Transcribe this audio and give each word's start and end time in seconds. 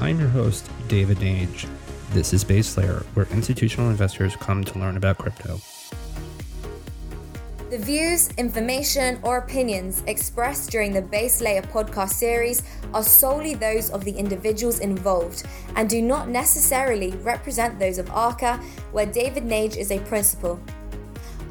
I'm 0.00 0.18
your 0.18 0.30
host, 0.30 0.70
David 0.88 1.18
Nage. 1.18 1.68
This 2.12 2.32
is 2.32 2.42
Base 2.42 2.74
Layer, 2.78 3.04
where 3.12 3.26
institutional 3.32 3.90
investors 3.90 4.34
come 4.34 4.64
to 4.64 4.78
learn 4.78 4.96
about 4.96 5.18
crypto. 5.18 5.60
The 7.68 7.78
views, 7.78 8.30
information, 8.38 9.20
or 9.22 9.36
opinions 9.36 10.02
expressed 10.06 10.70
during 10.70 10.94
the 10.94 11.02
Base 11.02 11.42
Layer 11.42 11.60
podcast 11.60 12.14
series 12.14 12.62
are 12.94 13.02
solely 13.02 13.52
those 13.52 13.90
of 13.90 14.02
the 14.06 14.12
individuals 14.12 14.78
involved 14.78 15.42
and 15.76 15.88
do 15.88 16.00
not 16.00 16.30
necessarily 16.30 17.10
represent 17.18 17.78
those 17.78 17.98
of 17.98 18.10
ARCA, 18.10 18.56
where 18.92 19.04
David 19.04 19.44
Nage 19.44 19.76
is 19.76 19.92
a 19.92 20.00
principal. 20.00 20.58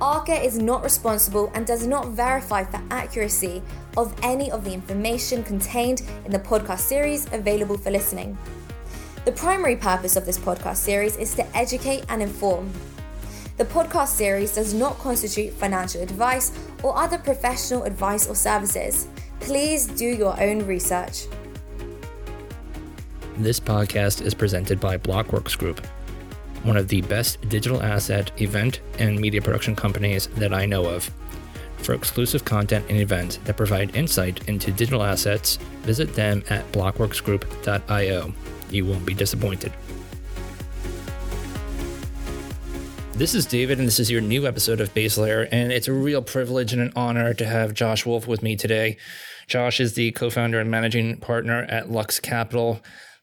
ARCA 0.01 0.41
is 0.41 0.57
not 0.57 0.83
responsible 0.83 1.51
and 1.53 1.67
does 1.67 1.85
not 1.85 2.09
verify 2.09 2.63
for 2.63 2.81
accuracy 2.89 3.61
of 3.97 4.15
any 4.23 4.49
of 4.49 4.63
the 4.63 4.73
information 4.73 5.43
contained 5.43 6.03
in 6.25 6.31
the 6.31 6.39
podcast 6.39 6.79
series 6.79 7.31
available 7.33 7.77
for 7.77 7.91
listening. 7.91 8.37
The 9.25 9.33
primary 9.33 9.75
purpose 9.75 10.15
of 10.15 10.25
this 10.25 10.37
podcast 10.37 10.77
series 10.77 11.17
is 11.17 11.35
to 11.35 11.57
educate 11.57 12.05
and 12.07 12.21
inform. 12.21 12.71
The 13.57 13.65
podcast 13.65 14.07
series 14.07 14.55
does 14.55 14.73
not 14.73 14.97
constitute 14.99 15.51
financial 15.51 16.01
advice 16.01 16.57
or 16.81 16.97
other 16.97 17.17
professional 17.17 17.83
advice 17.83 18.25
or 18.25 18.35
services. 18.35 19.09
Please 19.41 19.85
do 19.85 20.05
your 20.05 20.39
own 20.41 20.65
research. 20.65 21.25
This 23.37 23.59
podcast 23.59 24.21
is 24.21 24.33
presented 24.33 24.79
by 24.79 24.97
Blockworks 24.97 25.57
Group, 25.57 25.85
one 26.69 26.77
of 26.77 26.87
the 26.87 27.01
best 27.01 27.41
digital 27.49 27.81
asset, 27.81 28.31
event, 28.39 28.81
and 28.99 29.19
media 29.19 29.41
production 29.41 29.75
companies 29.75 30.27
that 30.35 30.53
I 30.53 30.67
know 30.67 30.85
of. 30.85 31.09
For 31.77 31.95
exclusive 31.95 32.45
content 32.45 32.85
and 32.89 32.99
events 32.99 33.37
that 33.45 33.57
provide 33.57 33.95
insight 33.95 34.47
into 34.47 34.71
digital 34.71 35.01
assets, 35.01 35.55
visit 35.81 36.13
them 36.13 36.43
at 36.51 36.71
blockworksgroup.io. 36.71 38.33
You 38.69 38.85
won't 38.85 39.03
be 39.03 39.15
disappointed. 39.15 39.73
This 43.13 43.33
is 43.33 43.47
David, 43.47 43.79
and 43.79 43.87
this 43.87 43.99
is 43.99 44.11
your 44.11 44.21
new 44.21 44.45
episode 44.45 44.79
of 44.79 44.93
Base 44.93 45.17
Layer, 45.17 45.47
and 45.51 45.71
it's 45.71 45.87
a 45.87 45.93
real 45.93 46.21
privilege 46.21 46.71
and 46.71 46.83
an 46.83 46.93
honor 46.95 47.33
to 47.33 47.45
have 47.47 47.73
Josh 47.73 48.05
Wolfe 48.05 48.27
with 48.27 48.43
me 48.43 48.55
today. 48.55 48.97
Josh 49.47 49.79
is 49.79 49.95
the 49.95 50.11
co-founder 50.11 50.59
and 50.59 50.69
managing 50.69 51.17
partner 51.17 51.65
at 51.67 51.89
Lux 51.89 52.19
Capital. 52.19 52.79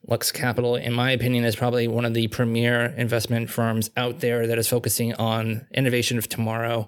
Lux 0.07 0.31
Capital, 0.33 0.77
in 0.77 0.93
my 0.93 1.11
opinion, 1.11 1.45
is 1.45 1.57
probably 1.57 1.89
one 1.89 2.05
of 2.05 2.15
the 2.15 2.29
premier 2.29 2.95
investment 2.97 3.51
firms 3.51 3.91
out 3.97 4.21
there 4.21 4.47
that 4.47 4.59
is 4.59 4.69
focusing 4.69 5.15
on 5.15 5.67
innovation 5.75 6.19
of 6.19 6.29
tomorrow. 6.29 6.87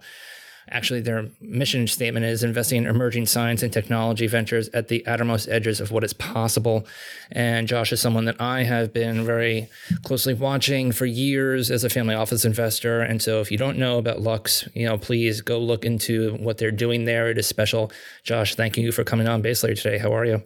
Actually, 0.70 1.00
their 1.00 1.26
mission 1.40 1.86
statement 1.86 2.26
is 2.26 2.44
investing 2.44 2.78
in 2.78 2.86
emerging 2.86 3.26
science 3.26 3.62
and 3.62 3.72
technology 3.72 4.26
ventures 4.26 4.68
at 4.74 4.88
the 4.88 5.06
outermost 5.06 5.48
edges 5.48 5.80
of 5.80 5.90
what 5.90 6.04
is 6.04 6.12
possible. 6.12 6.86
And 7.32 7.66
Josh 7.66 7.90
is 7.92 8.00
someone 8.00 8.26
that 8.26 8.40
I 8.40 8.64
have 8.64 8.92
been 8.92 9.24
very 9.24 9.68
closely 10.04 10.34
watching 10.34 10.92
for 10.92 11.06
years 11.06 11.70
as 11.70 11.84
a 11.84 11.90
family 11.90 12.14
office 12.14 12.44
investor. 12.44 13.00
And 13.00 13.22
so 13.22 13.40
if 13.40 13.50
you 13.50 13.56
don't 13.56 13.78
know 13.78 13.98
about 13.98 14.20
Lux, 14.20 14.68
you 14.74 14.86
know, 14.86 14.98
please 14.98 15.40
go 15.40 15.58
look 15.58 15.84
into 15.84 16.34
what 16.34 16.58
they're 16.58 16.70
doing 16.70 17.04
there. 17.06 17.30
It 17.30 17.38
is 17.38 17.46
special. 17.46 17.90
Josh, 18.22 18.54
thank 18.54 18.76
you 18.76 18.92
for 18.92 19.04
coming 19.04 19.26
on 19.26 19.40
Base 19.40 19.62
Layer 19.62 19.74
today. 19.74 19.98
How 19.98 20.14
are 20.14 20.26
you? 20.26 20.42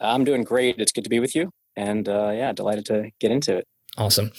I'm 0.00 0.24
doing 0.24 0.42
great. 0.42 0.76
It's 0.78 0.90
good 0.90 1.04
to 1.04 1.10
be 1.10 1.20
with 1.20 1.36
you. 1.36 1.52
And 1.76 2.08
uh, 2.08 2.32
yeah, 2.34 2.52
delighted 2.52 2.86
to 2.86 3.10
get 3.20 3.30
into 3.30 3.56
it. 3.56 3.66
Awesome. 3.96 4.30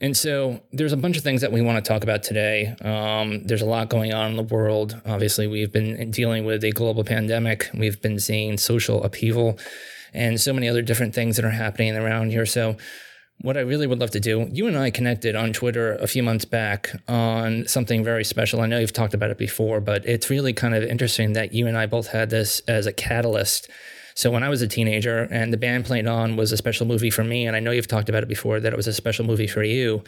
And 0.00 0.16
so 0.16 0.60
there's 0.72 0.92
a 0.92 0.96
bunch 0.96 1.16
of 1.16 1.22
things 1.22 1.40
that 1.40 1.52
we 1.52 1.62
want 1.62 1.82
to 1.82 1.88
talk 1.88 2.02
about 2.02 2.22
today. 2.22 2.74
Um, 2.82 3.46
there's 3.46 3.62
a 3.62 3.66
lot 3.66 3.88
going 3.88 4.12
on 4.12 4.32
in 4.32 4.36
the 4.36 4.42
world. 4.42 5.00
Obviously, 5.06 5.46
we've 5.46 5.72
been 5.72 6.10
dealing 6.10 6.44
with 6.44 6.64
a 6.64 6.72
global 6.72 7.04
pandemic. 7.04 7.70
We've 7.72 8.00
been 8.02 8.18
seeing 8.18 8.58
social 8.58 9.02
upheaval 9.04 9.58
and 10.12 10.40
so 10.40 10.52
many 10.52 10.68
other 10.68 10.82
different 10.82 11.14
things 11.14 11.36
that 11.36 11.44
are 11.44 11.50
happening 11.50 11.96
around 11.96 12.30
here. 12.30 12.46
So 12.46 12.76
what 13.40 13.56
I 13.56 13.60
really 13.60 13.86
would 13.86 13.98
love 13.98 14.10
to 14.12 14.20
do, 14.20 14.48
you 14.52 14.66
and 14.66 14.76
I 14.76 14.90
connected 14.90 15.34
on 15.36 15.52
Twitter 15.52 15.94
a 15.96 16.06
few 16.06 16.22
months 16.22 16.44
back 16.44 16.90
on 17.08 17.66
something 17.66 18.04
very 18.04 18.24
special. 18.24 18.60
I 18.60 18.66
know 18.66 18.78
you've 18.78 18.92
talked 18.92 19.14
about 19.14 19.30
it 19.30 19.38
before, 19.38 19.80
but 19.80 20.06
it's 20.06 20.30
really 20.30 20.52
kind 20.52 20.74
of 20.74 20.82
interesting 20.84 21.32
that 21.32 21.52
you 21.52 21.66
and 21.66 21.76
I 21.76 21.86
both 21.86 22.08
had 22.08 22.30
this 22.30 22.60
as 22.68 22.86
a 22.86 22.92
catalyst 22.92 23.68
so 24.14 24.30
when 24.30 24.42
I 24.42 24.48
was 24.48 24.62
a 24.62 24.68
teenager 24.68 25.28
and 25.30 25.52
the 25.52 25.56
band 25.56 25.84
played 25.84 26.06
on 26.06 26.36
was 26.36 26.52
a 26.52 26.56
special 26.56 26.86
movie 26.86 27.10
for 27.10 27.24
me, 27.24 27.46
and 27.46 27.56
I 27.56 27.60
know 27.60 27.72
you've 27.72 27.88
talked 27.88 28.08
about 28.08 28.22
it 28.22 28.28
before 28.28 28.60
that 28.60 28.72
it 28.72 28.76
was 28.76 28.86
a 28.86 28.92
special 28.92 29.24
movie 29.24 29.48
for 29.48 29.62
you, 29.62 30.02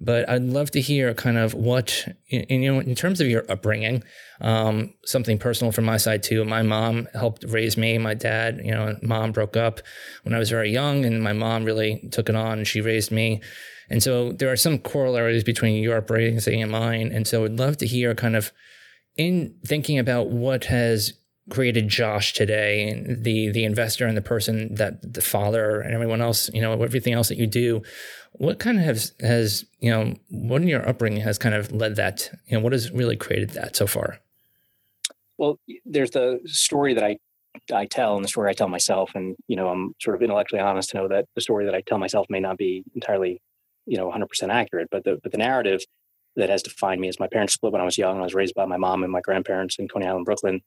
but 0.00 0.28
I'd 0.28 0.42
love 0.42 0.72
to 0.72 0.80
hear 0.80 1.14
kind 1.14 1.38
of 1.38 1.54
what, 1.54 2.08
in, 2.28 2.62
you 2.62 2.72
know, 2.72 2.80
in 2.80 2.96
terms 2.96 3.20
of 3.20 3.28
your 3.28 3.44
upbringing, 3.48 4.02
um, 4.40 4.92
something 5.04 5.38
personal 5.38 5.70
from 5.70 5.84
my 5.84 5.96
side 5.98 6.24
too. 6.24 6.44
My 6.44 6.62
mom 6.62 7.06
helped 7.14 7.44
raise 7.46 7.76
me. 7.76 7.96
My 7.98 8.14
dad, 8.14 8.60
you 8.64 8.72
know, 8.72 8.96
mom 9.02 9.30
broke 9.30 9.56
up 9.56 9.80
when 10.24 10.34
I 10.34 10.38
was 10.38 10.50
very 10.50 10.72
young, 10.72 11.04
and 11.04 11.22
my 11.22 11.32
mom 11.32 11.64
really 11.64 12.08
took 12.10 12.28
it 12.28 12.34
on 12.34 12.58
and 12.58 12.66
she 12.66 12.80
raised 12.80 13.12
me. 13.12 13.40
And 13.88 14.02
so 14.02 14.32
there 14.32 14.50
are 14.50 14.56
some 14.56 14.78
corollaries 14.78 15.44
between 15.44 15.82
your 15.82 15.98
upbringing 15.98 16.40
and 16.62 16.70
mine. 16.70 17.12
And 17.12 17.26
so 17.26 17.44
I'd 17.44 17.58
love 17.58 17.76
to 17.76 17.86
hear 17.86 18.14
kind 18.14 18.34
of 18.34 18.50
in 19.16 19.54
thinking 19.64 19.98
about 19.98 20.30
what 20.30 20.64
has 20.64 21.12
created 21.50 21.88
Josh 21.88 22.32
today, 22.32 23.02
the 23.06 23.50
the 23.50 23.64
investor 23.64 24.06
and 24.06 24.16
the 24.16 24.22
person 24.22 24.74
that 24.74 25.14
the 25.14 25.20
father 25.20 25.80
and 25.80 25.94
everyone 25.94 26.20
else, 26.20 26.48
you 26.54 26.60
know, 26.60 26.72
everything 26.82 27.12
else 27.12 27.28
that 27.28 27.38
you 27.38 27.46
do, 27.46 27.82
what 28.32 28.58
kind 28.58 28.78
of 28.78 28.84
has 28.84 29.12
has 29.20 29.64
you 29.80 29.90
know 29.90 30.14
what 30.30 30.62
in 30.62 30.68
your 30.68 30.86
upbringing 30.88 31.20
has 31.20 31.38
kind 31.38 31.54
of 31.54 31.72
led 31.72 31.96
that? 31.96 32.30
You 32.46 32.56
know, 32.56 32.62
what 32.62 32.72
has 32.72 32.90
really 32.90 33.16
created 33.16 33.50
that 33.50 33.76
so 33.76 33.86
far? 33.86 34.20
Well, 35.36 35.58
there's 35.84 36.12
the 36.12 36.40
story 36.46 36.94
that 36.94 37.04
I 37.04 37.18
I 37.72 37.86
tell 37.86 38.16
and 38.16 38.24
the 38.24 38.28
story 38.28 38.50
I 38.50 38.54
tell 38.54 38.68
myself, 38.68 39.12
and 39.14 39.36
you 39.46 39.56
know, 39.56 39.68
I'm 39.68 39.94
sort 40.00 40.16
of 40.16 40.22
intellectually 40.22 40.62
honest 40.62 40.90
to 40.90 40.96
know 40.96 41.08
that 41.08 41.26
the 41.34 41.40
story 41.40 41.66
that 41.66 41.74
I 41.74 41.82
tell 41.82 41.98
myself 41.98 42.26
may 42.30 42.40
not 42.40 42.56
be 42.56 42.84
entirely, 42.94 43.42
you 43.86 43.96
know, 43.96 44.10
100% 44.10 44.48
accurate, 44.50 44.88
but 44.90 45.04
the 45.04 45.18
but 45.22 45.32
the 45.32 45.38
narrative 45.38 45.82
that 46.36 46.48
has 46.48 46.62
defined 46.62 47.00
me 47.00 47.08
is 47.08 47.20
my 47.20 47.28
parents 47.28 47.52
split 47.52 47.72
when 47.72 47.82
I 47.82 47.84
was 47.84 47.98
young. 47.98 48.18
I 48.18 48.22
was 48.22 48.34
raised 48.34 48.54
by 48.54 48.64
my 48.64 48.76
mom 48.76 49.04
and 49.04 49.12
my 49.12 49.20
grandparents 49.20 49.78
in 49.78 49.88
Coney 49.88 50.06
Island, 50.06 50.24
Brooklyn 50.24 50.62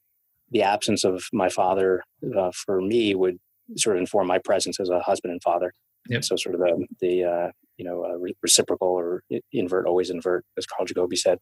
the 0.50 0.62
absence 0.62 1.04
of 1.04 1.24
my 1.32 1.48
father 1.48 2.02
uh, 2.36 2.50
for 2.52 2.80
me 2.80 3.14
would 3.14 3.38
sort 3.76 3.96
of 3.96 4.00
inform 4.00 4.26
my 4.26 4.38
presence 4.38 4.80
as 4.80 4.88
a 4.88 5.00
husband 5.00 5.32
and 5.32 5.42
father. 5.42 5.72
Yep. 6.08 6.24
So 6.24 6.36
sort 6.36 6.54
of 6.54 6.60
the 6.60 6.86
the 7.00 7.24
uh, 7.24 7.50
you 7.76 7.84
know 7.84 8.04
uh, 8.04 8.16
re- 8.16 8.36
reciprocal 8.42 8.88
or 8.88 9.22
invert 9.52 9.86
always 9.86 10.10
invert 10.10 10.44
as 10.56 10.66
Carl 10.66 10.86
Jacobi 10.86 11.16
said. 11.18 11.38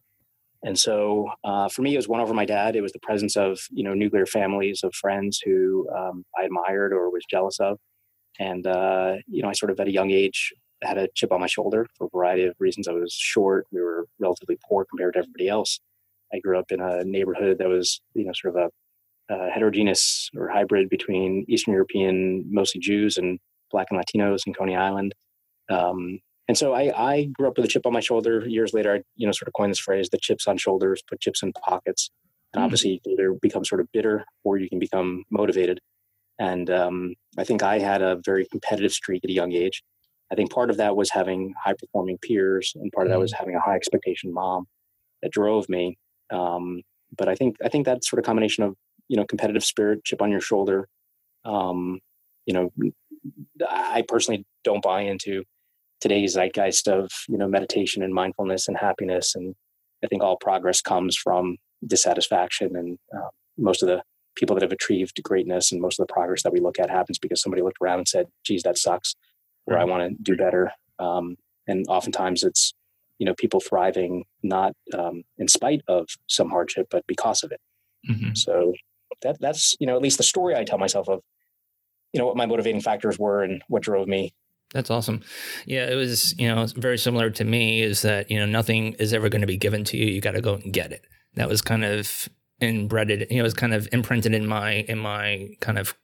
And 0.62 0.78
so 0.78 1.28
uh, 1.44 1.68
for 1.68 1.82
me, 1.82 1.94
it 1.94 1.98
was 1.98 2.08
one 2.08 2.20
over 2.20 2.34
my 2.34 2.44
dad. 2.44 2.74
It 2.74 2.80
was 2.80 2.92
the 2.92 2.98
presence 3.00 3.36
of 3.36 3.60
you 3.70 3.84
know 3.84 3.94
nuclear 3.94 4.26
families 4.26 4.80
of 4.82 4.94
friends 4.94 5.40
who 5.44 5.88
um, 5.96 6.24
I 6.38 6.44
admired 6.44 6.92
or 6.92 7.10
was 7.10 7.24
jealous 7.30 7.60
of, 7.60 7.78
and 8.40 8.66
uh, 8.66 9.14
you 9.28 9.42
know 9.42 9.48
I 9.48 9.52
sort 9.52 9.70
of 9.70 9.78
at 9.78 9.88
a 9.88 9.92
young 9.92 10.10
age 10.10 10.52
had 10.82 10.98
a 10.98 11.08
chip 11.14 11.32
on 11.32 11.40
my 11.40 11.46
shoulder 11.46 11.86
for 11.96 12.06
a 12.06 12.10
variety 12.10 12.44
of 12.44 12.54
reasons. 12.58 12.88
I 12.88 12.92
was 12.92 13.12
short. 13.12 13.66
We 13.70 13.80
were 13.80 14.06
relatively 14.18 14.58
poor 14.68 14.84
compared 14.84 15.14
to 15.14 15.20
everybody 15.20 15.48
else. 15.48 15.80
I 16.34 16.40
grew 16.40 16.58
up 16.58 16.72
in 16.72 16.80
a 16.80 17.04
neighborhood 17.04 17.58
that 17.58 17.68
was 17.68 18.00
you 18.14 18.24
know 18.24 18.32
sort 18.34 18.56
of 18.56 18.62
a 18.64 18.70
uh, 19.28 19.48
heterogeneous 19.52 20.30
or 20.36 20.48
hybrid 20.48 20.88
between 20.88 21.44
Eastern 21.48 21.72
European, 21.72 22.44
mostly 22.48 22.80
Jews, 22.80 23.16
and 23.16 23.38
Black 23.70 23.88
and 23.90 24.00
Latinos 24.00 24.42
in 24.46 24.54
Coney 24.54 24.76
Island. 24.76 25.14
Um, 25.68 26.20
and 26.48 26.56
so 26.56 26.74
I, 26.74 26.92
I, 26.96 27.24
grew 27.24 27.48
up 27.48 27.56
with 27.56 27.64
a 27.64 27.68
chip 27.68 27.86
on 27.86 27.92
my 27.92 28.00
shoulder. 28.00 28.46
Years 28.46 28.72
later, 28.72 28.94
I 28.94 29.02
you 29.16 29.26
know 29.26 29.32
sort 29.32 29.48
of 29.48 29.54
coined 29.54 29.72
this 29.72 29.80
phrase: 29.80 30.08
"the 30.10 30.18
chips 30.18 30.46
on 30.46 30.56
shoulders, 30.58 31.02
put 31.08 31.20
chips 31.20 31.42
in 31.42 31.52
pockets." 31.52 32.10
And 32.52 32.60
mm 32.62 32.64
obviously, 32.64 32.92
you 32.92 33.00
can 33.00 33.12
either 33.12 33.32
become 33.42 33.64
sort 33.64 33.80
of 33.80 33.88
bitter 33.92 34.24
or 34.44 34.56
you 34.56 34.68
can 34.68 34.78
become 34.78 35.24
motivated. 35.30 35.80
And 36.38 36.70
um, 36.70 37.14
I 37.38 37.44
think 37.44 37.62
I 37.62 37.78
had 37.78 38.02
a 38.02 38.20
very 38.24 38.46
competitive 38.50 38.92
streak 38.92 39.24
at 39.24 39.30
a 39.30 39.32
young 39.32 39.52
age. 39.52 39.82
I 40.30 40.34
think 40.34 40.52
part 40.52 40.70
of 40.70 40.76
that 40.76 40.96
was 40.96 41.10
having 41.10 41.54
high 41.62 41.74
performing 41.78 42.18
peers, 42.18 42.72
and 42.76 42.92
part 42.92 43.06
of 43.06 43.10
that 43.12 43.18
was 43.18 43.32
mm. 43.32 43.38
having 43.38 43.56
a 43.56 43.60
high 43.60 43.74
expectation 43.74 44.32
mom 44.32 44.66
that 45.22 45.32
drove 45.32 45.68
me. 45.68 45.98
Um, 46.32 46.82
but 47.16 47.28
I 47.28 47.34
think 47.34 47.56
I 47.64 47.68
think 47.68 47.86
that 47.86 48.04
sort 48.04 48.18
of 48.18 48.24
combination 48.24 48.64
of 48.64 48.76
you 49.08 49.16
know 49.16 49.24
competitive 49.24 49.64
spirit 49.64 50.04
chip 50.04 50.22
on 50.22 50.30
your 50.30 50.40
shoulder. 50.40 50.88
Um, 51.44 52.00
you 52.46 52.54
know 52.54 52.70
i 53.68 54.02
personally 54.06 54.44
don't 54.64 54.82
buy 54.82 55.00
into 55.02 55.42
today's 56.00 56.34
zeitgeist 56.34 56.88
of 56.88 57.10
you 57.28 57.36
know 57.36 57.48
meditation 57.48 58.02
and 58.02 58.14
mindfulness 58.14 58.68
and 58.68 58.76
happiness 58.76 59.34
and 59.34 59.54
i 60.04 60.06
think 60.06 60.22
all 60.22 60.36
progress 60.36 60.80
comes 60.80 61.16
from 61.16 61.56
dissatisfaction 61.86 62.76
and 62.76 62.98
uh, 63.16 63.28
most 63.58 63.82
of 63.82 63.88
the 63.88 64.02
people 64.36 64.54
that 64.54 64.62
have 64.62 64.72
achieved 64.72 65.20
greatness 65.22 65.72
and 65.72 65.80
most 65.80 65.98
of 65.98 66.06
the 66.06 66.12
progress 66.12 66.42
that 66.42 66.52
we 66.52 66.60
look 66.60 66.78
at 66.78 66.90
happens 66.90 67.18
because 67.18 67.40
somebody 67.40 67.62
looked 67.62 67.78
around 67.82 67.98
and 67.98 68.08
said 68.08 68.26
geez 68.44 68.62
that 68.62 68.78
sucks. 68.78 69.14
Or 69.66 69.76
i 69.78 69.84
want 69.84 70.08
to 70.08 70.22
do 70.22 70.36
better. 70.36 70.70
Um, 70.98 71.36
and 71.66 71.84
oftentimes 71.88 72.44
it's 72.44 72.72
you 73.18 73.26
know 73.26 73.34
people 73.34 73.60
thriving 73.60 74.24
not 74.42 74.74
um, 74.96 75.24
in 75.38 75.48
spite 75.48 75.80
of 75.88 76.06
some 76.28 76.50
hardship 76.50 76.86
but 76.90 77.04
because 77.06 77.42
of 77.42 77.50
it. 77.50 77.60
Mm-hmm. 78.08 78.34
so 78.34 78.72
that 79.22 79.40
that's 79.40 79.74
you 79.80 79.86
know 79.86 79.96
at 79.96 80.02
least 80.02 80.18
the 80.18 80.24
story 80.24 80.54
I 80.54 80.64
tell 80.64 80.78
myself 80.78 81.08
of 81.08 81.20
you 82.12 82.20
know 82.20 82.26
what 82.26 82.36
my 82.36 82.46
motivating 82.46 82.80
factors 82.80 83.18
were 83.18 83.42
and 83.42 83.62
what 83.68 83.82
drove 83.82 84.08
me. 84.08 84.34
That's 84.72 84.90
awesome. 84.90 85.22
Yeah, 85.64 85.86
it 85.86 85.94
was 85.94 86.38
you 86.38 86.48
know 86.48 86.66
very 86.76 86.98
similar 86.98 87.30
to 87.30 87.44
me. 87.44 87.82
Is 87.82 88.02
that 88.02 88.30
you 88.30 88.38
know 88.38 88.46
nothing 88.46 88.94
is 88.94 89.12
ever 89.12 89.28
going 89.28 89.42
to 89.42 89.46
be 89.46 89.56
given 89.56 89.84
to 89.84 89.96
you. 89.96 90.06
You 90.06 90.20
got 90.20 90.32
to 90.32 90.40
go 90.40 90.54
and 90.54 90.72
get 90.72 90.92
it. 90.92 91.06
That 91.34 91.48
was 91.48 91.62
kind 91.62 91.84
of 91.84 92.28
inbred. 92.60 93.10
You 93.10 93.18
know, 93.18 93.40
it 93.40 93.42
was 93.42 93.54
kind 93.54 93.74
of 93.74 93.88
imprinted 93.92 94.34
in 94.34 94.46
my 94.46 94.72
in 94.88 94.98
my 94.98 95.50
kind 95.60 95.78
of 95.78 95.96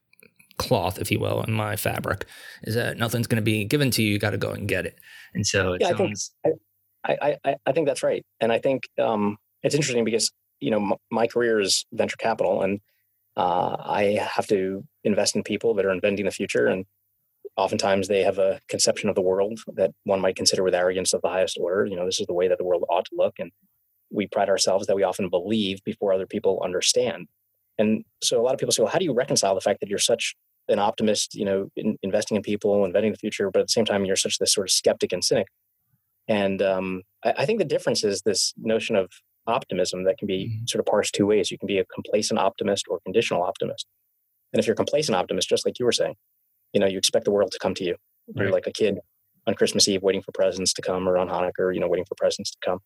cloth, 0.59 0.99
if 0.99 1.11
you 1.11 1.19
will, 1.19 1.43
in 1.43 1.53
my 1.53 1.77
fabric, 1.77 2.27
is 2.63 2.75
that 2.75 2.97
nothing's 2.97 3.27
going 3.27 3.37
to 3.37 3.43
be 3.43 3.65
given 3.65 3.91
to 3.91 4.03
you. 4.03 4.13
You 4.13 4.19
got 4.19 4.31
to 4.31 4.39
go 4.39 4.51
and 4.51 4.69
get 4.69 4.87
it. 4.87 4.99
And 5.35 5.47
so 5.47 5.73
it 5.73 5.81
yeah, 5.81 5.97
sounds. 5.97 6.33
I 6.45 6.49
think, 6.49 6.61
I, 7.05 7.37
I, 7.45 7.57
I 7.67 7.73
think 7.73 7.87
that's 7.89 8.03
right. 8.03 8.25
And 8.41 8.53
I 8.53 8.59
think 8.59 8.85
um, 9.01 9.39
it's 9.63 9.75
interesting 9.75 10.05
because, 10.05 10.31
you 10.61 10.71
know, 10.71 10.77
m- 10.77 10.99
my 11.11 11.27
career 11.27 11.61
is 11.61 11.85
venture 11.93 12.17
capital 12.17 12.63
and 12.63 12.81
uh, 13.37 13.77
I 13.79 14.19
have 14.35 14.47
to 14.49 14.85
invest 15.05 15.37
in 15.37 15.43
people 15.43 15.75
that 15.75 15.85
are 15.85 15.93
inventing 15.93 16.25
the 16.25 16.31
future. 16.31 16.67
And 16.67 16.85
oftentimes 17.57 18.09
they 18.09 18.23
have 18.23 18.39
a 18.39 18.61
conception 18.69 19.09
of 19.09 19.15
the 19.15 19.23
world 19.23 19.61
that 19.75 19.93
one 20.05 20.21
might 20.21 20.37
consider 20.37 20.63
with 20.63 20.75
arrogance 20.75 21.13
of 21.13 21.23
the 21.23 21.29
highest 21.29 21.59
order. 21.61 21.87
You 21.87 21.97
know, 21.97 22.07
this 22.07 22.21
is 22.21 22.27
the 22.27 22.35
way 22.35 22.49
that 22.49 22.59
the 22.59 22.65
world 22.65 22.85
ought 22.91 23.07
to 23.07 23.17
look. 23.17 23.35
And 23.39 23.51
we 24.11 24.27
pride 24.27 24.49
ourselves 24.49 24.87
that 24.87 24.97
we 24.97 25.03
often 25.03 25.29
believe 25.29 25.83
before 25.85 26.13
other 26.13 26.27
people 26.27 26.61
understand. 26.63 27.29
And 27.79 28.05
so 28.23 28.41
a 28.41 28.43
lot 28.43 28.53
of 28.53 28.61
people 28.61 28.73
say, 28.73 28.83
well, 28.83 28.93
how 28.93 28.99
do 28.99 29.05
you 29.05 29.15
reconcile 29.15 29.55
the 29.55 29.61
fact 29.61 29.81
that 29.81 29.89
you're 29.89 29.99
such 29.99 30.35
an 30.69 30.79
optimist, 30.79 31.35
you 31.35 31.45
know, 31.45 31.69
in, 31.77 31.99
investing 32.03 32.37
in 32.37 32.43
people, 32.43 32.85
inventing 32.85 33.13
the 33.13 33.19
future, 33.19 33.51
but 33.51 33.61
at 33.61 33.67
the 33.67 33.73
same 33.73 33.85
time, 33.85 34.05
you're 34.05 34.17
such 34.17 34.39
this 34.39 34.53
sort 34.53 34.67
of 34.67 34.71
skeptic 34.71 35.13
and 35.13 35.25
cynic? 35.25 35.49
And 36.29 36.63
um, 36.63 37.03
I, 37.25 37.35
I, 37.39 37.47
think 37.47 37.59
the 37.59 37.65
difference 37.65 38.05
is 38.05 38.23
this 38.23 38.55
notion 38.57 38.95
of 38.95 39.11
optimism 39.47 40.05
that 40.05 40.19
can 40.19 40.27
be 40.27 40.47
mm-hmm. 40.47 40.65
sort 40.67 40.81
of 40.81 40.87
parsed 40.87 41.15
two 41.15 41.27
ways. 41.27 41.51
You 41.51 41.59
can 41.59 41.67
be 41.67 41.79
a 41.79 41.85
complacent 41.87 42.39
optimist 42.39 42.87
or 42.89 43.01
conditional 43.05 43.43
optimist. 43.43 43.87
And 44.53 44.61
if 44.61 44.67
you're 44.67 44.75
a 44.75 44.77
complacent 44.77 45.17
optimist, 45.17 45.49
just 45.49 45.67
like 45.67 45.79
you 45.79 45.85
were 45.85 45.93
saying, 45.93 46.15
you 46.73 46.81
know, 46.81 46.87
you 46.87 46.99
expect 46.99 47.25
the 47.25 47.31
world 47.31 47.53
to 47.53 47.59
come 47.59 47.75
to 47.75 47.85
you. 47.85 47.97
You're 48.35 48.51
like 48.51 48.67
a 48.67 48.73
kid 48.73 48.99
on 49.47 49.55
Christmas 49.55 49.89
Eve 49.89 50.03
waiting 50.03 50.23
for 50.23 50.33
presents 50.33 50.73
to 50.75 50.83
come 50.83 51.09
or 51.09 51.19
on 51.19 51.29
Hanukkah, 51.29 51.75
you 51.75 51.81
know, 51.81 51.89
waiting 51.89 52.05
for 52.05 52.15
presents 52.15 52.51
to 52.53 52.59
come. 52.65 52.79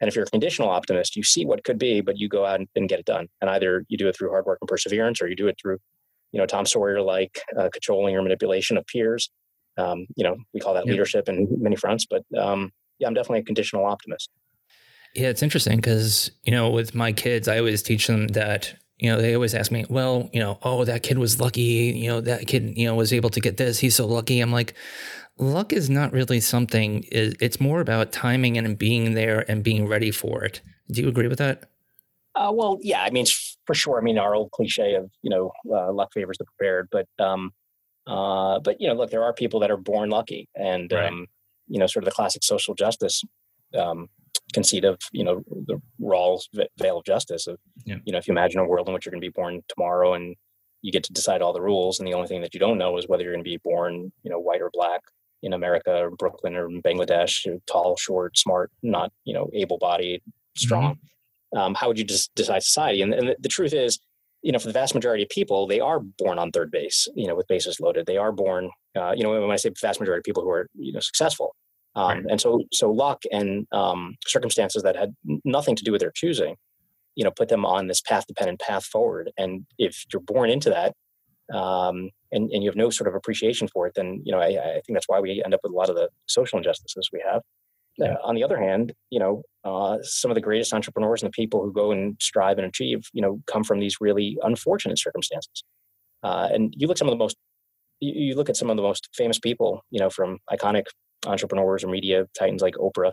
And 0.00 0.08
if 0.08 0.14
you're 0.14 0.24
a 0.24 0.30
conditional 0.30 0.68
optimist, 0.68 1.16
you 1.16 1.22
see 1.22 1.44
what 1.44 1.64
could 1.64 1.78
be, 1.78 2.00
but 2.00 2.18
you 2.18 2.28
go 2.28 2.44
out 2.44 2.60
and, 2.60 2.68
and 2.76 2.88
get 2.88 3.00
it 3.00 3.06
done. 3.06 3.28
And 3.40 3.50
either 3.50 3.84
you 3.88 3.96
do 3.96 4.08
it 4.08 4.16
through 4.16 4.30
hard 4.30 4.44
work 4.44 4.58
and 4.60 4.68
perseverance, 4.68 5.22
or 5.22 5.28
you 5.28 5.36
do 5.36 5.48
it 5.48 5.56
through, 5.60 5.78
you 6.32 6.38
know, 6.38 6.46
Tom 6.46 6.66
Sawyer 6.66 7.00
like 7.00 7.40
uh, 7.58 7.70
controlling 7.72 8.14
or 8.14 8.22
manipulation 8.22 8.76
of 8.76 8.86
peers. 8.86 9.30
Um, 9.78 10.06
you 10.14 10.24
know, 10.24 10.36
we 10.54 10.60
call 10.60 10.74
that 10.74 10.86
leadership 10.86 11.28
in 11.28 11.48
many 11.50 11.76
fronts. 11.76 12.06
But 12.08 12.22
um, 12.38 12.70
yeah, 12.98 13.08
I'm 13.08 13.14
definitely 13.14 13.40
a 13.40 13.44
conditional 13.44 13.86
optimist. 13.86 14.30
Yeah, 15.16 15.28
it's 15.28 15.42
interesting 15.42 15.76
because 15.76 16.30
you 16.44 16.52
know, 16.52 16.70
with 16.70 16.94
my 16.94 17.12
kids, 17.12 17.48
I 17.48 17.58
always 17.58 17.82
teach 17.82 18.06
them 18.06 18.28
that 18.28 18.74
you 18.98 19.10
know, 19.10 19.20
they 19.20 19.34
always 19.34 19.54
ask 19.54 19.70
me, 19.70 19.84
well, 19.88 20.30
you 20.32 20.40
know, 20.40 20.58
oh, 20.62 20.84
that 20.84 21.02
kid 21.02 21.18
was 21.18 21.38
lucky. 21.38 21.60
You 21.60 22.08
know, 22.08 22.20
that 22.22 22.46
kid, 22.46 22.76
you 22.76 22.86
know, 22.86 22.94
was 22.94 23.12
able 23.12 23.30
to 23.30 23.40
get 23.40 23.58
this. 23.58 23.78
He's 23.78 23.94
so 23.94 24.06
lucky. 24.06 24.40
I'm 24.40 24.52
like, 24.52 24.74
luck 25.38 25.72
is 25.72 25.90
not 25.90 26.12
really 26.12 26.40
something. 26.40 27.04
It's 27.12 27.60
more 27.60 27.80
about 27.80 28.12
timing 28.12 28.56
and 28.56 28.78
being 28.78 29.14
there 29.14 29.44
and 29.50 29.62
being 29.62 29.86
ready 29.86 30.10
for 30.10 30.44
it. 30.44 30.62
Do 30.90 31.02
you 31.02 31.08
agree 31.08 31.28
with 31.28 31.38
that? 31.38 31.64
Uh, 32.34 32.52
well, 32.54 32.78
yeah. 32.80 33.02
I 33.02 33.10
mean, 33.10 33.26
for 33.66 33.74
sure. 33.74 33.98
I 33.98 34.02
mean, 34.02 34.18
our 34.18 34.34
old 34.34 34.50
cliche 34.52 34.94
of 34.94 35.10
you 35.22 35.30
know, 35.30 35.52
uh, 35.70 35.92
luck 35.92 36.12
favors 36.14 36.38
the 36.38 36.44
prepared. 36.44 36.88
But 36.90 37.08
um, 37.18 37.52
uh, 38.06 38.60
but 38.60 38.80
you 38.80 38.88
know, 38.88 38.94
look, 38.94 39.10
there 39.10 39.24
are 39.24 39.34
people 39.34 39.60
that 39.60 39.70
are 39.70 39.76
born 39.76 40.08
lucky, 40.08 40.48
and 40.54 40.90
right. 40.92 41.08
um, 41.08 41.26
you 41.68 41.78
know, 41.78 41.86
sort 41.86 42.04
of 42.04 42.06
the 42.06 42.14
classic 42.14 42.44
social 42.44 42.74
justice 42.74 43.22
um, 43.74 44.08
conceit 44.52 44.84
of 44.84 44.98
you 45.12 45.24
know 45.24 45.42
the 45.66 45.80
Rawls 46.00 46.42
veil 46.78 46.98
of 46.98 47.04
justice 47.04 47.46
of 47.46 47.58
yeah. 47.84 47.96
you 48.04 48.12
know 48.12 48.18
if 48.18 48.26
you 48.28 48.32
imagine 48.32 48.60
a 48.60 48.64
world 48.64 48.88
in 48.88 48.94
which 48.94 49.06
you're 49.06 49.12
going 49.12 49.22
to 49.22 49.26
be 49.26 49.32
born 49.32 49.62
tomorrow 49.68 50.14
and 50.14 50.36
you 50.82 50.92
get 50.92 51.04
to 51.04 51.12
decide 51.12 51.42
all 51.42 51.52
the 51.52 51.60
rules 51.60 51.98
and 51.98 52.06
the 52.06 52.14
only 52.14 52.28
thing 52.28 52.42
that 52.42 52.54
you 52.54 52.60
don't 52.60 52.78
know 52.78 52.96
is 52.96 53.08
whether 53.08 53.22
you're 53.22 53.32
going 53.32 53.44
to 53.44 53.50
be 53.50 53.60
born 53.64 54.12
you 54.22 54.30
know 54.30 54.38
white 54.38 54.62
or 54.62 54.70
black 54.72 55.00
in 55.42 55.52
America 55.52 55.96
or 55.96 56.10
Brooklyn 56.10 56.56
or 56.56 56.68
Bangladesh, 56.68 57.46
tall, 57.66 57.96
short, 57.96 58.36
smart, 58.36 58.70
not 58.82 59.12
you 59.24 59.34
know 59.34 59.48
able-bodied, 59.54 60.22
strong. 60.56 60.94
Mm-hmm. 60.94 61.58
Um, 61.58 61.74
how 61.74 61.88
would 61.88 61.98
you 61.98 62.04
just 62.04 62.34
decide 62.34 62.62
society? 62.62 63.02
And, 63.02 63.14
and 63.14 63.28
the, 63.28 63.36
the, 63.38 63.48
truth 63.48 63.72
is, 63.72 64.00
you 64.42 64.50
know, 64.50 64.58
for 64.58 64.66
the 64.66 64.72
vast 64.72 64.94
majority 64.94 65.22
of 65.22 65.28
people, 65.28 65.66
they 65.66 65.80
are 65.80 66.00
born 66.00 66.38
on 66.38 66.50
third 66.50 66.70
base, 66.70 67.06
you 67.14 67.28
know, 67.28 67.36
with 67.36 67.46
bases 67.46 67.80
loaded. 67.80 68.04
They 68.04 68.16
are 68.16 68.32
born, 68.32 68.70
uh, 68.96 69.12
you 69.16 69.22
know, 69.22 69.30
when 69.40 69.50
I 69.50 69.56
say 69.56 69.70
vast 69.80 70.00
majority 70.00 70.20
of 70.20 70.24
people 70.24 70.42
who 70.42 70.50
are 70.50 70.68
you 70.74 70.92
know 70.92 71.00
successful, 71.00 71.54
um, 71.96 72.08
right. 72.08 72.24
and 72.28 72.40
so 72.40 72.62
so 72.72 72.90
luck 72.92 73.22
and 73.32 73.66
um, 73.72 74.16
circumstances 74.26 74.82
that 74.82 74.96
had 74.96 75.16
nothing 75.44 75.74
to 75.74 75.82
do 75.82 75.90
with 75.90 76.02
their 76.02 76.12
choosing, 76.14 76.56
you 77.14 77.24
know, 77.24 77.30
put 77.30 77.48
them 77.48 77.64
on 77.64 77.86
this 77.88 78.02
path 78.02 78.26
dependent 78.26 78.60
path 78.60 78.84
forward. 78.84 79.32
And 79.38 79.64
if 79.78 80.04
you're 80.12 80.20
born 80.20 80.50
into 80.50 80.68
that, 80.70 80.92
um, 81.56 82.10
and, 82.32 82.50
and 82.50 82.62
you 82.62 82.68
have 82.68 82.76
no 82.76 82.90
sort 82.90 83.08
of 83.08 83.14
appreciation 83.14 83.66
for 83.66 83.86
it, 83.86 83.94
then 83.96 84.20
you 84.24 84.30
know 84.30 84.38
I, 84.38 84.48
I, 84.48 84.72
think 84.74 84.92
that's 84.92 85.08
why 85.08 85.20
we 85.20 85.42
end 85.42 85.54
up 85.54 85.60
with 85.62 85.72
a 85.72 85.76
lot 85.76 85.88
of 85.88 85.96
the 85.96 86.10
social 86.26 86.58
injustices 86.58 87.08
we 87.12 87.22
have. 87.26 87.40
Yeah. 87.98 88.12
Uh, 88.12 88.16
on 88.24 88.34
the 88.34 88.44
other 88.44 88.58
hand, 88.58 88.92
you 89.08 89.18
know, 89.18 89.42
uh, 89.64 89.96
some 90.02 90.30
of 90.30 90.34
the 90.34 90.42
greatest 90.42 90.74
entrepreneurs 90.74 91.22
and 91.22 91.32
the 91.32 91.34
people 91.34 91.62
who 91.62 91.72
go 91.72 91.92
and 91.92 92.16
strive 92.20 92.58
and 92.58 92.66
achieve, 92.66 93.08
you 93.14 93.22
know, 93.22 93.40
come 93.46 93.64
from 93.64 93.80
these 93.80 93.96
really 94.02 94.36
unfortunate 94.42 94.98
circumstances. 94.98 95.64
Uh, 96.22 96.48
and 96.52 96.74
you 96.76 96.88
look 96.88 96.98
some 96.98 97.08
of 97.08 97.12
the 97.12 97.18
most, 97.18 97.38
you, 98.00 98.12
you, 98.12 98.34
look 98.34 98.50
at 98.50 98.56
some 98.56 98.68
of 98.68 98.76
the 98.76 98.82
most 98.82 99.08
famous 99.14 99.38
people, 99.38 99.82
you 99.90 99.98
know, 99.98 100.10
from 100.10 100.38
iconic 100.52 100.84
entrepreneurs 101.24 101.84
or 101.84 101.88
media 101.88 102.26
titans 102.38 102.62
like 102.62 102.74
Oprah, 102.74 103.12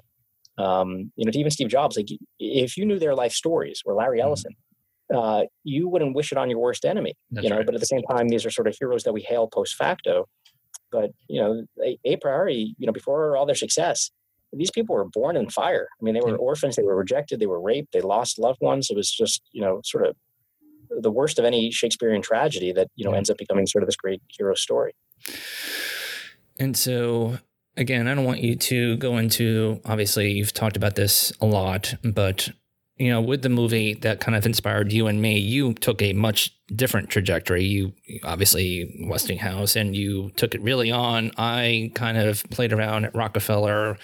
um, 0.57 1.11
you 1.15 1.25
know, 1.25 1.31
to 1.31 1.39
even 1.39 1.51
Steve 1.51 1.69
Jobs. 1.69 1.97
Like, 1.97 2.07
if 2.39 2.77
you 2.77 2.85
knew 2.85 2.99
their 2.99 3.15
life 3.15 3.33
stories, 3.33 3.81
or 3.85 3.93
Larry 3.93 4.19
mm-hmm. 4.19 4.27
Ellison, 4.27 4.53
uh, 5.13 5.43
you 5.63 5.87
wouldn't 5.87 6.15
wish 6.15 6.31
it 6.31 6.37
on 6.37 6.49
your 6.49 6.59
worst 6.59 6.85
enemy. 6.85 7.13
That's 7.31 7.43
you 7.43 7.49
know, 7.49 7.57
right. 7.57 7.65
but 7.65 7.75
at 7.75 7.81
the 7.81 7.87
same 7.87 8.03
time, 8.03 8.29
these 8.29 8.45
are 8.45 8.51
sort 8.51 8.67
of 8.67 8.75
heroes 8.79 9.03
that 9.03 9.13
we 9.13 9.21
hail 9.21 9.47
post 9.47 9.75
facto. 9.75 10.27
But 10.91 11.11
you 11.27 11.41
know, 11.41 11.63
a, 11.83 11.97
a, 12.05 12.17
priori, 12.17 12.75
you 12.77 12.85
know, 12.85 12.93
before 12.93 13.35
all 13.35 13.45
their 13.45 13.55
success, 13.55 14.11
these 14.51 14.71
people 14.71 14.95
were 14.95 15.05
born 15.05 15.35
in 15.35 15.49
fire. 15.49 15.87
I 15.99 16.03
mean, 16.03 16.13
they 16.13 16.21
were 16.21 16.35
orphans, 16.35 16.75
they 16.75 16.83
were 16.83 16.95
rejected, 16.95 17.39
they 17.39 17.47
were 17.47 17.61
raped, 17.61 17.93
they 17.93 18.01
lost 18.01 18.37
loved 18.37 18.59
ones. 18.61 18.89
It 18.91 18.95
was 18.95 19.11
just, 19.11 19.41
you 19.51 19.61
know, 19.61 19.81
sort 19.83 20.05
of 20.05 20.15
the 20.89 21.11
worst 21.11 21.39
of 21.39 21.45
any 21.45 21.71
Shakespearean 21.71 22.21
tragedy 22.21 22.71
that 22.73 22.87
you 22.95 23.05
know 23.05 23.13
ends 23.13 23.29
up 23.29 23.37
becoming 23.37 23.65
sort 23.65 23.83
of 23.83 23.87
this 23.87 23.95
great 23.95 24.21
hero 24.27 24.53
story. 24.53 24.93
And 26.59 26.77
so 26.77 27.39
again, 27.77 28.07
I 28.07 28.15
don't 28.15 28.25
want 28.25 28.41
you 28.41 28.55
to 28.55 28.97
go 28.97 29.17
into 29.17 29.81
obviously 29.85 30.31
you've 30.31 30.53
talked 30.53 30.77
about 30.77 30.95
this 30.95 31.31
a 31.41 31.45
lot, 31.45 31.95
but 32.03 32.49
you 32.97 33.09
know, 33.09 33.21
with 33.21 33.41
the 33.41 33.49
movie 33.49 33.95
that 33.95 34.19
kind 34.19 34.35
of 34.35 34.45
inspired 34.45 34.93
you 34.93 35.07
and 35.07 35.19
me, 35.19 35.39
you 35.39 35.73
took 35.73 36.01
a 36.01 36.13
much 36.13 36.55
different 36.75 37.09
trajectory. 37.09 37.63
You 37.63 37.93
obviously 38.23 39.07
Westinghouse 39.07 39.75
and 39.75 39.95
you 39.95 40.29
took 40.35 40.53
it 40.53 40.61
really 40.61 40.91
on. 40.91 41.31
I 41.35 41.91
kind 41.95 42.17
of 42.19 42.43
played 42.51 42.71
around 42.71 43.05
at 43.05 43.15
Rockefeller 43.15 43.97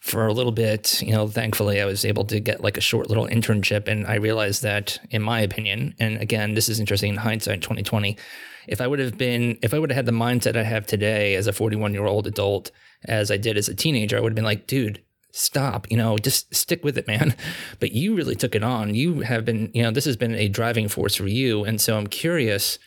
for 0.00 0.28
a 0.28 0.32
little 0.32 0.52
bit. 0.52 1.02
You 1.02 1.12
know, 1.12 1.26
thankfully 1.26 1.80
I 1.80 1.86
was 1.86 2.04
able 2.04 2.24
to 2.26 2.38
get 2.38 2.62
like 2.62 2.76
a 2.76 2.80
short 2.80 3.08
little 3.08 3.26
internship 3.26 3.88
and 3.88 4.06
I 4.06 4.14
realized 4.14 4.62
that 4.62 5.00
in 5.10 5.22
my 5.22 5.40
opinion, 5.40 5.96
and 5.98 6.16
again, 6.18 6.54
this 6.54 6.68
is 6.68 6.78
interesting 6.78 7.10
in 7.10 7.16
hindsight 7.16 7.62
2020, 7.62 8.16
if 8.68 8.80
I 8.80 8.86
would 8.86 9.00
have 9.00 9.18
been 9.18 9.58
if 9.60 9.74
I 9.74 9.80
would 9.80 9.90
have 9.90 9.96
had 9.96 10.06
the 10.06 10.12
mindset 10.12 10.56
I 10.56 10.62
have 10.62 10.86
today 10.86 11.34
as 11.34 11.48
a 11.48 11.52
41 11.52 11.92
year 11.92 12.06
old 12.06 12.28
adult 12.28 12.70
as 13.08 13.30
I 13.30 13.36
did 13.36 13.56
as 13.56 13.68
a 13.68 13.74
teenager, 13.74 14.16
I 14.16 14.20
would 14.20 14.32
have 14.32 14.36
been 14.36 14.44
like, 14.44 14.66
dude, 14.66 15.02
stop, 15.32 15.90
you 15.90 15.96
know, 15.96 16.16
just 16.18 16.54
stick 16.54 16.82
with 16.84 16.96
it, 16.96 17.06
man. 17.06 17.34
But 17.80 17.92
you 17.92 18.16
really 18.16 18.34
took 18.34 18.54
it 18.54 18.62
on. 18.62 18.94
You 18.94 19.20
have 19.20 19.44
been, 19.44 19.70
you 19.74 19.82
know, 19.82 19.90
this 19.90 20.06
has 20.06 20.16
been 20.16 20.34
a 20.34 20.48
driving 20.48 20.88
force 20.88 21.14
for 21.14 21.26
you. 21.26 21.64
And 21.64 21.80
so 21.80 21.96
I'm 21.96 22.06
curious 22.06 22.78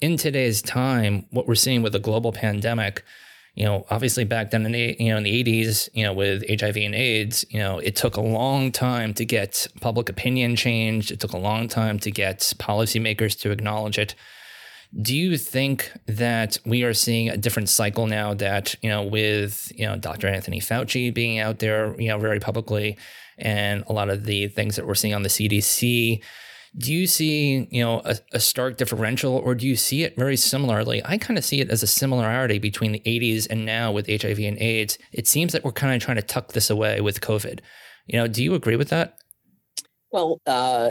in 0.00 0.16
today's 0.16 0.60
time, 0.60 1.26
what 1.30 1.46
we're 1.46 1.54
seeing 1.54 1.82
with 1.82 1.92
the 1.92 1.98
global 1.98 2.32
pandemic, 2.32 3.04
you 3.54 3.64
know, 3.64 3.86
obviously 3.90 4.24
back 4.24 4.50
then 4.50 4.66
in 4.66 4.72
the, 4.72 4.96
you 4.98 5.10
know, 5.10 5.18
in 5.18 5.22
the 5.22 5.44
80s, 5.44 5.88
you 5.94 6.02
know, 6.02 6.12
with 6.12 6.42
HIV 6.48 6.76
and 6.76 6.94
AIDS, 6.94 7.44
you 7.48 7.60
know, 7.60 7.78
it 7.78 7.94
took 7.94 8.16
a 8.16 8.20
long 8.20 8.72
time 8.72 9.14
to 9.14 9.24
get 9.24 9.68
public 9.80 10.08
opinion 10.08 10.56
changed. 10.56 11.12
It 11.12 11.20
took 11.20 11.32
a 11.32 11.38
long 11.38 11.68
time 11.68 12.00
to 12.00 12.10
get 12.10 12.40
policymakers 12.58 13.38
to 13.40 13.52
acknowledge 13.52 13.98
it. 13.98 14.16
Do 15.02 15.16
you 15.16 15.36
think 15.36 15.90
that 16.06 16.58
we 16.64 16.84
are 16.84 16.94
seeing 16.94 17.28
a 17.28 17.36
different 17.36 17.68
cycle 17.68 18.06
now 18.06 18.34
that, 18.34 18.76
you 18.80 18.88
know, 18.88 19.02
with, 19.02 19.72
you 19.74 19.86
know, 19.86 19.96
Dr. 19.96 20.28
Anthony 20.28 20.60
Fauci 20.60 21.12
being 21.12 21.40
out 21.40 21.58
there, 21.58 22.00
you 22.00 22.08
know, 22.08 22.18
very 22.18 22.38
publicly 22.38 22.96
and 23.36 23.82
a 23.88 23.92
lot 23.92 24.08
of 24.08 24.24
the 24.24 24.48
things 24.48 24.76
that 24.76 24.86
we're 24.86 24.94
seeing 24.94 25.14
on 25.14 25.22
the 25.22 25.28
CDC, 25.28 26.22
do 26.76 26.92
you 26.92 27.06
see, 27.06 27.68
you 27.70 27.82
know, 27.82 28.02
a, 28.04 28.16
a 28.32 28.40
stark 28.40 28.76
differential 28.76 29.36
or 29.36 29.54
do 29.54 29.66
you 29.66 29.76
see 29.76 30.02
it 30.02 30.16
very 30.16 30.36
similarly? 30.36 31.02
I 31.04 31.18
kind 31.18 31.38
of 31.38 31.44
see 31.44 31.60
it 31.60 31.70
as 31.70 31.82
a 31.82 31.86
similarity 31.86 32.58
between 32.58 32.92
the 32.92 33.00
80s 33.00 33.46
and 33.48 33.64
now 33.64 33.92
with 33.92 34.06
HIV 34.06 34.38
and 34.40 34.58
AIDS. 34.58 34.98
It 35.12 35.26
seems 35.28 35.52
that 35.52 35.64
we're 35.64 35.72
kind 35.72 35.94
of 35.94 36.02
trying 36.02 36.16
to 36.16 36.22
tuck 36.22 36.52
this 36.52 36.70
away 36.70 37.00
with 37.00 37.20
COVID. 37.20 37.60
You 38.06 38.18
know, 38.18 38.28
do 38.28 38.42
you 38.42 38.54
agree 38.54 38.76
with 38.76 38.88
that? 38.88 39.18
Well, 40.10 40.40
uh, 40.46 40.90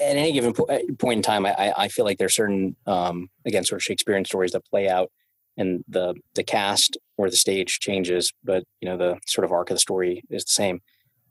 at 0.00 0.16
any 0.16 0.32
given 0.32 0.52
po- 0.52 0.66
uh, 0.66 0.78
point 0.98 1.18
in 1.18 1.22
time, 1.22 1.46
I, 1.46 1.72
I 1.76 1.88
feel 1.88 2.04
like 2.04 2.18
there's 2.18 2.34
certain, 2.34 2.76
um, 2.86 3.28
again, 3.46 3.64
sort 3.64 3.80
of 3.80 3.84
Shakespearean 3.84 4.24
stories 4.24 4.52
that 4.52 4.64
play 4.66 4.88
out, 4.88 5.10
and 5.56 5.84
the 5.88 6.14
the 6.34 6.44
cast 6.44 6.96
or 7.16 7.28
the 7.28 7.36
stage 7.36 7.80
changes, 7.80 8.32
but 8.44 8.64
you 8.80 8.88
know 8.88 8.96
the 8.96 9.18
sort 9.26 9.44
of 9.44 9.52
arc 9.52 9.70
of 9.70 9.76
the 9.76 9.80
story 9.80 10.22
is 10.30 10.44
the 10.44 10.50
same. 10.50 10.80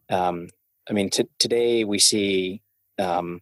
Um, 0.10 0.48
I 0.90 0.94
mean, 0.94 1.10
t- 1.10 1.28
today 1.40 1.84
we 1.84 2.00
see 2.00 2.62
um, 3.00 3.42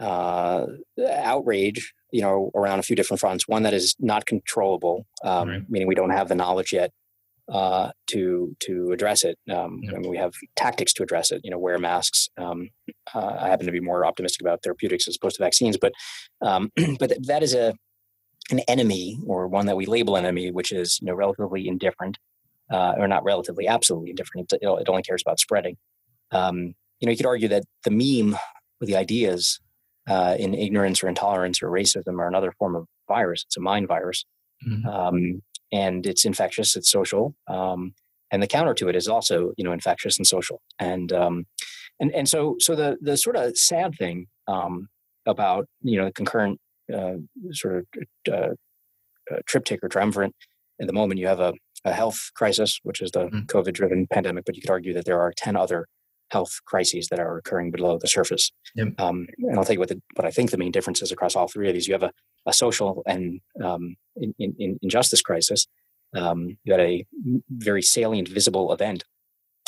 uh, 0.00 0.66
outrage, 1.10 1.92
you 2.12 2.22
know, 2.22 2.50
around 2.54 2.78
a 2.78 2.82
few 2.82 2.96
different 2.96 3.20
fronts. 3.20 3.48
One 3.48 3.62
that 3.64 3.74
is 3.74 3.96
not 3.98 4.26
controllable, 4.26 5.06
um, 5.24 5.48
right. 5.48 5.62
meaning 5.68 5.88
we 5.88 5.94
don't 5.94 6.10
have 6.10 6.28
the 6.28 6.34
knowledge 6.34 6.72
yet 6.72 6.92
uh, 7.52 7.90
to 8.08 8.54
to 8.60 8.92
address 8.92 9.24
it. 9.24 9.38
Um, 9.50 9.80
I 9.88 9.98
mean, 9.98 10.10
we 10.10 10.16
have 10.18 10.34
tactics 10.56 10.92
to 10.94 11.02
address 11.02 11.30
it. 11.30 11.40
You 11.44 11.50
know, 11.50 11.58
wear 11.58 11.78
masks. 11.78 12.28
Um, 12.36 12.70
uh, 13.14 13.36
I 13.40 13.48
happen 13.48 13.66
to 13.66 13.72
be 13.72 13.80
more 13.80 14.04
optimistic 14.04 14.42
about 14.42 14.62
therapeutics 14.62 15.08
as 15.08 15.16
opposed 15.16 15.36
to 15.36 15.42
vaccines, 15.42 15.76
but 15.76 15.92
um, 16.42 16.70
but 16.98 17.12
that 17.26 17.42
is 17.42 17.54
a 17.54 17.74
an 18.50 18.60
enemy 18.60 19.18
or 19.26 19.46
one 19.46 19.66
that 19.66 19.76
we 19.76 19.86
label 19.86 20.16
enemy, 20.16 20.50
which 20.50 20.72
is 20.72 20.98
you 21.00 21.06
know 21.06 21.14
relatively 21.14 21.66
indifferent, 21.68 22.18
uh, 22.70 22.94
or 22.98 23.08
not 23.08 23.24
relatively, 23.24 23.66
absolutely 23.66 24.10
indifferent. 24.10 24.52
It, 24.52 24.60
it 24.62 24.88
only 24.88 25.02
cares 25.02 25.22
about 25.22 25.40
spreading. 25.40 25.76
Um, 26.30 26.74
you 27.00 27.06
know, 27.06 27.10
you 27.10 27.16
could 27.16 27.26
argue 27.26 27.48
that 27.48 27.64
the 27.84 27.90
meme 27.90 28.34
or 28.80 28.86
the 28.86 28.96
ideas 28.96 29.60
uh, 30.08 30.36
in 30.38 30.54
ignorance 30.54 31.02
or 31.02 31.08
intolerance 31.08 31.62
or 31.62 31.68
racism 31.70 32.18
are 32.18 32.28
another 32.28 32.52
form 32.58 32.74
of 32.74 32.86
virus. 33.06 33.44
It's 33.46 33.56
a 33.56 33.60
mind 33.60 33.88
virus, 33.88 34.24
mm-hmm. 34.66 34.88
um, 34.88 35.42
and 35.72 36.06
it's 36.06 36.24
infectious. 36.24 36.76
It's 36.76 36.90
social, 36.90 37.34
um, 37.48 37.94
and 38.30 38.42
the 38.42 38.46
counter 38.46 38.74
to 38.74 38.88
it 38.88 38.96
is 38.96 39.08
also 39.08 39.52
you 39.56 39.64
know 39.64 39.72
infectious 39.72 40.18
and 40.18 40.26
social. 40.26 40.60
And 40.78 41.12
um, 41.12 41.46
and 42.00 42.12
and 42.12 42.28
so 42.28 42.56
so 42.58 42.74
the 42.74 42.96
the 43.00 43.16
sort 43.16 43.36
of 43.36 43.56
sad 43.56 43.94
thing 43.98 44.26
um, 44.46 44.88
about 45.26 45.66
you 45.82 45.98
know 45.98 46.06
the 46.06 46.12
concurrent 46.12 46.60
uh, 46.92 47.14
sort 47.52 47.76
of 47.76 48.32
uh, 48.32 48.54
uh, 49.30 49.38
triptych 49.46 49.80
or 49.82 49.88
triumvirate. 49.88 50.34
At 50.80 50.86
the 50.86 50.92
moment, 50.92 51.18
you 51.18 51.26
have 51.26 51.40
a, 51.40 51.54
a 51.84 51.92
health 51.92 52.30
crisis, 52.36 52.78
which 52.84 53.02
is 53.02 53.10
the 53.10 53.24
mm-hmm. 53.24 53.40
COVID-driven 53.46 54.06
pandemic, 54.12 54.44
but 54.44 54.54
you 54.54 54.62
could 54.62 54.70
argue 54.70 54.94
that 54.94 55.04
there 55.04 55.20
are 55.20 55.32
ten 55.36 55.56
other 55.56 55.86
health 56.30 56.60
crises 56.64 57.08
that 57.08 57.18
are 57.18 57.38
occurring 57.38 57.70
below 57.70 57.98
the 57.98 58.08
surface. 58.08 58.50
Yep. 58.74 59.00
Um, 59.00 59.26
and 59.38 59.58
I'll 59.58 59.64
tell 59.64 59.74
you 59.74 59.80
what 59.80 59.88
the, 59.88 60.00
what 60.14 60.26
I 60.26 60.30
think 60.30 60.50
the 60.50 60.58
main 60.58 60.72
difference 60.72 61.02
is 61.02 61.12
across 61.12 61.36
all 61.36 61.48
three 61.48 61.68
of 61.68 61.74
these. 61.74 61.88
You 61.88 61.94
have 61.94 62.02
a, 62.02 62.12
a 62.46 62.52
social 62.52 63.02
and 63.06 63.40
um, 63.62 63.96
in, 64.16 64.34
in, 64.38 64.78
injustice 64.82 65.22
crisis. 65.22 65.66
Um, 66.14 66.58
you 66.64 66.72
had 66.72 66.80
a 66.80 67.06
very 67.50 67.82
salient, 67.82 68.28
visible 68.28 68.72
event 68.72 69.04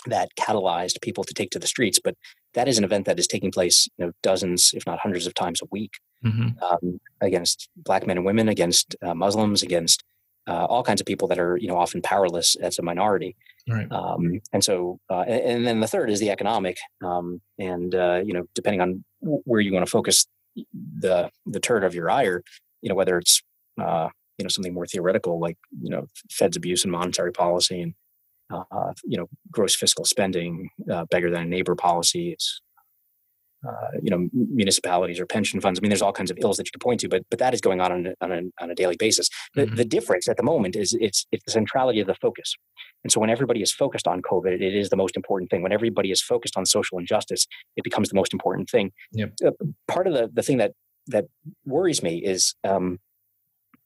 that 0.07 0.31
catalyzed 0.38 1.02
people 1.02 1.25
to 1.25 1.35
take 1.35 1.50
to 1.50 1.59
the 1.59 1.67
streets, 1.67 2.00
but 2.02 2.14
that 2.55 2.69
is 2.69 2.79
an 2.79 2.85
event 2.85 3.05
that 3.07 3.19
is 3.19 3.26
taking 3.26 3.50
place, 3.50 3.87
you 3.99 4.07
know, 4.07 4.12
dozens, 4.23 4.73
if 4.75 4.87
not 4.87 4.99
hundreds 4.99 5.26
of 5.26 5.35
times 5.35 5.61
a 5.61 5.67
week 5.71 5.93
mm-hmm. 6.25 6.62
um, 6.64 7.00
against 7.21 7.69
black 7.76 8.07
men 8.07 8.17
and 8.17 8.25
women, 8.25 8.49
against 8.49 8.97
uh, 9.02 9.14
Muslims, 9.14 9.62
against 9.62 10.02
uh, 10.49 10.64
all 10.64 10.82
kinds 10.82 11.00
of 11.00 11.06
people 11.06 11.28
that 11.28 11.38
are, 11.38 11.56
you 11.56 11.68
know, 11.68 11.76
often 11.76 12.02
powerless 12.02 12.56
as 12.56 12.78
a 12.78 12.82
minority. 12.82 13.37
Right. 13.68 13.90
Um, 13.90 14.40
and 14.52 14.64
so, 14.64 14.99
uh, 15.11 15.25
and, 15.26 15.40
and, 15.40 15.66
then 15.66 15.80
the 15.80 15.87
third 15.87 16.11
is 16.11 16.18
the 16.18 16.30
economic, 16.30 16.78
um, 17.04 17.40
and 17.59 17.94
uh, 17.94 18.20
you 18.25 18.32
know, 18.32 18.44
depending 18.54 18.80
on 18.80 19.04
where 19.20 19.61
you 19.61 19.73
want 19.73 19.85
to 19.85 19.90
focus 19.90 20.26
the 20.99 21.30
the 21.47 21.61
turd 21.61 21.85
of 21.85 21.94
your 21.94 22.11
ire, 22.11 22.42
you 22.82 22.88
know, 22.88 22.94
whether 22.94 23.18
it's 23.18 23.42
uh, 23.80 24.09
you 24.38 24.44
know 24.44 24.49
something 24.49 24.75
more 24.75 24.87
theoretical 24.87 25.38
like 25.38 25.59
you 25.80 25.90
know 25.90 26.06
Fed's 26.30 26.56
abuse 26.56 26.85
and 26.85 26.90
monetary 26.90 27.32
policy 27.32 27.82
and 27.82 27.94
uh, 28.50 28.92
you 29.04 29.16
know, 29.16 29.28
gross 29.50 29.76
fiscal 29.76 30.04
spending, 30.04 30.70
uh, 30.90 31.04
bigger 31.11 31.30
than 31.30 31.42
a 31.42 31.47
neighbor 31.47 31.75
policy. 31.75 32.32
It's, 32.32 32.61
uh, 33.67 33.88
you 34.02 34.11
know, 34.11 34.29
municipalities 34.33 35.21
or 35.21 35.26
pension 35.26 35.61
funds. 35.61 35.79
I 35.79 35.81
mean, 35.83 35.90
there's 35.90 36.02
all 36.02 36.12
kinds 36.12 36.31
of 36.31 36.38
ills 36.40 36.57
that 36.57 36.67
you 36.67 36.73
could 36.73 36.81
point 36.81 37.00
to, 37.00 37.09
but 37.09 37.23
but 37.31 37.38
that 37.38 37.52
is 37.52 37.61
going 37.61 37.81
on 37.81 37.93
on 37.93 38.07
a, 38.07 38.14
on 38.21 38.33
a, 38.33 38.43
on 38.62 38.71
a 38.71 38.75
daily 38.75 38.97
basis. 38.97 39.29
The, 39.55 39.67
mm-hmm. 39.67 39.75
the 39.76 39.85
difference 39.85 40.29
at 40.29 40.37
the 40.37 40.43
moment 40.43 40.76
is 40.76 40.97
it's 41.00 41.26
it's 41.31 41.45
the 41.45 41.52
centrality 41.52 42.00
of 42.00 42.07
the 42.07 42.14
focus. 42.14 42.55
And 43.05 43.12
so 43.12 43.21
when 43.21 43.31
everybody 43.31 43.62
is 43.62 43.73
focused 43.73 44.07
on 44.09 44.23
COVID, 44.23 44.61
it 44.61 44.75
is 44.75 44.90
the 44.90 44.97
most 44.97 45.17
important 45.17 45.50
thing. 45.50 45.62
When 45.62 45.73
everybody 45.73 46.11
is 46.11 46.23
focused 46.23 46.57
on 46.57 46.67
social 46.67 46.99
injustice, 46.99 47.47
it 47.76 47.85
becomes 47.85 48.09
the 48.09 48.14
most 48.14 48.33
important 48.33 48.71
thing. 48.71 48.93
Yep. 49.12 49.35
Uh, 49.45 49.50
part 49.88 50.07
of 50.07 50.14
the 50.14 50.31
the 50.33 50.43
thing 50.43 50.59
that 50.59 50.73
that 51.09 51.26
worries 51.67 52.02
me 52.02 52.19
is 52.19 52.55
um, 52.64 52.99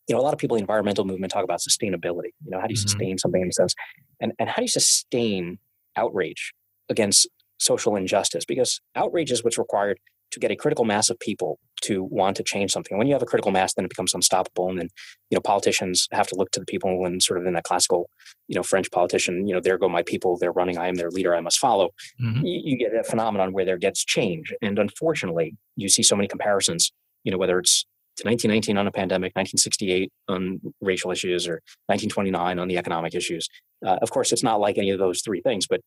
you 0.09 0.15
know, 0.15 0.21
a 0.21 0.23
lot 0.23 0.35
of 0.35 0.39
people 0.39 0.57
in 0.57 0.61
the 0.61 0.65
environmental 0.65 1.05
movement 1.05 1.33
talk 1.33 1.45
about 1.45 1.61
sustainability. 1.61 2.31
You 2.45 2.51
know, 2.51 2.61
how 2.61 2.67
do 2.67 2.75
you 2.75 2.79
mm-hmm. 2.79 2.89
sustain 2.89 3.19
something 3.19 3.41
in 3.41 3.49
a 3.49 3.53
sense? 3.53 3.75
And, 4.21 4.33
and 4.39 4.49
how 4.49 4.57
do 4.57 4.63
you 4.63 4.69
sustain 4.69 5.59
outrage 5.97 6.53
against 6.89 7.27
social 7.59 7.97
injustice? 7.97 8.45
Because 8.45 8.81
outrage 8.95 9.33
is 9.33 9.45
what's 9.45 9.59
required 9.59 9.99
to 10.35 10.41
get 10.41 10.51
a 10.51 10.57
critical 10.57 10.85
mass 10.85 11.09
of 11.11 11.19
people 11.19 11.59
to 11.83 12.03
want 12.03 12.37
to 12.37 12.43
change 12.43 12.73
something. 12.73 12.97
When 12.99 13.07
you 13.07 13.13
have 13.13 13.23
a 13.23 13.27
critical 13.27 13.53
mass, 13.53 13.75
then 13.75 13.85
it 13.85 13.89
becomes 13.89 14.15
unstoppable. 14.15 14.69
And 14.69 14.79
then, 14.79 14.89
you 15.31 15.37
know, 15.37 15.41
politicians 15.41 16.09
have 16.13 16.27
to 16.29 16.35
look 16.35 16.51
to 16.53 16.61
the 16.61 16.67
people 16.67 17.05
and 17.07 17.23
sort 17.23 17.39
of 17.39 17.47
in 17.47 17.53
that 17.55 17.65
classical, 17.65 18.11
you 18.49 18.57
know, 18.57 18.63
French 18.63 18.91
politician, 18.91 19.47
you 19.47 19.55
know, 19.55 19.61
there 19.61 19.79
go 19.79 19.89
my 19.89 20.03
people, 20.03 20.37
they're 20.37 20.53
running, 20.53 20.79
I 20.79 20.89
am 20.89 20.95
their 20.95 21.11
leader, 21.11 21.35
I 21.35 21.41
must 21.41 21.59
follow. 21.59 21.91
Mm-hmm. 22.23 22.45
You, 22.45 22.61
you, 22.65 22.79
get 22.79 22.95
a 22.95 23.05
phenomenon 23.05 23.53
where 23.53 23.65
there 23.65 23.77
gets 23.77 24.05
change. 24.05 24.53
And 24.61 24.79
unfortunately, 24.79 25.57
you 25.77 25.89
see 25.89 26.03
so 26.03 26.17
many 26.17 26.27
comparisons, 26.27 26.93
you 27.23 27.31
know, 27.31 27.39
whether 27.39 27.59
it's 27.59 27.85
to 28.17 28.25
1919 28.29 28.79
on 28.79 28.87
a 28.87 28.93
pandemic, 28.93 29.35
1968 29.35 30.13
on 30.29 30.61
racial 30.81 31.11
issues, 31.11 31.47
or 31.47 31.61
1929 31.87 32.59
on 32.59 32.69
the 32.69 32.79
economic 32.79 33.15
issues. 33.15 33.49
Uh, 33.85 33.99
of 34.01 34.11
course, 34.11 34.33
it's 34.33 34.43
not 34.43 34.61
like 34.61 34.79
any 34.79 34.91
of 34.91 34.99
those 34.99 35.21
three 35.21 35.41
things, 35.41 35.67
but 35.67 35.81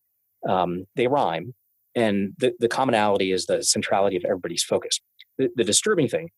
um, 0.48 0.84
they 0.96 1.06
rhyme. 1.06 1.54
And 1.94 2.34
the, 2.38 2.52
the 2.58 2.68
commonality 2.68 3.32
is 3.32 3.46
the 3.46 3.62
centrality 3.62 4.16
of 4.16 4.24
everybody's 4.24 4.62
focus. 4.62 5.00
The, 5.38 5.48
the 5.56 5.64
disturbing 5.64 6.08
thing 6.08 6.30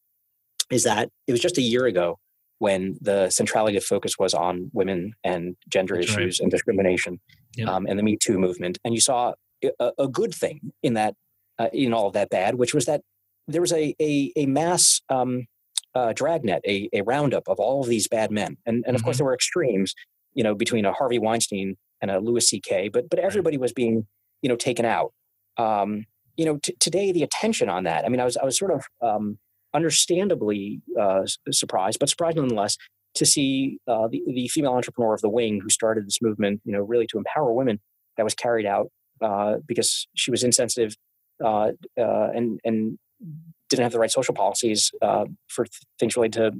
is 0.71 0.85
that 0.85 1.11
it 1.27 1.33
was 1.33 1.41
just 1.41 1.59
a 1.59 1.63
year 1.63 1.87
ago 1.87 2.19
when 2.59 2.99
the 3.01 3.31
centrality 3.31 3.77
of 3.77 3.85
focus 3.85 4.19
was 4.19 4.35
on 4.35 4.71
women 4.73 5.15
and 5.25 5.57
gender 5.69 5.97
That's 5.97 6.09
issues 6.09 6.39
right. 6.39 6.45
and 6.45 6.51
discrimination 6.51 7.21
yep. 7.57 7.69
um, 7.69 7.87
and 7.87 7.99
the 7.99 8.03
Me 8.03 8.17
Too 8.17 8.39
movement. 8.39 8.79
And 8.85 8.95
you 8.95 9.01
saw 9.01 9.33
a, 9.81 9.93
a 9.99 10.09
good 10.09 10.35
thing 10.35 10.73
in 10.83 10.95
that, 10.95 11.15
uh, 11.59 11.69
in 11.73 11.93
all 11.93 12.07
of 12.07 12.13
that 12.13 12.31
bad, 12.31 12.55
which 12.55 12.75
was 12.75 12.87
that 12.87 13.01
there 13.49 13.61
was 13.61 13.73
a, 13.73 13.95
a, 14.01 14.33
a 14.37 14.47
mass 14.47 15.01
um, 15.09 15.47
uh, 15.95 16.13
dragnet, 16.13 16.63
a, 16.67 16.89
a 16.93 17.03
roundup 17.03 17.49
of 17.49 17.59
all 17.59 17.83
of 17.83 17.89
these 17.89 18.07
bad 18.09 18.31
men. 18.31 18.57
And, 18.65 18.85
and 18.87 18.95
of 18.95 19.01
mm-hmm. 19.01 19.05
course, 19.05 19.17
there 19.17 19.27
were 19.27 19.35
extremes, 19.35 19.95
you 20.35 20.45
know, 20.45 20.55
between 20.55 20.85
a 20.85 20.93
Harvey 20.93 21.19
Weinstein 21.19 21.77
and 22.01 22.11
a 22.11 22.21
Louis 22.21 22.47
C.K., 22.47 22.89
but, 22.89 23.11
but 23.11 23.19
everybody 23.19 23.59
was 23.59 23.73
being, 23.73 24.07
you 24.43 24.49
know, 24.49 24.57
taken 24.57 24.85
out. 24.85 25.13
Um, 25.57 26.07
you 26.37 26.45
know, 26.45 26.59
t- 26.63 26.77
today, 26.81 27.13
the 27.13 27.23
attention 27.23 27.69
on 27.69 27.85
that, 27.85 28.05
I 28.05 28.09
mean, 28.09 28.21
I 28.21 28.25
was, 28.25 28.37
I 28.37 28.45
was 28.45 28.59
sort 28.59 28.73
of 28.73 28.85
um, 29.03 29.39
understandably 29.75 30.81
uh, 30.99 31.23
surprised, 31.51 31.99
but 31.99 32.09
surprised 32.09 32.37
nonetheless 32.37 32.77
to 33.15 33.27
see 33.27 33.79
uh, 33.89 34.09
the, 34.09 34.23
the 34.27 34.49
female 34.49 34.73
entrepreneur 34.73 35.15
of 35.15 35.21
the 35.21 35.29
wing 35.29 35.61
who 35.63 35.69
started 35.69 36.07
this 36.07 36.23
movement, 36.23 36.61
you 36.65 36.73
know, 36.73 36.81
really 36.81 37.07
to 37.09 37.19
empower 37.19 37.53
women 37.53 37.81
that 38.17 38.25
was 38.25 38.35
carried 38.35 38.67
out 38.67 38.91
uh, 39.21 39.57
because 39.67 40.07
she 40.15 40.31
was 40.31 40.45
insensitive 40.45 40.97
uh, 41.45 41.73
uh, 41.99 42.31
and, 42.35 42.61
and 42.65 42.99
didn't 43.69 43.83
have 43.83 43.93
the 43.93 43.99
right 43.99 44.11
social 44.11 44.35
policies 44.35 44.93
uh, 45.03 45.25
for 45.49 45.65
th- 45.65 45.83
things 45.99 46.17
related 46.17 46.33
to 46.35 46.53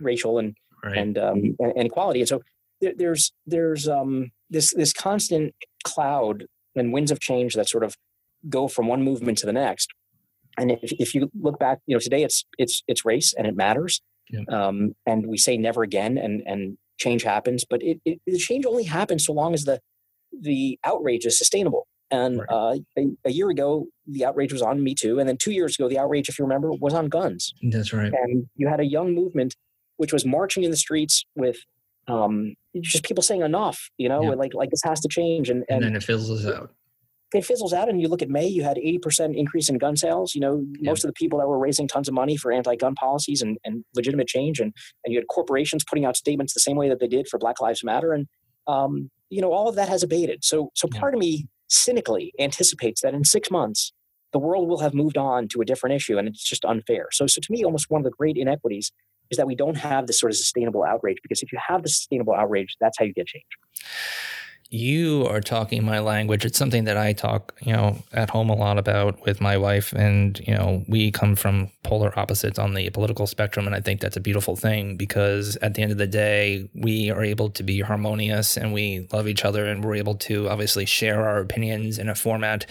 racial 0.00 0.38
and 0.38 0.56
right. 0.84 0.96
and, 0.96 1.18
um, 1.18 1.56
and 1.58 1.86
equality. 1.86 2.20
And 2.20 2.28
so 2.28 2.42
there, 2.80 2.92
there's 2.96 3.32
there's 3.46 3.88
um, 3.88 4.30
this 4.50 4.72
this 4.74 4.92
constant 4.92 5.54
cloud 5.84 6.44
and 6.74 6.92
winds 6.92 7.10
of 7.10 7.20
change 7.20 7.54
that 7.54 7.68
sort 7.68 7.84
of 7.84 7.96
go 8.48 8.68
from 8.68 8.86
one 8.86 9.02
movement 9.02 9.38
to 9.38 9.46
the 9.46 9.52
next. 9.52 9.88
And 10.56 10.72
if, 10.72 10.92
if 10.92 11.14
you 11.14 11.30
look 11.40 11.58
back, 11.58 11.78
you 11.86 11.94
know, 11.94 12.00
today 12.00 12.22
it's 12.22 12.44
it's 12.58 12.82
it's 12.88 13.04
race 13.04 13.34
and 13.36 13.46
it 13.46 13.56
matters. 13.56 14.00
Yeah. 14.30 14.42
Um, 14.50 14.94
and 15.06 15.26
we 15.26 15.38
say 15.38 15.56
never 15.56 15.82
again, 15.82 16.18
and 16.18 16.42
and 16.46 16.76
change 16.98 17.22
happens, 17.22 17.64
but 17.68 17.82
it, 17.82 18.00
it 18.04 18.20
the 18.26 18.38
change 18.38 18.66
only 18.66 18.84
happens 18.84 19.24
so 19.24 19.32
long 19.32 19.54
as 19.54 19.64
the 19.64 19.80
the 20.38 20.78
outrage 20.84 21.24
is 21.24 21.38
sustainable. 21.38 21.86
And 22.10 22.38
right. 22.38 22.48
uh, 22.50 22.76
a, 22.96 23.06
a, 23.26 23.30
year 23.30 23.50
ago, 23.50 23.86
the 24.06 24.24
outrage 24.24 24.50
was 24.50 24.62
on 24.62 24.82
Me 24.82 24.94
Too. 24.94 25.18
And 25.18 25.28
then 25.28 25.36
two 25.36 25.52
years 25.52 25.78
ago, 25.78 25.90
the 25.90 25.98
outrage, 25.98 26.30
if 26.30 26.38
you 26.38 26.44
remember, 26.46 26.72
was 26.72 26.94
on 26.94 27.10
guns. 27.10 27.52
That's 27.70 27.92
right. 27.92 28.10
And 28.10 28.46
you 28.56 28.66
had 28.66 28.80
a 28.80 28.86
young 28.86 29.14
movement 29.14 29.54
which 29.98 30.12
was 30.12 30.24
marching 30.24 30.64
in 30.64 30.70
the 30.70 30.76
streets 30.76 31.26
with 31.34 31.58
um, 32.08 32.54
just 32.80 33.04
people 33.04 33.22
saying 33.22 33.42
enough, 33.42 33.90
you 33.98 34.08
know, 34.08 34.22
yeah. 34.22 34.30
like 34.30 34.54
like 34.54 34.70
this 34.70 34.82
has 34.84 35.00
to 35.00 35.08
change. 35.08 35.50
And, 35.50 35.64
and, 35.68 35.84
and 35.84 35.84
then 35.84 35.96
it 35.96 36.02
fizzles 36.02 36.46
out. 36.46 36.72
It 37.34 37.44
fizzles 37.44 37.74
out. 37.74 37.88
And 37.88 38.00
you 38.00 38.08
look 38.08 38.22
at 38.22 38.30
May, 38.30 38.46
you 38.46 38.62
had 38.62 38.78
80% 38.78 39.36
increase 39.36 39.68
in 39.68 39.76
gun 39.76 39.96
sales. 39.96 40.34
You 40.34 40.40
know, 40.40 40.64
yeah. 40.80 40.90
most 40.90 41.04
of 41.04 41.08
the 41.08 41.12
people 41.12 41.38
that 41.38 41.46
were 41.46 41.58
raising 41.58 41.86
tons 41.86 42.08
of 42.08 42.14
money 42.14 42.36
for 42.36 42.50
anti 42.50 42.74
gun 42.76 42.94
policies 42.94 43.42
and, 43.42 43.58
and 43.64 43.84
legitimate 43.94 44.28
change. 44.28 44.60
And, 44.60 44.72
and 45.04 45.12
you 45.12 45.18
had 45.18 45.26
corporations 45.28 45.84
putting 45.84 46.04
out 46.04 46.16
statements 46.16 46.54
the 46.54 46.60
same 46.60 46.76
way 46.76 46.88
that 46.88 47.00
they 47.00 47.08
did 47.08 47.28
for 47.28 47.38
Black 47.38 47.60
Lives 47.60 47.84
Matter. 47.84 48.12
And, 48.12 48.26
um, 48.66 49.10
you 49.28 49.42
know, 49.42 49.52
all 49.52 49.68
of 49.68 49.74
that 49.74 49.88
has 49.88 50.02
abated. 50.02 50.42
So, 50.42 50.70
so 50.74 50.88
part 50.88 51.14
of 51.14 51.20
me 51.20 51.46
cynically 51.68 52.32
anticipates 52.38 53.02
that 53.02 53.12
in 53.12 53.24
six 53.24 53.50
months, 53.50 53.92
the 54.32 54.38
world 54.38 54.68
will 54.68 54.80
have 54.80 54.94
moved 54.94 55.16
on 55.16 55.48
to 55.48 55.60
a 55.60 55.64
different 55.64 55.96
issue 55.96 56.18
and 56.18 56.28
it's 56.28 56.44
just 56.44 56.64
unfair. 56.64 57.08
So, 57.12 57.26
so 57.26 57.40
to 57.40 57.52
me, 57.52 57.64
almost 57.64 57.86
one 57.88 58.00
of 58.00 58.04
the 58.04 58.10
great 58.10 58.36
inequities 58.36 58.92
is 59.30 59.36
that 59.36 59.46
we 59.46 59.54
don't 59.54 59.76
have 59.76 60.06
this 60.06 60.20
sort 60.20 60.32
of 60.32 60.36
sustainable 60.36 60.84
outrage 60.84 61.18
because 61.22 61.42
if 61.42 61.52
you 61.52 61.58
have 61.66 61.82
the 61.82 61.88
sustainable 61.88 62.34
outrage, 62.34 62.76
that's 62.80 62.98
how 62.98 63.04
you 63.04 63.12
get 63.12 63.26
change 63.26 63.44
you 64.70 65.26
are 65.26 65.40
talking 65.40 65.82
my 65.82 65.98
language. 65.98 66.44
It's 66.44 66.58
something 66.58 66.84
that 66.84 66.98
I 66.98 67.14
talk, 67.14 67.54
you 67.62 67.72
know, 67.72 68.02
at 68.12 68.28
home 68.28 68.50
a 68.50 68.54
lot 68.54 68.78
about 68.78 69.24
with 69.24 69.40
my 69.40 69.56
wife. 69.56 69.92
And, 69.94 70.38
you 70.46 70.54
know, 70.54 70.84
we 70.86 71.10
come 71.10 71.36
from 71.36 71.70
polar 71.84 72.16
opposites 72.18 72.58
on 72.58 72.74
the 72.74 72.90
political 72.90 73.26
spectrum. 73.26 73.66
And 73.66 73.74
I 73.74 73.80
think 73.80 74.00
that's 74.00 74.16
a 74.16 74.20
beautiful 74.20 74.56
thing 74.56 74.96
because 74.96 75.56
at 75.62 75.74
the 75.74 75.82
end 75.82 75.92
of 75.92 75.98
the 75.98 76.06
day, 76.06 76.68
we 76.74 77.10
are 77.10 77.22
able 77.22 77.48
to 77.50 77.62
be 77.62 77.80
harmonious 77.80 78.58
and 78.58 78.74
we 78.74 79.08
love 79.10 79.26
each 79.26 79.44
other 79.44 79.64
and 79.64 79.82
we're 79.82 79.94
able 79.94 80.16
to 80.16 80.50
obviously 80.50 80.84
share 80.84 81.26
our 81.26 81.38
opinions 81.38 81.98
in 81.98 82.10
a 82.10 82.14
format 82.14 82.66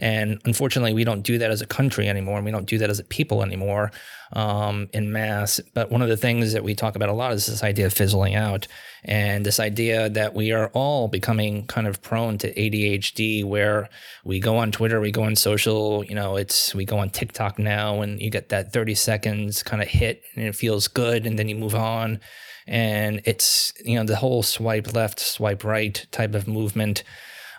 And 0.00 0.40
unfortunately, 0.44 0.94
we 0.94 1.04
don't 1.04 1.22
do 1.22 1.38
that 1.38 1.50
as 1.50 1.60
a 1.60 1.66
country 1.66 2.08
anymore, 2.08 2.36
and 2.36 2.44
we 2.44 2.50
don't 2.50 2.66
do 2.66 2.78
that 2.78 2.90
as 2.90 2.98
a 2.98 3.04
people 3.04 3.42
anymore 3.42 3.92
um, 4.32 4.88
in 4.92 5.12
mass. 5.12 5.60
But 5.74 5.90
one 5.90 6.00
of 6.02 6.08
the 6.08 6.16
things 6.16 6.52
that 6.54 6.64
we 6.64 6.74
talk 6.74 6.96
about 6.96 7.10
a 7.10 7.12
lot 7.12 7.32
is 7.32 7.46
this 7.46 7.62
idea 7.62 7.86
of 7.86 7.92
fizzling 7.92 8.34
out, 8.34 8.66
and 9.04 9.44
this 9.44 9.60
idea 9.60 10.08
that 10.08 10.34
we 10.34 10.52
are 10.52 10.68
all 10.68 11.08
becoming 11.08 11.66
kind 11.66 11.86
of 11.86 12.00
prone 12.02 12.38
to 12.38 12.54
ADHD, 12.54 13.44
where 13.44 13.88
we 14.24 14.40
go 14.40 14.56
on 14.56 14.72
Twitter, 14.72 15.00
we 15.00 15.12
go 15.12 15.24
on 15.24 15.36
social, 15.36 16.04
you 16.04 16.14
know, 16.14 16.36
it's 16.36 16.74
we 16.74 16.84
go 16.84 16.98
on 16.98 17.10
TikTok 17.10 17.58
now, 17.58 18.00
and 18.00 18.20
you 18.20 18.30
get 18.30 18.48
that 18.48 18.72
thirty 18.72 18.94
seconds 18.94 19.62
kind 19.62 19.82
of 19.82 19.88
hit, 19.88 20.22
and 20.34 20.46
it 20.46 20.56
feels 20.56 20.88
good, 20.88 21.26
and 21.26 21.38
then 21.38 21.48
you 21.48 21.56
move 21.56 21.74
on 21.74 22.20
and 22.66 23.20
it's 23.24 23.72
you 23.84 23.96
know 23.96 24.04
the 24.04 24.16
whole 24.16 24.42
swipe 24.42 24.94
left, 24.94 25.18
swipe 25.18 25.64
right 25.64 26.06
type 26.12 26.34
of 26.34 26.46
movement. 26.46 27.02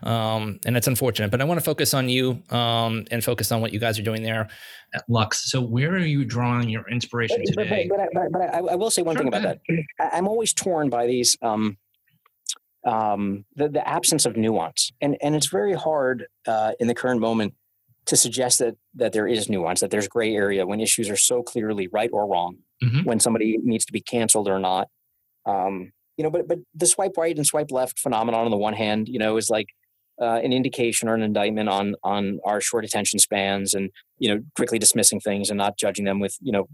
Um, 0.04 0.60
and 0.66 0.76
it's 0.76 0.88
unfortunate, 0.88 1.32
but 1.32 1.42
I 1.42 1.44
want 1.44 1.60
to 1.60 1.64
focus 1.64 1.94
on 1.94 2.10
you 2.10 2.42
um, 2.50 3.06
and 3.12 3.24
focus 3.24 3.52
on 3.52 3.62
what 3.62 3.72
you 3.72 3.80
guys 3.80 4.00
are 4.00 4.04
doing 4.04 4.24
there 4.24 4.50
at 4.94 5.04
Lux. 5.08 5.52
So, 5.52 5.62
where 5.62 5.92
are 5.92 6.00
you 6.00 6.26
drawing 6.26 6.70
your 6.70 6.90
inspiration 6.90 7.44
today? 7.46 7.88
But, 7.90 7.98
but, 7.98 8.10
but, 8.14 8.32
but 8.32 8.54
I, 8.54 8.60
I, 8.60 8.76
will 8.76 8.92
say 8.92 9.04
one 9.04 9.16
sure, 9.16 9.22
thing 9.22 9.28
about 9.28 9.44
that. 9.44 9.60
I'm 10.14 10.28
always 10.28 10.54
torn 10.54 10.90
by 10.90 11.06
these 11.06 11.38
um, 11.42 11.78
um, 12.86 13.46
the, 13.56 13.70
the 13.70 13.88
absence 13.88 14.26
of 14.26 14.36
nuance, 14.36 14.92
and 15.02 15.18
and 15.22 15.36
it's 15.36 15.48
very 15.48 15.74
hard 15.74 16.26
uh, 16.48 16.74
in 16.80 16.88
the 16.88 16.96
current 16.96 17.22
moment 17.22 17.54
to 18.06 18.18
suggest 18.18 18.60
that 18.60 18.76
that 18.96 19.14
there 19.14 19.28
is 19.28 19.50
nuance, 19.50 19.82
that 19.82 19.92
there's 19.92 20.08
gray 20.08 20.36
area 20.36 20.66
when 20.66 20.80
issues 20.80 21.10
are 21.10 21.18
so 21.18 21.44
clearly 21.44 21.88
right 21.92 22.10
or 22.12 22.28
wrong, 22.28 22.58
mm-hmm. 22.84 23.04
when 23.04 23.20
somebody 23.20 23.58
needs 23.64 23.86
to 23.86 23.94
be 23.94 24.02
canceled 24.02 24.48
or 24.48 24.60
not. 24.60 24.88
Um, 25.46 25.92
you 26.18 26.24
know, 26.24 26.30
but 26.30 26.48
but 26.48 26.60
the 26.76 26.88
swipe 26.88 27.14
right 27.18 27.36
and 27.36 27.46
swipe 27.46 27.72
left 27.72 28.00
phenomenon 28.00 28.46
on 28.46 28.52
the 28.52 28.58
one 28.58 28.74
hand, 28.74 29.08
you 29.08 29.20
know, 29.20 29.38
is 29.38 29.50
like 29.50 29.68
uh, 30.22 30.40
an 30.44 30.54
indication 30.54 31.10
or 31.10 31.16
an 31.16 31.24
indictment 31.24 31.68
on 31.68 31.96
on 32.04 32.40
our 32.46 32.62
short 32.62 32.86
attention 32.86 33.20
spans 33.20 33.74
and 33.74 33.90
you 34.20 34.34
know 34.34 34.42
quickly 34.56 34.78
dismissing 34.78 35.20
things 35.20 35.50
and 35.50 35.58
not 35.58 35.78
judging 35.78 36.06
them 36.06 36.20
with 36.20 36.38
you 36.42 36.52
know 36.52 36.68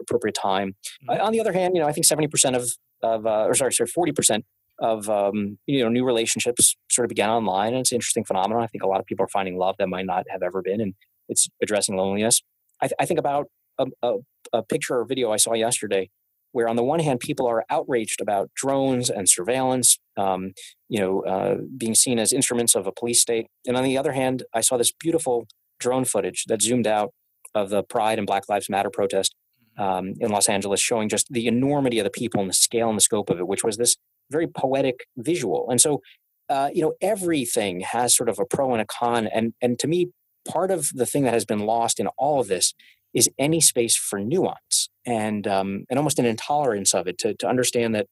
appropriate 0.00 0.34
time. 0.34 0.74
Mm-hmm. 1.08 1.22
On 1.22 1.32
the 1.32 1.40
other 1.40 1.52
hand, 1.52 1.74
you 1.74 1.80
know, 1.80 1.88
I 1.88 1.92
think 1.92 2.06
seventy 2.06 2.28
percent 2.28 2.56
of 2.56 2.68
of 3.02 3.26
uh, 3.26 3.44
or 3.46 3.54
sorry, 3.54 3.72
sorry, 3.72 3.88
forty 3.88 4.12
percent 4.12 4.44
of 4.80 5.08
um, 5.08 5.58
you 5.66 5.82
know 5.82 5.88
new 5.88 6.04
relationships 6.04 6.76
sort 6.90 7.04
of 7.04 7.08
began 7.08 7.30
online, 7.30 7.68
and 7.68 7.78
it's 7.78 7.92
an 7.92 7.96
interesting 7.96 8.24
phenomenon. 8.24 8.62
I 8.62 8.66
think 8.66 8.82
a 8.82 8.88
lot 8.88 9.00
of 9.00 9.06
people 9.06 9.24
are 9.24 9.28
finding 9.28 9.56
love 9.56 9.76
that 9.78 9.88
might 9.88 10.06
not 10.06 10.24
have 10.28 10.42
ever 10.42 10.60
been, 10.60 10.80
and 10.80 10.94
it's 11.28 11.48
addressing 11.62 11.96
loneliness. 11.96 12.42
I, 12.80 12.86
th- 12.86 12.96
I 12.98 13.06
think 13.06 13.20
about 13.20 13.46
a, 13.78 13.86
a, 14.02 14.14
a 14.52 14.62
picture 14.62 14.98
or 14.98 15.04
video 15.04 15.30
I 15.32 15.36
saw 15.36 15.54
yesterday 15.54 16.10
where 16.52 16.68
on 16.68 16.76
the 16.76 16.84
one 16.84 17.00
hand 17.00 17.20
people 17.20 17.46
are 17.46 17.64
outraged 17.70 18.20
about 18.20 18.50
drones 18.54 19.10
and 19.10 19.28
surveillance 19.28 19.98
um, 20.16 20.52
you 20.88 21.00
know 21.00 21.20
uh, 21.22 21.56
being 21.76 21.94
seen 21.94 22.18
as 22.18 22.32
instruments 22.32 22.74
of 22.74 22.86
a 22.86 22.92
police 22.92 23.20
state. 23.20 23.46
And 23.66 23.76
on 23.76 23.84
the 23.84 23.98
other 23.98 24.12
hand 24.12 24.42
i 24.54 24.60
saw 24.60 24.76
this 24.76 24.92
beautiful 24.92 25.46
drone 25.78 26.04
footage 26.04 26.44
that 26.48 26.62
zoomed 26.62 26.86
out 26.86 27.12
of 27.54 27.70
the 27.70 27.82
pride 27.82 28.18
and 28.18 28.26
black 28.26 28.48
lives 28.48 28.68
matter 28.68 28.90
protest 28.90 29.34
mm-hmm. 29.78 29.82
um, 29.82 30.14
in 30.20 30.30
los 30.30 30.48
angeles 30.48 30.80
showing 30.80 31.08
just 31.08 31.26
the 31.30 31.46
enormity 31.46 31.98
of 31.98 32.04
the 32.04 32.10
people 32.10 32.40
and 32.40 32.50
the 32.50 32.54
scale 32.54 32.88
and 32.88 32.96
the 32.96 33.02
scope 33.02 33.30
of 33.30 33.38
it 33.38 33.46
which 33.46 33.64
was 33.64 33.76
this 33.76 33.96
very 34.30 34.46
poetic 34.46 35.06
visual. 35.16 35.68
And 35.70 35.80
so 35.80 36.00
uh, 36.48 36.70
you 36.72 36.82
know 36.82 36.94
everything 37.02 37.80
has 37.80 38.16
sort 38.16 38.28
of 38.28 38.38
a 38.38 38.44
pro 38.44 38.72
and 38.72 38.80
a 38.80 38.86
con. 38.86 39.26
And 39.26 39.54
and 39.60 39.78
to 39.80 39.88
me 39.88 40.08
part 40.48 40.70
of 40.70 40.88
the 40.94 41.06
thing 41.06 41.24
that 41.24 41.34
has 41.34 41.44
been 41.44 41.60
lost 41.60 42.00
in 42.00 42.06
all 42.18 42.40
of 42.40 42.48
this 42.48 42.74
is 43.14 43.28
any 43.38 43.60
space 43.60 43.96
for 43.96 44.18
nuance 44.18 44.88
and 45.06 45.46
um, 45.46 45.84
and 45.88 45.98
almost 45.98 46.18
an 46.18 46.26
intolerance 46.26 46.94
of 46.94 47.06
it 47.06 47.18
to 47.18 47.34
to 47.34 47.48
understand 47.48 47.94
that 47.94 48.06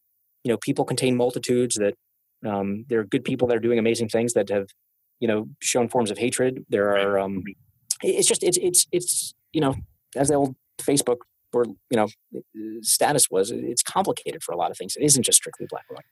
you 0.44 0.50
know 0.50 0.58
people 0.58 0.84
contain 0.84 1.16
multitudes 1.16 1.76
that 1.76 1.94
um, 2.46 2.84
there 2.88 3.00
are 3.00 3.04
good 3.04 3.24
people 3.24 3.48
that 3.48 3.56
are 3.56 3.60
doing 3.60 3.78
amazing 3.78 4.08
things 4.08 4.32
that 4.34 4.48
have 4.48 4.68
you 5.20 5.28
know 5.28 5.48
shown 5.60 5.88
forms 5.88 6.10
of 6.10 6.18
hatred. 6.18 6.64
There 6.68 6.96
are 6.96 7.18
um, 7.18 7.42
it's 8.02 8.28
just 8.28 8.42
it's 8.42 8.58
it's 8.58 8.86
it's 8.92 9.34
you 9.52 9.60
know 9.60 9.74
as 10.14 10.28
the 10.28 10.34
old 10.34 10.54
facebook 10.80 11.18
or 11.52 11.64
you 11.90 11.96
know 11.96 12.08
status 12.82 13.30
was 13.30 13.50
it's 13.50 13.82
complicated 13.82 14.42
for 14.42 14.52
a 14.52 14.56
lot 14.56 14.70
of 14.70 14.76
things 14.76 14.94
it 14.96 15.04
isn't 15.04 15.22
just 15.22 15.38
strictly 15.38 15.66
black 15.70 15.84
and 15.88 15.96
white 15.96 16.04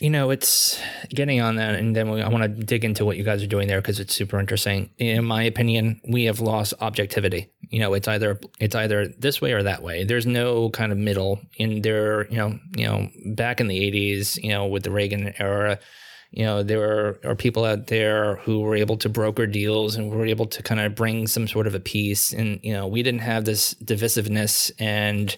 you 0.00 0.10
know, 0.10 0.30
it's 0.30 0.80
getting 1.08 1.40
on 1.40 1.56
that, 1.56 1.74
and 1.74 1.94
then 1.94 2.10
we, 2.10 2.22
I 2.22 2.28
want 2.28 2.44
to 2.44 2.48
dig 2.48 2.84
into 2.84 3.04
what 3.04 3.16
you 3.16 3.24
guys 3.24 3.42
are 3.42 3.48
doing 3.48 3.66
there 3.66 3.80
because 3.80 3.98
it's 3.98 4.14
super 4.14 4.38
interesting. 4.38 4.90
In 4.98 5.24
my 5.24 5.42
opinion, 5.42 6.00
we 6.08 6.24
have 6.24 6.40
lost 6.40 6.74
objectivity. 6.80 7.50
You 7.68 7.80
know, 7.80 7.94
it's 7.94 8.06
either 8.06 8.38
it's 8.60 8.76
either 8.76 9.08
this 9.18 9.40
way 9.40 9.52
or 9.52 9.62
that 9.64 9.82
way. 9.82 10.04
There's 10.04 10.26
no 10.26 10.70
kind 10.70 10.92
of 10.92 10.98
middle. 10.98 11.40
In 11.56 11.82
there, 11.82 12.28
you 12.30 12.36
know, 12.36 12.58
you 12.76 12.86
know, 12.86 13.08
back 13.34 13.60
in 13.60 13.66
the 13.66 13.78
'80s, 13.90 14.40
you 14.42 14.50
know, 14.50 14.66
with 14.66 14.84
the 14.84 14.92
Reagan 14.92 15.34
era, 15.38 15.80
you 16.30 16.44
know, 16.44 16.62
there 16.62 17.16
are, 17.24 17.34
people 17.36 17.64
out 17.64 17.86
there 17.86 18.36
who 18.36 18.60
were 18.60 18.76
able 18.76 18.96
to 18.98 19.08
broker 19.08 19.46
deals 19.46 19.96
and 19.96 20.10
were 20.10 20.26
able 20.26 20.46
to 20.46 20.62
kind 20.62 20.80
of 20.80 20.94
bring 20.94 21.26
some 21.26 21.48
sort 21.48 21.66
of 21.66 21.74
a 21.74 21.80
peace. 21.80 22.32
And 22.32 22.60
you 22.62 22.72
know, 22.72 22.86
we 22.86 23.02
didn't 23.02 23.22
have 23.22 23.44
this 23.44 23.74
divisiveness 23.74 24.70
and 24.78 25.36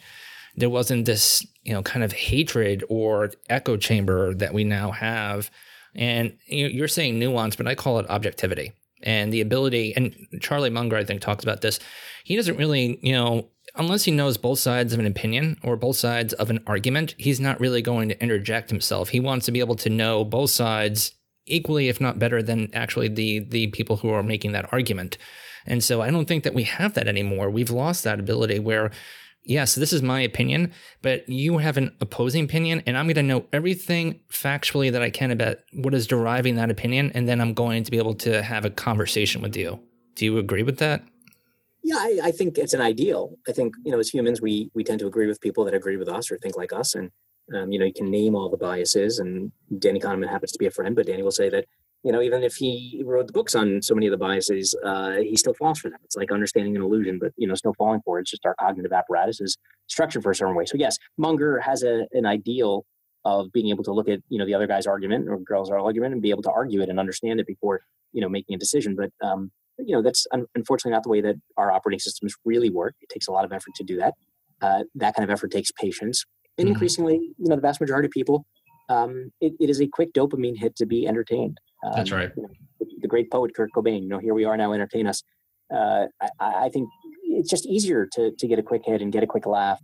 there 0.56 0.70
wasn't 0.70 1.06
this 1.06 1.46
you 1.62 1.72
know 1.72 1.82
kind 1.82 2.04
of 2.04 2.12
hatred 2.12 2.84
or 2.88 3.30
echo 3.48 3.76
chamber 3.76 4.34
that 4.34 4.54
we 4.54 4.64
now 4.64 4.90
have 4.90 5.50
and 5.94 6.36
you're 6.46 6.88
saying 6.88 7.18
nuance 7.18 7.56
but 7.56 7.66
i 7.66 7.74
call 7.74 7.98
it 7.98 8.08
objectivity 8.10 8.72
and 9.02 9.32
the 9.32 9.40
ability 9.40 9.94
and 9.96 10.14
charlie 10.40 10.70
munger 10.70 10.96
i 10.96 11.04
think 11.04 11.20
talks 11.20 11.44
about 11.44 11.60
this 11.60 11.78
he 12.24 12.36
doesn't 12.36 12.56
really 12.56 12.98
you 13.02 13.12
know 13.12 13.48
unless 13.76 14.04
he 14.04 14.10
knows 14.10 14.36
both 14.36 14.58
sides 14.58 14.92
of 14.92 14.98
an 14.98 15.06
opinion 15.06 15.56
or 15.62 15.76
both 15.76 15.96
sides 15.96 16.32
of 16.34 16.50
an 16.50 16.60
argument 16.66 17.14
he's 17.18 17.40
not 17.40 17.60
really 17.60 17.82
going 17.82 18.08
to 18.08 18.22
interject 18.22 18.70
himself 18.70 19.10
he 19.10 19.20
wants 19.20 19.46
to 19.46 19.52
be 19.52 19.60
able 19.60 19.76
to 19.76 19.90
know 19.90 20.24
both 20.24 20.50
sides 20.50 21.12
equally 21.46 21.88
if 21.88 22.00
not 22.00 22.18
better 22.18 22.42
than 22.42 22.68
actually 22.74 23.08
the 23.08 23.40
the 23.40 23.66
people 23.68 23.96
who 23.96 24.10
are 24.10 24.22
making 24.22 24.52
that 24.52 24.70
argument 24.72 25.16
and 25.66 25.82
so 25.82 26.00
i 26.00 26.10
don't 26.10 26.26
think 26.26 26.44
that 26.44 26.54
we 26.54 26.64
have 26.64 26.94
that 26.94 27.08
anymore 27.08 27.50
we've 27.50 27.70
lost 27.70 28.04
that 28.04 28.20
ability 28.20 28.58
where 28.58 28.90
yes, 29.44 29.74
this 29.74 29.92
is 29.92 30.02
my 30.02 30.20
opinion, 30.20 30.72
but 31.02 31.28
you 31.28 31.58
have 31.58 31.76
an 31.76 31.94
opposing 32.00 32.44
opinion, 32.44 32.82
and 32.86 32.96
I'm 32.96 33.06
going 33.06 33.14
to 33.14 33.22
know 33.22 33.46
everything 33.52 34.20
factually 34.30 34.92
that 34.92 35.02
I 35.02 35.10
can 35.10 35.30
about 35.30 35.58
what 35.72 35.94
is 35.94 36.06
deriving 36.06 36.56
that 36.56 36.70
opinion, 36.70 37.10
and 37.14 37.28
then 37.28 37.40
I'm 37.40 37.54
going 37.54 37.84
to 37.84 37.90
be 37.90 37.98
able 37.98 38.14
to 38.16 38.42
have 38.42 38.64
a 38.64 38.70
conversation 38.70 39.42
with 39.42 39.56
you. 39.56 39.80
Do 40.14 40.24
you 40.24 40.38
agree 40.38 40.62
with 40.62 40.78
that? 40.78 41.02
Yeah, 41.90 41.96
I, 41.98 42.20
I 42.22 42.30
think 42.30 42.56
it's 42.56 42.72
an 42.72 42.80
ideal. 42.80 43.36
I 43.48 43.52
think 43.52 43.74
you 43.84 43.90
know, 43.90 43.98
as 43.98 44.08
humans, 44.08 44.40
we 44.40 44.70
we 44.74 44.84
tend 44.84 45.00
to 45.00 45.08
agree 45.08 45.26
with 45.26 45.40
people 45.40 45.64
that 45.64 45.74
agree 45.74 45.96
with 45.96 46.08
us 46.08 46.30
or 46.30 46.38
think 46.38 46.56
like 46.56 46.72
us, 46.72 46.94
and 46.94 47.10
um, 47.52 47.72
you 47.72 47.80
know, 47.80 47.84
you 47.84 47.92
can 47.92 48.08
name 48.08 48.36
all 48.36 48.48
the 48.48 48.56
biases. 48.56 49.18
And 49.18 49.50
Danny 49.80 49.98
Kahneman 49.98 50.28
happens 50.28 50.52
to 50.52 50.58
be 50.58 50.66
a 50.66 50.70
friend, 50.70 50.94
but 50.94 51.06
Danny 51.06 51.24
will 51.24 51.32
say 51.32 51.48
that 51.48 51.64
you 52.04 52.12
know, 52.12 52.22
even 52.22 52.44
if 52.44 52.54
he 52.54 53.02
wrote 53.04 53.26
the 53.26 53.32
books 53.32 53.56
on 53.56 53.82
so 53.82 53.94
many 53.96 54.06
of 54.06 54.12
the 54.12 54.18
biases, 54.18 54.72
uh, 54.84 55.16
he 55.16 55.36
still 55.36 55.52
falls 55.52 55.80
for 55.80 55.90
them. 55.90 55.98
It's 56.04 56.14
like 56.14 56.30
understanding 56.30 56.76
an 56.76 56.82
illusion, 56.82 57.18
but 57.18 57.32
you 57.36 57.48
know, 57.48 57.56
still 57.56 57.74
falling 57.74 58.02
for 58.04 58.18
it. 58.18 58.22
It's 58.22 58.30
just 58.30 58.46
our 58.46 58.54
cognitive 58.54 58.92
apparatus 58.92 59.40
is 59.40 59.56
structured 59.88 60.22
for 60.22 60.30
a 60.30 60.34
certain 60.36 60.54
way. 60.54 60.66
So 60.66 60.76
yes, 60.76 60.96
Munger 61.18 61.58
has 61.58 61.82
a, 61.82 62.06
an 62.12 62.24
ideal 62.24 62.84
of 63.24 63.50
being 63.52 63.68
able 63.68 63.82
to 63.84 63.92
look 63.92 64.08
at 64.08 64.20
you 64.28 64.38
know 64.38 64.46
the 64.46 64.54
other 64.54 64.68
guy's 64.68 64.86
argument 64.86 65.28
or 65.28 65.40
girl's 65.40 65.72
argument 65.72 66.12
and 66.12 66.22
be 66.22 66.30
able 66.30 66.44
to 66.44 66.52
argue 66.52 66.82
it 66.82 66.88
and 66.88 67.00
understand 67.00 67.40
it 67.40 67.48
before 67.48 67.80
you 68.12 68.20
know 68.20 68.28
making 68.28 68.54
a 68.54 68.58
decision. 68.58 68.94
But 68.94 69.10
um, 69.26 69.50
you 69.84 69.94
know, 69.94 70.02
that's 70.02 70.26
un- 70.32 70.46
unfortunately 70.54 70.92
not 70.92 71.02
the 71.02 71.08
way 71.08 71.20
that 71.20 71.36
our 71.56 71.70
operating 71.72 72.00
systems 72.00 72.34
really 72.44 72.70
work. 72.70 72.94
It 73.00 73.08
takes 73.08 73.28
a 73.28 73.32
lot 73.32 73.44
of 73.44 73.52
effort 73.52 73.74
to 73.76 73.84
do 73.84 73.96
that. 73.98 74.14
Uh, 74.62 74.84
that 74.94 75.14
kind 75.14 75.24
of 75.24 75.32
effort 75.32 75.50
takes 75.50 75.70
patience, 75.72 76.24
and 76.58 76.66
mm-hmm. 76.66 76.72
increasingly, 76.72 77.14
you 77.14 77.48
know, 77.48 77.56
the 77.56 77.62
vast 77.62 77.80
majority 77.80 78.06
of 78.06 78.12
people, 78.12 78.44
um, 78.90 79.32
it, 79.40 79.54
it 79.58 79.70
is 79.70 79.80
a 79.80 79.86
quick 79.86 80.12
dopamine 80.12 80.58
hit 80.58 80.76
to 80.76 80.86
be 80.86 81.06
entertained. 81.06 81.58
Um, 81.84 81.92
That's 81.96 82.10
right. 82.10 82.30
You 82.36 82.42
know, 82.42 82.48
the 83.00 83.08
great 83.08 83.30
poet 83.30 83.54
Kurt 83.54 83.70
Cobain. 83.74 84.02
You 84.02 84.08
know, 84.08 84.18
here 84.18 84.34
we 84.34 84.44
are 84.44 84.56
now. 84.56 84.72
Entertain 84.72 85.06
us. 85.06 85.22
Uh, 85.72 86.06
I, 86.20 86.64
I, 86.64 86.68
think 86.68 86.88
it's 87.22 87.48
just 87.48 87.64
easier 87.64 88.06
to 88.12 88.32
to 88.36 88.48
get 88.48 88.58
a 88.58 88.62
quick 88.62 88.82
hit 88.84 89.00
and 89.00 89.12
get 89.12 89.22
a 89.22 89.26
quick 89.26 89.46
laugh. 89.46 89.80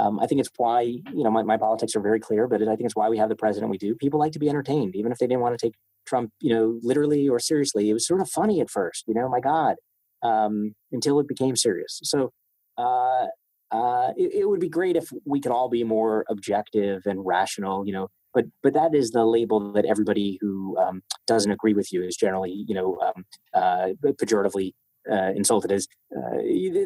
Um, 0.00 0.18
I 0.18 0.26
think 0.26 0.40
it's 0.40 0.50
why 0.56 0.80
you 0.82 1.24
know 1.24 1.30
my, 1.30 1.42
my 1.42 1.56
politics 1.56 1.94
are 1.94 2.00
very 2.00 2.20
clear, 2.20 2.48
but 2.48 2.62
I 2.62 2.76
think 2.76 2.86
it's 2.86 2.96
why 2.96 3.08
we 3.08 3.18
have 3.18 3.28
the 3.28 3.36
president 3.36 3.70
we 3.70 3.78
do. 3.78 3.94
People 3.94 4.18
like 4.18 4.32
to 4.32 4.38
be 4.38 4.48
entertained, 4.48 4.96
even 4.96 5.12
if 5.12 5.18
they 5.18 5.26
didn't 5.26 5.42
want 5.42 5.58
to 5.58 5.66
take 5.66 5.74
Trump, 6.06 6.30
you 6.40 6.54
know, 6.54 6.78
literally 6.82 7.28
or 7.28 7.38
seriously. 7.38 7.90
It 7.90 7.92
was 7.92 8.06
sort 8.06 8.20
of 8.20 8.30
funny 8.30 8.60
at 8.60 8.70
first, 8.70 9.04
you 9.06 9.14
know. 9.14 9.28
My 9.28 9.40
God, 9.40 9.76
um, 10.22 10.74
until 10.92 11.20
it 11.20 11.28
became 11.28 11.56
serious. 11.56 12.00
So. 12.04 12.32
Uh, 12.78 13.26
uh, 13.72 14.12
it, 14.16 14.34
it, 14.34 14.48
would 14.48 14.58
be 14.58 14.68
great 14.68 14.96
if 14.96 15.12
we 15.24 15.38
could 15.38 15.52
all 15.52 15.68
be 15.68 15.84
more 15.84 16.24
objective 16.28 17.02
and 17.04 17.24
rational. 17.24 17.86
You 17.86 17.92
know, 17.92 18.08
but 18.34 18.46
but 18.62 18.74
that 18.74 18.94
is 18.94 19.10
the 19.10 19.24
label 19.24 19.72
that 19.72 19.84
everybody 19.84 20.38
who 20.40 20.76
um, 20.78 21.02
doesn't 21.26 21.52
agree 21.52 21.74
with 21.74 21.92
you 21.92 22.02
is 22.02 22.16
generally 22.16 22.64
you 22.66 22.74
know 22.74 22.98
um, 23.00 23.24
uh, 23.54 23.88
pejoratively 24.04 24.72
uh, 25.10 25.32
insulted 25.36 25.72
as 25.72 25.86
uh, 26.16 26.38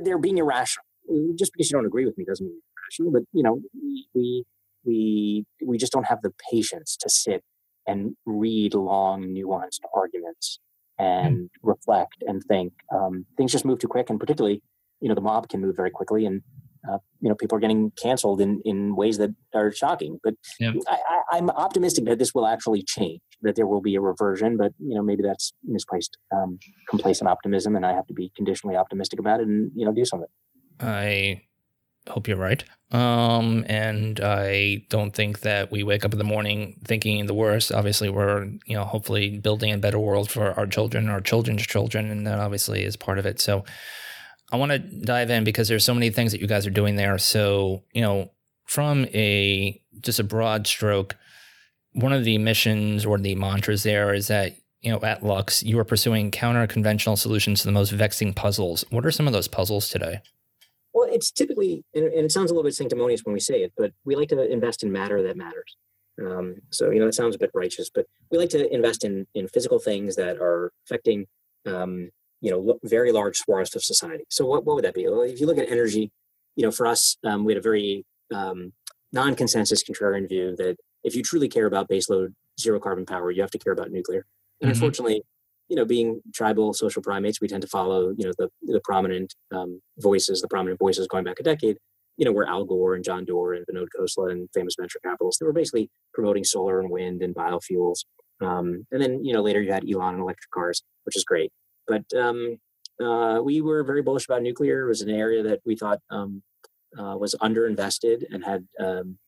they're 0.05 0.19
being 0.19 0.39
irrational. 0.39 0.85
Just 1.39 1.53
because 1.53 1.71
you 1.71 1.77
don't 1.77 1.87
agree 1.87 2.07
with 2.07 2.17
me 2.17 2.25
doesn't 2.25 2.47
mean 2.47 2.61
But 2.99 3.23
you 3.33 3.43
know 3.43 3.61
we 4.15 4.45
we 4.85 5.45
we 5.65 5.79
just 5.79 5.93
don't 5.93 6.07
have 6.07 6.23
the 6.23 6.33
patience 6.51 6.97
to 7.01 7.09
sit 7.09 7.43
and 7.87 8.17
read 8.25 8.75
long, 8.75 9.25
nuanced 9.25 9.81
arguments 9.95 10.59
and 10.99 11.37
mm. 11.37 11.49
reflect 11.63 12.23
and 12.27 12.43
think. 12.45 12.73
Um, 12.95 13.27
things 13.37 13.53
just 13.53 13.65
move 13.65 13.79
too 13.79 13.89
quick, 13.89 14.11
and 14.11 14.19
particularly 14.19 14.63
you 15.01 15.09
know 15.09 15.15
the 15.15 15.21
mob 15.21 15.49
can 15.49 15.61
move 15.61 15.77
very 15.77 15.91
quickly 15.91 16.25
and 16.25 16.43
uh, 16.91 16.99
you 17.21 17.29
know 17.29 17.35
people 17.35 17.57
are 17.57 17.61
getting 17.61 17.91
canceled 18.01 18.41
in 18.41 18.61
in 18.65 18.95
ways 18.95 19.19
that 19.19 19.31
are 19.55 19.73
shocking. 19.73 20.19
But 20.23 20.35
yeah. 20.61 20.73
I, 21.33 21.39
am 21.39 21.51
optimistic 21.51 22.05
that 22.07 22.19
this 22.19 22.35
will 22.35 22.47
actually 22.47 22.83
change. 22.83 23.21
That 23.43 23.57
there 23.57 23.67
will 23.67 23.81
be 23.81 23.95
a 23.95 24.01
reversion, 24.01 24.57
but 24.57 24.73
you 24.79 24.95
know 24.95 25.03
maybe 25.03 25.23
that's 25.23 25.53
misplaced 25.65 26.17
um, 26.35 26.59
complacent 26.89 27.29
optimism, 27.29 27.77
and 27.77 27.87
I 27.87 27.93
have 27.93 28.07
to 28.09 28.15
be 28.15 28.31
conditionally 28.37 28.77
optimistic 28.77 29.19
about 29.19 29.41
it 29.41 29.47
and 29.47 29.71
you 29.75 29.85
know 29.85 29.93
do 29.93 30.05
something. 30.05 30.29
I 30.81 31.43
hope 32.09 32.29
you're 32.29 32.37
right. 32.37 32.65
Um, 32.91 33.65
and 33.69 34.21
I 34.23 34.85
don't 34.89 35.13
think 35.13 35.41
that 35.41 35.73
we 35.73 35.83
wake 35.83 36.05
up 36.05 36.13
in 36.13 36.19
the 36.19 36.25
morning 36.25 36.81
thinking 36.85 37.27
the 37.27 37.35
worst. 37.35 37.73
Obviously, 37.73 38.09
we're 38.09 38.45
you 38.67 38.77
know 38.77 38.85
hopefully 38.85 39.39
building 39.39 39.73
a 39.73 39.79
better 39.79 39.99
world 39.99 40.31
for 40.31 40.53
our 40.53 40.67
children, 40.67 41.09
our 41.09 41.21
children's 41.21 41.67
children, 41.67 42.11
and 42.11 42.27
that 42.27 42.39
obviously 42.39 42.85
is 42.85 42.97
part 42.97 43.19
of 43.19 43.27
it. 43.27 43.41
So 43.41 43.65
I 44.53 44.57
want 44.57 44.73
to 44.73 44.79
dive 44.79 45.31
in 45.31 45.43
because 45.43 45.67
there's 45.67 45.85
so 45.85 45.95
many 45.95 46.11
things 46.11 46.33
that 46.33 46.41
you 46.41 46.47
guys 46.47 46.67
are 46.67 46.71
doing 46.71 46.97
there. 46.97 47.19
So, 47.19 47.83
you 47.93 48.03
know, 48.03 48.31
from 48.67 49.07
a 49.07 49.83
just 50.01 50.21
a 50.21 50.25
broad 50.25 50.67
stroke, 50.67 51.17
one 51.93 52.13
of 52.13 52.25
the 52.25 52.39
missions 52.39 53.05
or 53.05 53.19
the 53.19 53.35
mantras 53.35 53.83
there 53.83 54.15
is 54.15 54.29
that, 54.29 54.55
you 54.81 54.93
know, 54.93 55.01
at 55.01 55.25
Lux, 55.25 55.63
you 55.63 55.79
are 55.79 55.85
pursuing 55.85 56.31
counter 56.31 56.67
conventional 56.67 57.17
solutions 57.17 57.63
to 57.63 57.67
the 57.67 57.73
most 57.73 57.91
vexing 57.91 58.35
puzzles. 58.35 58.85
What 58.91 59.07
are 59.07 59.11
some 59.11 59.27
of 59.27 59.33
those 59.33 59.49
puzzles 59.49 59.89
today? 59.89 60.21
Well, 60.95 61.09
it's 61.11 61.31
typically, 61.31 61.85
and 61.95 62.05
it 62.05 62.33
sounds 62.33 62.51
a 62.51 62.55
little 62.55 62.67
bit 62.67 62.75
sanctimonious 62.75 63.23
when 63.25 63.33
we 63.33 63.41
say 63.41 63.63
it, 63.63 63.73
but 63.77 63.93
we 64.05 64.15
like 64.15 64.29
to 64.29 64.51
invest 64.51 64.85
in 64.85 64.93
matter 64.93 65.23
that 65.23 65.37
matters. 65.37 65.77
Um, 66.25 66.57
so, 66.71 66.91
you 66.91 67.01
know, 67.01 67.07
that 67.07 67.15
sounds 67.15 67.35
a 67.35 67.39
bit 67.39 67.51
righteous, 67.53 67.91
but 67.93 68.07
we 68.31 68.39
like 68.39 68.51
to 68.51 68.73
invest 68.73 69.05
in 69.05 69.27
in 69.35 69.49
physical 69.49 69.81
things 69.81 70.15
that 70.15 70.39
are 70.39 70.73
affecting 70.87 71.27
um, 71.67 72.11
you 72.41 72.51
know 72.51 72.79
very 72.85 73.11
large 73.11 73.39
swaths 73.39 73.75
of 73.75 73.83
society. 73.83 74.25
So 74.29 74.45
what, 74.45 74.65
what 74.65 74.77
would 74.77 74.85
that 74.85 74.95
be? 74.95 75.09
Well, 75.09 75.23
if 75.23 75.41
you 75.41 75.47
look 75.47 75.59
at 75.59 75.71
energy, 75.71 76.13
you 76.57 76.65
know, 76.65 76.71
for 76.71 76.87
us, 76.87 77.17
um, 77.25 77.45
we 77.45 77.53
had 77.53 77.59
a 77.59 77.63
very 77.63 78.05
um, 78.33 78.73
non-consensus 79.13 79.83
contrarian 79.83 80.29
view 80.29 80.55
that 80.57 80.77
if 81.03 81.17
you 81.17 81.23
truly 81.23 81.49
care 81.49 81.67
about 81.67 81.89
baseload 81.89 82.35
zero 82.61 82.79
carbon 82.79 83.07
power, 83.07 83.31
you 83.31 83.41
have 83.41 83.51
to 83.53 83.59
care 83.59 83.73
about 83.73 83.91
nuclear. 83.91 84.27
And 84.61 84.71
mm-hmm. 84.71 84.77
unfortunately, 84.77 85.23
you 85.69 85.77
know, 85.77 85.85
being 85.85 86.21
tribal 86.35 86.75
social 86.75 87.03
primates, 87.03 87.41
we 87.41 87.49
tend 87.49 87.63
to 87.63 87.69
follow 87.69 88.15
you 88.17 88.27
know 88.27 88.33
the 88.39 88.49
the 88.63 88.81
prominent 88.85 89.35
um, 89.55 89.81
voices, 89.99 90.41
the 90.41 90.49
prominent 90.49 90.79
voices 90.79 91.07
going 91.07 91.25
back 91.25 91.41
a 91.41 91.43
decade. 91.43 91.77
You 92.17 92.25
know, 92.25 92.33
where 92.33 92.47
Al 92.47 92.65
Gore 92.65 92.95
and 92.95 93.03
John 93.03 93.25
Doerr 93.25 93.55
and 93.55 93.67
Vinod 93.67 93.89
Khosla 93.99 94.31
and 94.31 94.49
famous 94.55 94.77
venture 94.79 95.01
capitalists, 95.05 95.41
they 95.41 95.47
were 95.47 95.53
basically 95.53 95.91
promoting 96.13 96.45
solar 96.45 96.79
and 96.79 96.89
wind 96.89 97.23
and 97.23 97.35
biofuels. 97.35 98.05
Um, 98.41 98.87
and 98.93 99.03
then, 99.03 99.25
you 99.25 99.33
know, 99.33 99.43
later 99.43 99.61
you 99.61 99.73
had 99.73 99.85
Elon 99.91 100.15
and 100.15 100.23
electric 100.23 100.51
cars, 100.53 100.85
which 101.05 101.17
is 101.17 101.25
great. 101.25 101.51
But 101.89 102.05
um, 102.17 102.59
uh, 103.03 103.41
we 103.43 103.61
were 103.61 103.83
very 103.85 104.03
bullish 104.03 104.27
about 104.27 104.43
nuclear. 104.43 104.85
It 104.85 104.89
was 104.89 105.03
an 105.03 105.11
area 105.11 105.43
that 105.43 105.61
we 105.65 105.77
thought 105.77 105.99
um, 106.11 106.43
uh, 106.99 107.17
was 107.19 107.35
underinvested 107.41 108.25
and 108.31 108.45
had 108.45 108.67
um, 108.79 109.19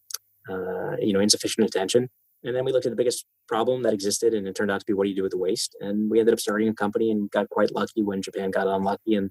uh, 0.48 0.96
you 1.00 1.12
know 1.12 1.20
insufficient 1.20 1.66
attention. 1.66 2.08
And 2.46 2.54
then 2.54 2.64
we 2.64 2.72
looked 2.72 2.86
at 2.86 2.90
the 2.90 2.96
biggest 2.96 3.26
problem 3.48 3.82
that 3.82 3.92
existed, 3.92 4.32
and 4.32 4.46
it 4.46 4.54
turned 4.54 4.70
out 4.70 4.80
to 4.80 4.86
be 4.86 4.92
what 4.92 5.04
do 5.04 5.10
you 5.10 5.16
do 5.16 5.22
with 5.22 5.32
the 5.32 5.38
waste? 5.38 5.76
And 5.80 6.10
we 6.10 6.20
ended 6.20 6.32
up 6.32 6.40
starting 6.40 6.68
a 6.68 6.74
company 6.74 7.10
and 7.10 7.30
got 7.30 7.50
quite 7.50 7.74
lucky 7.74 8.02
when 8.02 8.22
Japan 8.22 8.50
got 8.50 8.66
unlucky, 8.68 9.16
and 9.16 9.30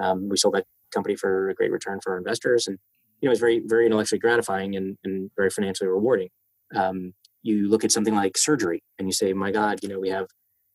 um, 0.00 0.28
we 0.28 0.36
sold 0.36 0.54
that 0.54 0.64
company 0.92 1.14
for 1.14 1.50
a 1.50 1.54
great 1.54 1.70
return 1.70 2.00
for 2.02 2.12
our 2.12 2.18
investors. 2.18 2.66
And 2.66 2.78
you 3.20 3.28
know, 3.28 3.30
it 3.30 3.34
was 3.34 3.40
very, 3.40 3.62
very 3.64 3.86
intellectually 3.86 4.18
gratifying 4.18 4.76
and, 4.76 4.96
and 5.04 5.30
very 5.36 5.50
financially 5.50 5.88
rewarding. 5.88 6.28
Um, 6.74 7.14
you 7.42 7.68
look 7.68 7.84
at 7.84 7.92
something 7.92 8.14
like 8.14 8.36
surgery, 8.36 8.82
and 8.98 9.06
you 9.06 9.12
say, 9.12 9.32
"My 9.32 9.50
God, 9.50 9.80
you 9.82 9.88
know, 9.88 10.00
we 10.00 10.08
have 10.08 10.26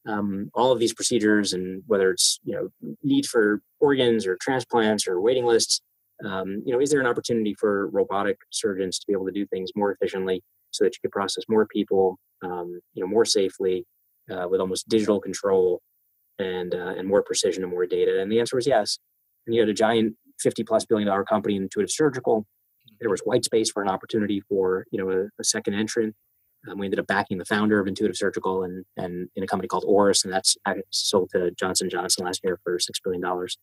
um, 0.08 0.50
all 0.54 0.72
of 0.72 0.80
these 0.80 0.94
procedures 0.94 1.54
and 1.54 1.84
whether 1.88 2.12
it's 2.12 2.40
you 2.44 2.56
know 2.56 2.94
need 3.04 3.26
for 3.26 3.62
organs 3.80 4.26
or 4.26 4.38
transplants 4.42 5.08
or 5.08 5.20
waiting 5.20 5.46
lists 5.46 5.82
um, 6.26 6.62
you 6.66 6.74
know 6.74 6.80
is 6.80 6.90
there 6.90 7.02
an 7.02 7.06
opportunity 7.06 7.54
for 7.54 7.90
robotic 7.90 8.38
surgeons 8.50 8.98
to 9.00 9.06
be 9.08 9.14
able 9.14 9.26
to 9.26 9.32
do 9.32 9.46
things 9.48 9.72
more 9.76 9.92
efficiently 9.92 10.42
so 10.72 10.84
that 10.84 10.94
you 10.94 11.00
could 11.02 11.12
process 11.12 11.44
more 11.50 11.66
people 11.66 12.18
um, 12.44 12.80
you 12.94 13.04
know 13.04 13.08
more 13.08 13.26
safely 13.26 13.86
uh, 14.32 14.48
with 14.50 14.62
almost 14.62 14.88
digital 14.88 15.20
control 15.20 15.82
and 16.40 16.74
uh, 16.74 16.94
and 16.98 17.08
more 17.08 17.24
precision 17.24 17.64
and 17.64 17.72
more 17.72 17.86
data. 17.86 18.22
And 18.22 18.32
the 18.32 18.40
answer 18.40 18.56
was 18.56 18.68
yes. 18.68 18.98
And 19.46 19.56
you 19.56 19.62
had 19.62 19.70
a 19.70 19.74
giant 19.74 20.16
50 20.40 20.64
plus 20.64 20.86
billion 20.86 21.08
dollar 21.08 21.24
company 21.24 21.56
intuitive 21.56 21.92
surgical. 21.92 22.46
There 23.00 23.10
was 23.10 23.22
white 23.22 23.46
space 23.46 23.72
for 23.72 23.82
an 23.82 23.90
opportunity 23.90 24.42
for 24.42 24.86
you 24.92 25.00
know 25.00 25.12
a, 25.12 25.24
a 25.40 25.44
second 25.44 25.74
entrant. 25.74 26.16
Um, 26.70 26.78
we 26.78 26.88
ended 26.88 27.00
up 27.00 27.08
backing 27.08 27.38
the 27.38 27.46
founder 27.46 27.80
of 27.80 27.88
Intuitive 27.88 28.18
Surgical 28.18 28.64
and 28.64 28.86
and 28.98 29.30
in 29.36 29.44
a 29.44 29.48
company 29.48 29.68
called 29.68 29.86
Auris, 29.86 30.24
and 30.24 30.34
that's 30.34 30.58
sold 30.92 31.30
to 31.34 31.52
Johnson 31.52 31.90
Johnson 31.90 32.26
last 32.26 32.42
year 32.44 32.60
for 32.64 32.80
six 32.80 33.00
billion 33.00 33.22
dollars. 33.22 33.58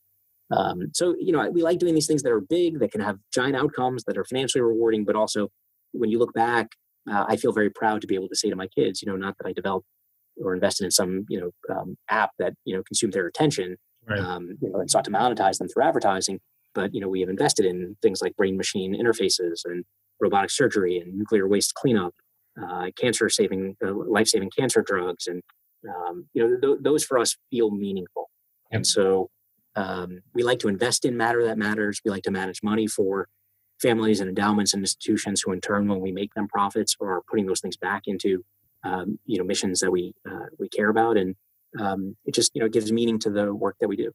Um, 0.51 0.91
so 0.95 1.15
you 1.19 1.33
know, 1.33 1.51
we 1.51 1.63
like 1.63 1.79
doing 1.79 1.95
these 1.95 2.07
things 2.07 2.23
that 2.23 2.33
are 2.33 2.41
big, 2.41 2.79
that 2.79 2.93
can 2.93 3.01
have 3.01 3.19
giant 3.35 3.57
outcomes, 3.57 4.05
that 4.05 4.17
are 4.17 4.25
financially 4.25 4.63
rewarding, 4.63 5.05
but 5.05 5.17
also 5.17 5.49
when 5.93 6.11
you 6.11 6.19
look 6.19 6.33
back, 6.33 6.69
uh, 7.11 7.25
I 7.29 7.37
feel 7.37 7.53
very 7.53 7.71
proud 7.71 8.01
to 8.01 8.07
be 8.07 8.15
able 8.15 8.29
to 8.29 8.37
say 8.37 8.51
to 8.51 8.57
my 8.57 8.67
kids, 8.69 9.03
you 9.03 9.11
know, 9.11 9.17
not 9.17 9.37
that 9.39 9.47
I 9.47 9.53
developed 9.53 9.87
or 10.43 10.55
invested 10.55 10.85
in 10.85 10.91
some 10.91 11.25
you 11.29 11.41
know 11.41 11.75
um, 11.75 11.97
app 12.11 12.31
that 12.39 12.55
you 12.65 12.77
know 12.77 12.83
consumed 12.83 13.13
their 13.13 13.27
attention, 13.27 13.77
right. 14.09 14.19
um, 14.19 14.57
you 14.61 14.71
know, 14.71 14.81
and 14.81 14.91
sought 14.91 15.05
to 15.05 15.11
monetize 15.11 15.59
them 15.59 15.69
through 15.69 15.85
advertising, 15.85 16.41
but 16.77 16.95
you 16.95 17.01
know, 17.01 17.09
we 17.09 17.21
have 17.21 17.31
invested 17.31 17.65
in 17.65 17.97
things 18.03 18.21
like 18.23 18.37
brain 18.37 18.57
machine 18.57 18.95
interfaces 18.95 19.63
and 19.65 19.85
robotic 20.21 20.51
surgery 20.51 20.99
and 20.99 21.17
nuclear 21.17 21.49
waste 21.49 21.75
cleanup 21.75 22.15
uh, 22.63 22.91
cancer 23.01 23.29
saving, 23.29 23.77
uh, 23.85 23.93
life 23.93 24.29
saving 24.29 24.51
cancer 24.57 24.83
drugs. 24.83 25.27
And, 25.27 25.43
um, 25.89 26.27
you 26.35 26.43
know, 26.43 26.61
th- 26.61 26.79
those 26.83 27.05
for 27.05 27.19
us 27.19 27.37
feel 27.51 27.71
meaningful. 27.71 28.31
And 28.71 28.87
so 28.87 29.31
um, 29.75 30.21
we 30.35 30.43
like 30.43 30.59
to 30.61 30.69
invest 30.69 31.05
in 31.05 31.17
matter 31.17 31.45
that 31.45 31.59
matters. 31.59 32.01
We 32.05 32.11
like 32.11 32.25
to 32.25 32.31
manage 32.31 32.63
money 32.63 32.87
for 32.87 33.29
families 33.81 34.21
and 34.21 34.29
endowments 34.29 34.75
and 34.75 34.83
institutions 34.83 35.43
who 35.43 35.53
in 35.53 35.61
turn, 35.61 35.89
when 35.89 36.01
we 36.01 36.13
make 36.13 36.35
them 36.35 36.49
profits, 36.49 36.97
are 37.01 37.23
putting 37.29 37.47
those 37.47 37.61
things 37.61 37.77
back 37.77 38.03
into, 38.07 38.45
um, 38.85 39.19
you 39.27 39.39
know, 39.39 39.45
missions 39.45 39.81
that 39.81 39.91
we, 39.91 40.15
uh, 40.31 40.47
we 40.59 40.69
care 40.69 40.89
about. 40.89 41.17
And 41.17 41.35
um, 41.79 42.17
it 42.25 42.35
just, 42.35 42.53
you 42.55 42.63
know, 42.63 42.69
gives 42.69 42.91
meaning 42.93 43.19
to 43.21 43.31
the 43.31 43.55
work 43.55 43.77
that 43.81 43.89
we 43.89 43.97
do. 43.97 44.13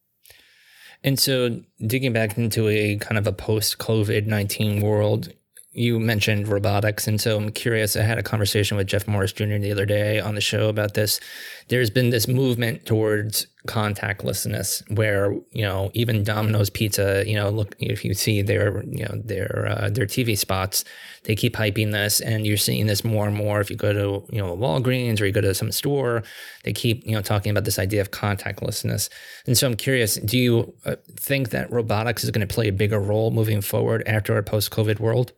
And 1.04 1.20
so, 1.20 1.62
digging 1.86 2.14
back 2.14 2.38
into 2.38 2.68
a 2.68 2.98
kind 2.98 3.18
of 3.18 3.26
a 3.26 3.34
post 3.34 3.80
COVID 3.80 4.28
19 4.28 4.82
world, 4.82 5.34
you 5.74 6.00
mentioned 6.00 6.50
robotics, 6.50 7.08
and 7.08 7.20
so 7.22 7.38
I'm 7.38 7.50
curious. 7.50 7.96
I 7.96 8.02
had 8.02 8.18
a 8.18 8.24
conversation 8.24 8.76
with 8.76 8.88
Jeff 8.88 9.08
Morris 9.08 9.32
Jr. 9.32 9.58
the 9.58 9.72
other 9.72 9.86
day 9.86 10.20
on 10.20 10.36
the 10.36 10.42
show 10.42 10.68
about 10.68 10.96
this. 10.96 11.22
There's 11.70 11.90
been 11.90 12.10
this 12.10 12.28
movement 12.28 12.86
towards 12.86 13.48
contactlessness, 13.68 14.84
where 14.94 15.32
you 15.52 15.62
know 15.62 15.90
even 15.94 16.26
Domino's 16.26 16.70
Pizza, 16.70 17.24
you 17.26 17.36
know, 17.36 17.50
look 17.50 17.74
if 17.80 18.04
you 18.04 18.14
see 18.14 18.42
their 18.42 18.84
you 18.84 19.06
know 19.06 19.22
their 19.24 19.68
uh, 19.70 19.90
their 19.90 20.06
TV 20.06 20.38
spots, 20.38 20.84
they 21.24 21.36
keep 21.36 21.56
hyping 21.56 21.94
this, 21.94 22.20
and 22.20 22.46
you're 22.46 22.58
seeing 22.58 22.88
this 22.88 23.06
more 23.06 23.26
and 23.26 23.38
more. 23.38 23.62
If 23.62 23.70
you 23.70 23.78
go 23.78 23.94
to 23.94 24.26
you 24.30 24.42
know 24.42 24.58
Walgreens 24.58 25.22
or 25.22 25.26
you 25.26 25.32
go 25.32 25.40
to 25.40 25.54
some 25.54 25.72
store, 25.72 26.24
they 26.66 26.74
keep 26.74 27.06
you 27.06 27.14
know 27.14 27.22
talking 27.22 27.50
about 27.50 27.64
this 27.64 27.80
idea 27.80 28.02
of 28.02 28.12
contactlessness. 28.12 29.10
And 29.48 29.58
so 29.58 29.68
I'm 29.68 29.76
curious, 29.76 30.16
do 30.16 30.38
you 30.38 30.74
uh, 30.86 30.98
think 31.16 31.52
that 31.52 31.72
robotics 31.72 32.26
is 32.26 32.32
going 32.32 32.46
to 32.46 32.54
play 32.54 32.68
a 32.68 32.74
bigger 32.74 33.00
role 33.00 33.32
moving 33.32 33.62
forward 33.62 34.04
after 34.06 34.36
our 34.36 34.44
post-COVID 34.44 35.00
world? 35.00 35.32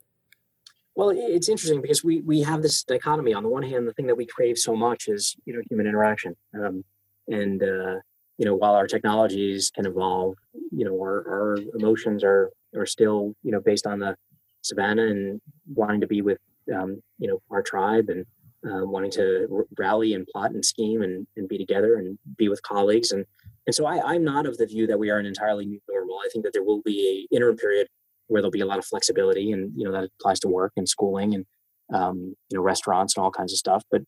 Well, 0.95 1.11
it's 1.11 1.49
interesting 1.49 1.81
because 1.81 2.03
we 2.03 2.21
we 2.21 2.41
have 2.43 2.61
this 2.61 2.83
dichotomy. 2.83 3.33
On 3.33 3.43
the 3.43 3.49
one 3.49 3.63
hand, 3.63 3.87
the 3.87 3.93
thing 3.93 4.07
that 4.07 4.17
we 4.17 4.25
crave 4.25 4.57
so 4.57 4.75
much 4.75 5.07
is 5.07 5.35
you 5.45 5.53
know 5.53 5.61
human 5.69 5.87
interaction, 5.87 6.35
um, 6.53 6.83
and 7.27 7.61
uh, 7.63 7.95
you 8.37 8.45
know 8.45 8.55
while 8.55 8.75
our 8.75 8.87
technologies 8.87 9.71
can 9.73 9.87
evolve, 9.87 10.35
you 10.71 10.85
know 10.85 10.93
our, 11.01 11.27
our 11.27 11.57
emotions 11.75 12.23
are 12.23 12.51
are 12.75 12.85
still 12.85 13.33
you 13.41 13.51
know 13.51 13.59
based 13.59 13.87
on 13.87 13.99
the 13.99 14.15
savannah 14.61 15.07
and 15.07 15.41
wanting 15.73 16.01
to 16.01 16.07
be 16.07 16.21
with 16.21 16.37
um, 16.75 17.01
you 17.17 17.27
know 17.27 17.41
our 17.49 17.63
tribe 17.63 18.09
and 18.09 18.25
uh, 18.65 18.85
wanting 18.85 19.11
to 19.11 19.65
rally 19.77 20.13
and 20.13 20.27
plot 20.27 20.51
and 20.51 20.63
scheme 20.63 21.01
and, 21.01 21.27
and 21.35 21.49
be 21.49 21.57
together 21.57 21.95
and 21.95 22.17
be 22.37 22.49
with 22.49 22.61
colleagues 22.61 23.11
and 23.11 23.25
and 23.65 23.73
so 23.73 23.85
I, 23.85 24.13
I'm 24.13 24.23
not 24.23 24.45
of 24.45 24.57
the 24.57 24.65
view 24.65 24.85
that 24.87 24.99
we 24.99 25.09
are 25.09 25.17
an 25.17 25.25
entirely 25.25 25.65
new 25.65 25.79
normal. 25.89 26.19
I 26.23 26.29
think 26.31 26.43
that 26.43 26.53
there 26.53 26.63
will 26.63 26.81
be 26.81 27.27
a 27.31 27.35
interim 27.35 27.57
period 27.57 27.87
where 28.33 28.41
there'll 28.41 28.51
be 28.51 28.61
a 28.61 28.65
lot 28.65 28.79
of 28.79 28.85
flexibility 28.85 29.51
and 29.51 29.71
you 29.77 29.85
know 29.85 29.91
that 29.91 30.09
applies 30.19 30.39
to 30.39 30.47
work 30.47 30.73
and 30.75 30.89
schooling 30.89 31.35
and 31.35 31.45
um, 31.93 32.35
you 32.49 32.57
know 32.57 32.61
restaurants 32.61 33.15
and 33.15 33.23
all 33.23 33.31
kinds 33.31 33.53
of 33.53 33.59
stuff. 33.59 33.83
But 33.91 34.01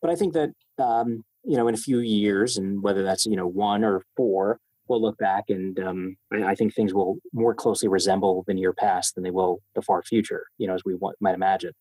but 0.00 0.10
i 0.10 0.14
think 0.14 0.34
that 0.34 0.50
um, 0.78 1.24
you 1.44 1.56
know 1.56 1.68
in 1.68 1.74
a 1.74 1.78
few 1.78 2.00
years 2.00 2.56
and 2.58 2.82
whether 2.82 3.02
that's 3.02 3.24
you 3.24 3.36
know 3.36 3.46
one 3.46 3.84
or 3.84 4.02
four 4.16 4.58
we'll 4.88 5.00
look 5.00 5.16
back 5.16 5.44
and 5.48 5.78
um, 5.78 6.16
I, 6.32 6.56
think 6.56 6.74
things 6.74 6.92
will 6.92 7.16
more 7.32 7.54
closely 7.54 7.88
resemble 7.88 8.42
the 8.48 8.52
near 8.52 8.72
past 8.72 9.14
than 9.14 9.22
they 9.24 9.30
will 9.30 9.60
the 9.74 9.82
far 9.82 10.02
future 10.02 10.46
you 10.58 10.66
know 10.66 10.74
as 10.74 10.82
we 10.84 10.94
want, 10.94 11.16
might 11.20 11.34
imagine. 11.34 11.72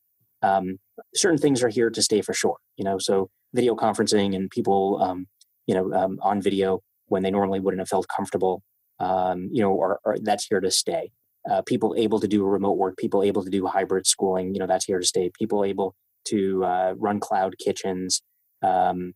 Um, 0.43 0.77
certain 1.13 1.37
things 1.37 1.61
are 1.61 1.69
here 1.69 1.89
to 1.91 2.01
stay 2.01 2.21
for 2.21 2.33
sure 2.33 2.57
you 2.77 2.85
know 2.85 2.97
so 2.99 3.29
video 3.53 3.75
conferencing 3.75 4.35
and 4.35 4.49
people 4.49 5.01
um, 5.01 5.27
you 5.67 5.75
know 5.75 5.93
um, 5.93 6.19
on 6.21 6.41
video 6.41 6.81
when 7.07 7.23
they 7.23 7.31
normally 7.31 7.59
wouldn't 7.59 7.81
have 7.81 7.89
felt 7.89 8.07
comfortable 8.07 8.63
you 8.99 9.61
know 9.61 9.79
are, 9.81 9.99
are, 10.05 10.17
that's 10.21 10.45
here 10.45 10.61
to 10.61 10.71
stay 10.71 11.11
uh, 11.49 11.61
people 11.63 11.95
able 11.97 12.19
to 12.19 12.27
do 12.27 12.43
remote 12.43 12.77
work, 12.77 12.97
people 12.97 13.23
able 13.23 13.43
to 13.43 13.49
do 13.49 13.65
hybrid 13.65 14.05
schooling, 14.05 14.53
you 14.53 14.59
know, 14.59 14.67
that's 14.67 14.85
here 14.85 14.99
to 14.99 15.05
stay. 15.05 15.31
People 15.37 15.65
able 15.65 15.95
to 16.25 16.63
uh, 16.63 16.93
run 16.97 17.19
cloud 17.19 17.55
kitchens, 17.57 18.21
um, 18.61 19.13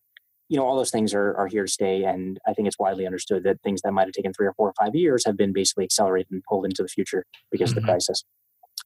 you 0.50 0.58
know, 0.58 0.66
all 0.66 0.76
those 0.76 0.92
things 0.92 1.14
are, 1.14 1.36
are 1.36 1.48
here 1.48 1.66
to 1.66 1.72
stay. 1.72 2.04
And 2.04 2.40
I 2.48 2.54
think 2.54 2.68
it's 2.68 2.80
widely 2.80 3.06
understood 3.06 3.44
that 3.44 3.62
things 3.64 3.82
that 3.82 3.92
might 3.92 4.08
have 4.08 4.14
taken 4.14 4.34
three 4.34 4.48
or 4.48 4.54
four 4.54 4.70
or 4.70 4.74
five 4.80 4.96
years 4.96 5.26
have 5.26 5.38
been 5.38 5.54
basically 5.54 5.86
accelerated 5.86 6.32
and 6.32 6.44
pulled 6.48 6.66
into 6.66 6.84
the 6.84 6.90
future 6.90 7.26
because 7.52 7.72
mm-hmm. 7.72 7.80
of 7.80 7.84
the 7.84 7.88
mm-hmm. 7.88 7.92
crisis. 7.92 8.24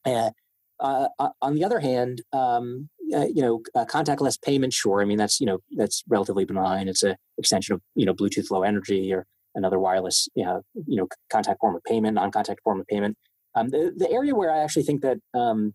And 0.05 0.33
uh, 0.79 1.07
uh, 1.17 1.29
on 1.41 1.55
the 1.55 1.65
other 1.65 1.79
hand, 1.79 2.21
um, 2.31 2.89
uh, 3.13 3.25
you 3.25 3.41
know, 3.41 3.61
uh, 3.75 3.85
contactless 3.85 4.41
payment, 4.41 4.71
sure. 4.71 5.01
I 5.01 5.05
mean, 5.05 5.17
that's 5.17 5.41
you 5.41 5.45
know 5.45 5.59
that's 5.75 6.03
relatively 6.07 6.45
benign. 6.45 6.87
It's 6.87 7.03
an 7.03 7.15
extension 7.37 7.73
of 7.73 7.81
you 7.95 8.05
know 8.05 8.13
Bluetooth 8.13 8.49
Low 8.51 8.63
Energy 8.63 9.11
or 9.11 9.25
another 9.55 9.79
wireless, 9.79 10.27
you 10.35 10.45
know, 10.45 10.61
you 10.87 10.95
know, 10.97 11.07
contact 11.31 11.59
form 11.59 11.75
of 11.75 11.83
payment, 11.83 12.15
non-contact 12.15 12.61
form 12.63 12.79
of 12.79 12.87
payment. 12.87 13.17
Um, 13.55 13.69
the 13.69 13.93
the 13.95 14.09
area 14.11 14.35
where 14.35 14.51
I 14.51 14.59
actually 14.59 14.83
think 14.83 15.01
that 15.01 15.17
um, 15.33 15.73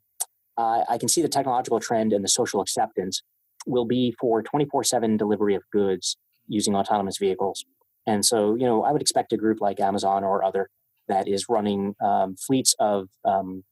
I 0.56 0.98
can 0.98 1.08
see 1.08 1.22
the 1.22 1.28
technological 1.28 1.80
trend 1.80 2.12
and 2.12 2.24
the 2.24 2.28
social 2.28 2.60
acceptance 2.60 3.22
will 3.66 3.84
be 3.84 4.14
for 4.20 4.42
24/7 4.42 5.16
delivery 5.16 5.54
of 5.54 5.62
goods 5.72 6.16
using 6.48 6.76
autonomous 6.76 7.18
vehicles. 7.18 7.64
And 8.06 8.24
so, 8.24 8.54
you 8.54 8.66
know, 8.66 8.84
I 8.84 8.92
would 8.92 9.00
expect 9.00 9.32
a 9.32 9.36
group 9.36 9.60
like 9.60 9.80
Amazon 9.80 10.24
or 10.24 10.44
other 10.44 10.68
that 11.08 11.26
is 11.26 11.46
running 11.48 11.94
um, 12.02 12.36
fleets 12.36 12.74
of 12.78 13.08
um, 13.24 13.64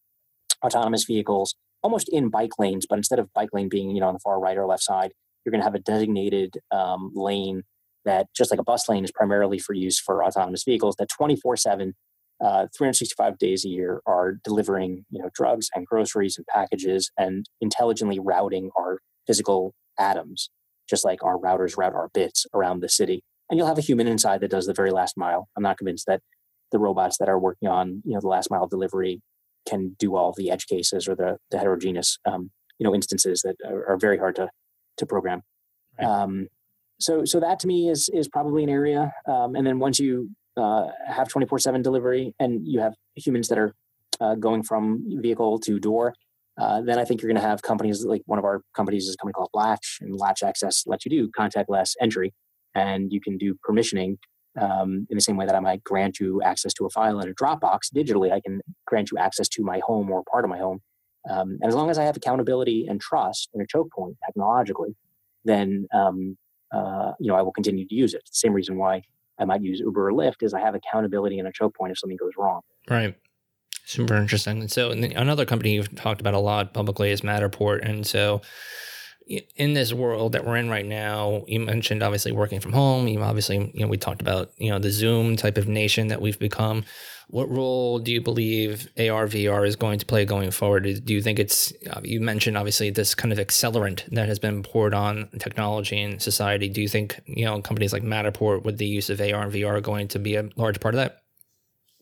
autonomous 0.64 1.04
vehicles 1.04 1.54
almost 1.82 2.08
in 2.08 2.28
bike 2.28 2.58
lanes, 2.58 2.86
but 2.88 2.96
instead 2.96 3.18
of 3.18 3.32
bike 3.32 3.50
lane 3.52 3.68
being 3.68 3.90
you 3.90 4.00
know 4.00 4.08
on 4.08 4.14
the 4.14 4.20
far 4.20 4.40
right 4.40 4.56
or 4.56 4.66
left 4.66 4.82
side, 4.82 5.12
you're 5.44 5.50
going 5.50 5.60
to 5.60 5.64
have 5.64 5.74
a 5.74 5.80
designated 5.80 6.54
um, 6.70 7.10
lane 7.14 7.62
that 8.04 8.26
just 8.34 8.50
like 8.50 8.60
a 8.60 8.64
bus 8.64 8.88
lane 8.88 9.04
is 9.04 9.12
primarily 9.12 9.58
for 9.58 9.74
use 9.74 9.98
for 9.98 10.24
autonomous 10.24 10.64
vehicles 10.64 10.96
that 10.98 11.08
24 11.08 11.56
7 11.56 11.94
uh, 12.42 12.66
365 12.76 13.38
days 13.38 13.64
a 13.64 13.68
year 13.68 14.00
are 14.06 14.38
delivering 14.44 15.04
you 15.10 15.22
know 15.22 15.30
drugs 15.34 15.68
and 15.74 15.86
groceries 15.86 16.36
and 16.36 16.46
packages 16.46 17.10
and 17.16 17.46
intelligently 17.60 18.18
routing 18.18 18.70
our 18.76 19.00
physical 19.26 19.74
atoms 19.98 20.50
just 20.88 21.04
like 21.04 21.22
our 21.22 21.38
routers 21.38 21.76
route 21.76 21.94
our 21.94 22.08
bits 22.12 22.46
around 22.54 22.80
the 22.80 22.88
city 22.88 23.22
and 23.48 23.58
you'll 23.58 23.68
have 23.68 23.78
a 23.78 23.82
human 23.82 24.06
inside 24.06 24.40
that 24.40 24.50
does 24.50 24.66
the 24.66 24.74
very 24.74 24.90
last 24.90 25.16
mile 25.16 25.48
i'm 25.56 25.62
not 25.62 25.78
convinced 25.78 26.06
that 26.06 26.20
the 26.72 26.78
robots 26.78 27.18
that 27.18 27.28
are 27.28 27.38
working 27.38 27.68
on 27.68 28.02
you 28.04 28.14
know 28.14 28.20
the 28.20 28.28
last 28.28 28.50
mile 28.50 28.66
delivery 28.66 29.20
can 29.68 29.94
do 29.98 30.16
all 30.16 30.34
the 30.36 30.50
edge 30.50 30.66
cases 30.66 31.06
or 31.08 31.14
the, 31.14 31.36
the 31.50 31.58
heterogeneous 31.58 32.18
um, 32.24 32.50
you 32.78 32.84
know 32.84 32.94
instances 32.94 33.42
that 33.42 33.56
are, 33.64 33.92
are, 33.92 33.96
very 33.96 34.18
hard 34.18 34.34
to 34.36 34.48
to 34.96 35.06
program. 35.06 35.42
Right. 35.98 36.08
Um, 36.08 36.48
so 37.00 37.24
so 37.24 37.40
that 37.40 37.60
to 37.60 37.66
me 37.66 37.88
is 37.88 38.08
is 38.12 38.28
probably 38.28 38.64
an 38.64 38.70
area. 38.70 39.12
Um, 39.26 39.54
and 39.54 39.66
then 39.66 39.78
once 39.78 39.98
you 39.98 40.30
uh, 40.56 40.86
have 41.06 41.28
twenty 41.28 41.46
four 41.46 41.58
seven 41.58 41.82
delivery 41.82 42.34
and 42.38 42.66
you 42.66 42.80
have 42.80 42.94
humans 43.14 43.48
that 43.48 43.58
are 43.58 43.74
uh, 44.20 44.34
going 44.34 44.62
from 44.62 45.04
vehicle 45.20 45.58
to 45.60 45.78
door, 45.78 46.14
uh, 46.58 46.80
then 46.82 46.98
I 46.98 47.04
think 47.04 47.22
you're 47.22 47.30
going 47.30 47.42
to 47.42 47.48
have 47.48 47.62
companies 47.62 48.04
like 48.04 48.22
one 48.26 48.38
of 48.38 48.44
our 48.44 48.62
companies 48.74 49.08
is 49.08 49.14
a 49.14 49.16
company 49.18 49.32
called 49.32 49.50
Latch, 49.54 49.98
and 50.00 50.14
Latch 50.18 50.42
Access 50.42 50.86
lets 50.86 51.04
you 51.04 51.10
do 51.10 51.30
contactless 51.30 51.94
entry, 52.00 52.34
and 52.74 53.12
you 53.12 53.20
can 53.20 53.38
do 53.38 53.56
permissioning 53.68 54.18
um, 54.60 55.06
in 55.08 55.16
the 55.16 55.20
same 55.20 55.36
way 55.36 55.46
that 55.46 55.54
I 55.54 55.60
might 55.60 55.82
grant 55.82 56.20
you 56.20 56.42
access 56.42 56.74
to 56.74 56.86
a 56.86 56.90
file 56.90 57.20
in 57.20 57.28
a 57.28 57.34
Dropbox 57.34 57.92
digitally, 57.94 58.30
I 58.32 58.40
can 58.40 58.60
grant 58.86 59.10
you 59.10 59.18
access 59.18 59.48
to 59.50 59.62
my 59.62 59.80
home 59.84 60.10
or 60.10 60.22
part 60.30 60.44
of 60.44 60.50
my 60.50 60.58
home. 60.58 60.80
Um, 61.28 61.58
and 61.60 61.66
as 61.66 61.74
long 61.74 61.88
as 61.88 61.98
I 61.98 62.04
have 62.04 62.16
accountability 62.16 62.86
and 62.88 63.00
trust 63.00 63.48
in 63.54 63.60
a 63.60 63.66
choke 63.66 63.90
point 63.92 64.16
technologically, 64.26 64.96
then 65.44 65.86
um, 65.94 66.36
uh, 66.72 67.12
you 67.18 67.28
know 67.28 67.34
I 67.34 67.42
will 67.42 67.52
continue 67.52 67.86
to 67.86 67.94
use 67.94 68.12
it. 68.14 68.22
The 68.26 68.34
same 68.34 68.52
reason 68.52 68.76
why 68.76 69.02
I 69.38 69.44
might 69.44 69.62
use 69.62 69.80
Uber 69.80 70.08
or 70.08 70.12
Lyft 70.12 70.42
is 70.42 70.54
I 70.54 70.60
have 70.60 70.74
accountability 70.74 71.38
and 71.38 71.48
a 71.48 71.52
choke 71.52 71.74
point 71.74 71.92
if 71.92 71.98
something 71.98 72.16
goes 72.16 72.32
wrong. 72.36 72.60
Right. 72.88 73.14
Super 73.84 74.14
interesting. 74.14 74.60
And 74.60 74.70
so 74.70 74.90
another 74.90 75.44
company 75.44 75.74
you've 75.74 75.94
talked 75.96 76.20
about 76.20 76.34
a 76.34 76.38
lot 76.38 76.72
publicly 76.72 77.10
is 77.10 77.22
Matterport. 77.22 77.88
And 77.88 78.06
so 78.06 78.40
in 79.28 79.74
this 79.74 79.92
world 79.92 80.32
that 80.32 80.44
we're 80.44 80.56
in 80.56 80.68
right 80.68 80.86
now, 80.86 81.44
you 81.46 81.60
mentioned 81.60 82.02
obviously 82.02 82.32
working 82.32 82.60
from 82.60 82.72
home. 82.72 83.08
You 83.08 83.22
obviously, 83.22 83.70
you 83.74 83.80
know, 83.80 83.88
we 83.88 83.96
talked 83.96 84.20
about, 84.20 84.52
you 84.56 84.70
know, 84.70 84.78
the 84.78 84.90
Zoom 84.90 85.36
type 85.36 85.56
of 85.56 85.68
nation 85.68 86.08
that 86.08 86.20
we've 86.20 86.38
become. 86.38 86.84
What 87.28 87.48
role 87.48 87.98
do 87.98 88.12
you 88.12 88.20
believe 88.20 88.88
AR, 88.98 89.26
VR 89.26 89.66
is 89.66 89.76
going 89.76 89.98
to 90.00 90.06
play 90.06 90.24
going 90.24 90.50
forward? 90.50 90.86
Do 91.04 91.14
you 91.14 91.22
think 91.22 91.38
it's, 91.38 91.72
uh, 91.90 92.00
you 92.02 92.20
mentioned 92.20 92.58
obviously 92.58 92.90
this 92.90 93.14
kind 93.14 93.32
of 93.32 93.38
accelerant 93.38 94.04
that 94.14 94.28
has 94.28 94.38
been 94.38 94.62
poured 94.62 94.92
on 94.92 95.28
technology 95.38 96.00
and 96.02 96.20
society. 96.20 96.68
Do 96.68 96.82
you 96.82 96.88
think, 96.88 97.20
you 97.24 97.44
know, 97.44 97.62
companies 97.62 97.92
like 97.92 98.02
Matterport 98.02 98.64
with 98.64 98.78
the 98.78 98.86
use 98.86 99.08
of 99.08 99.20
AR 99.20 99.44
and 99.44 99.52
VR 99.52 99.78
are 99.78 99.80
going 99.80 100.08
to 100.08 100.18
be 100.18 100.36
a 100.36 100.50
large 100.56 100.80
part 100.80 100.94
of 100.94 100.98
that? 100.98 101.21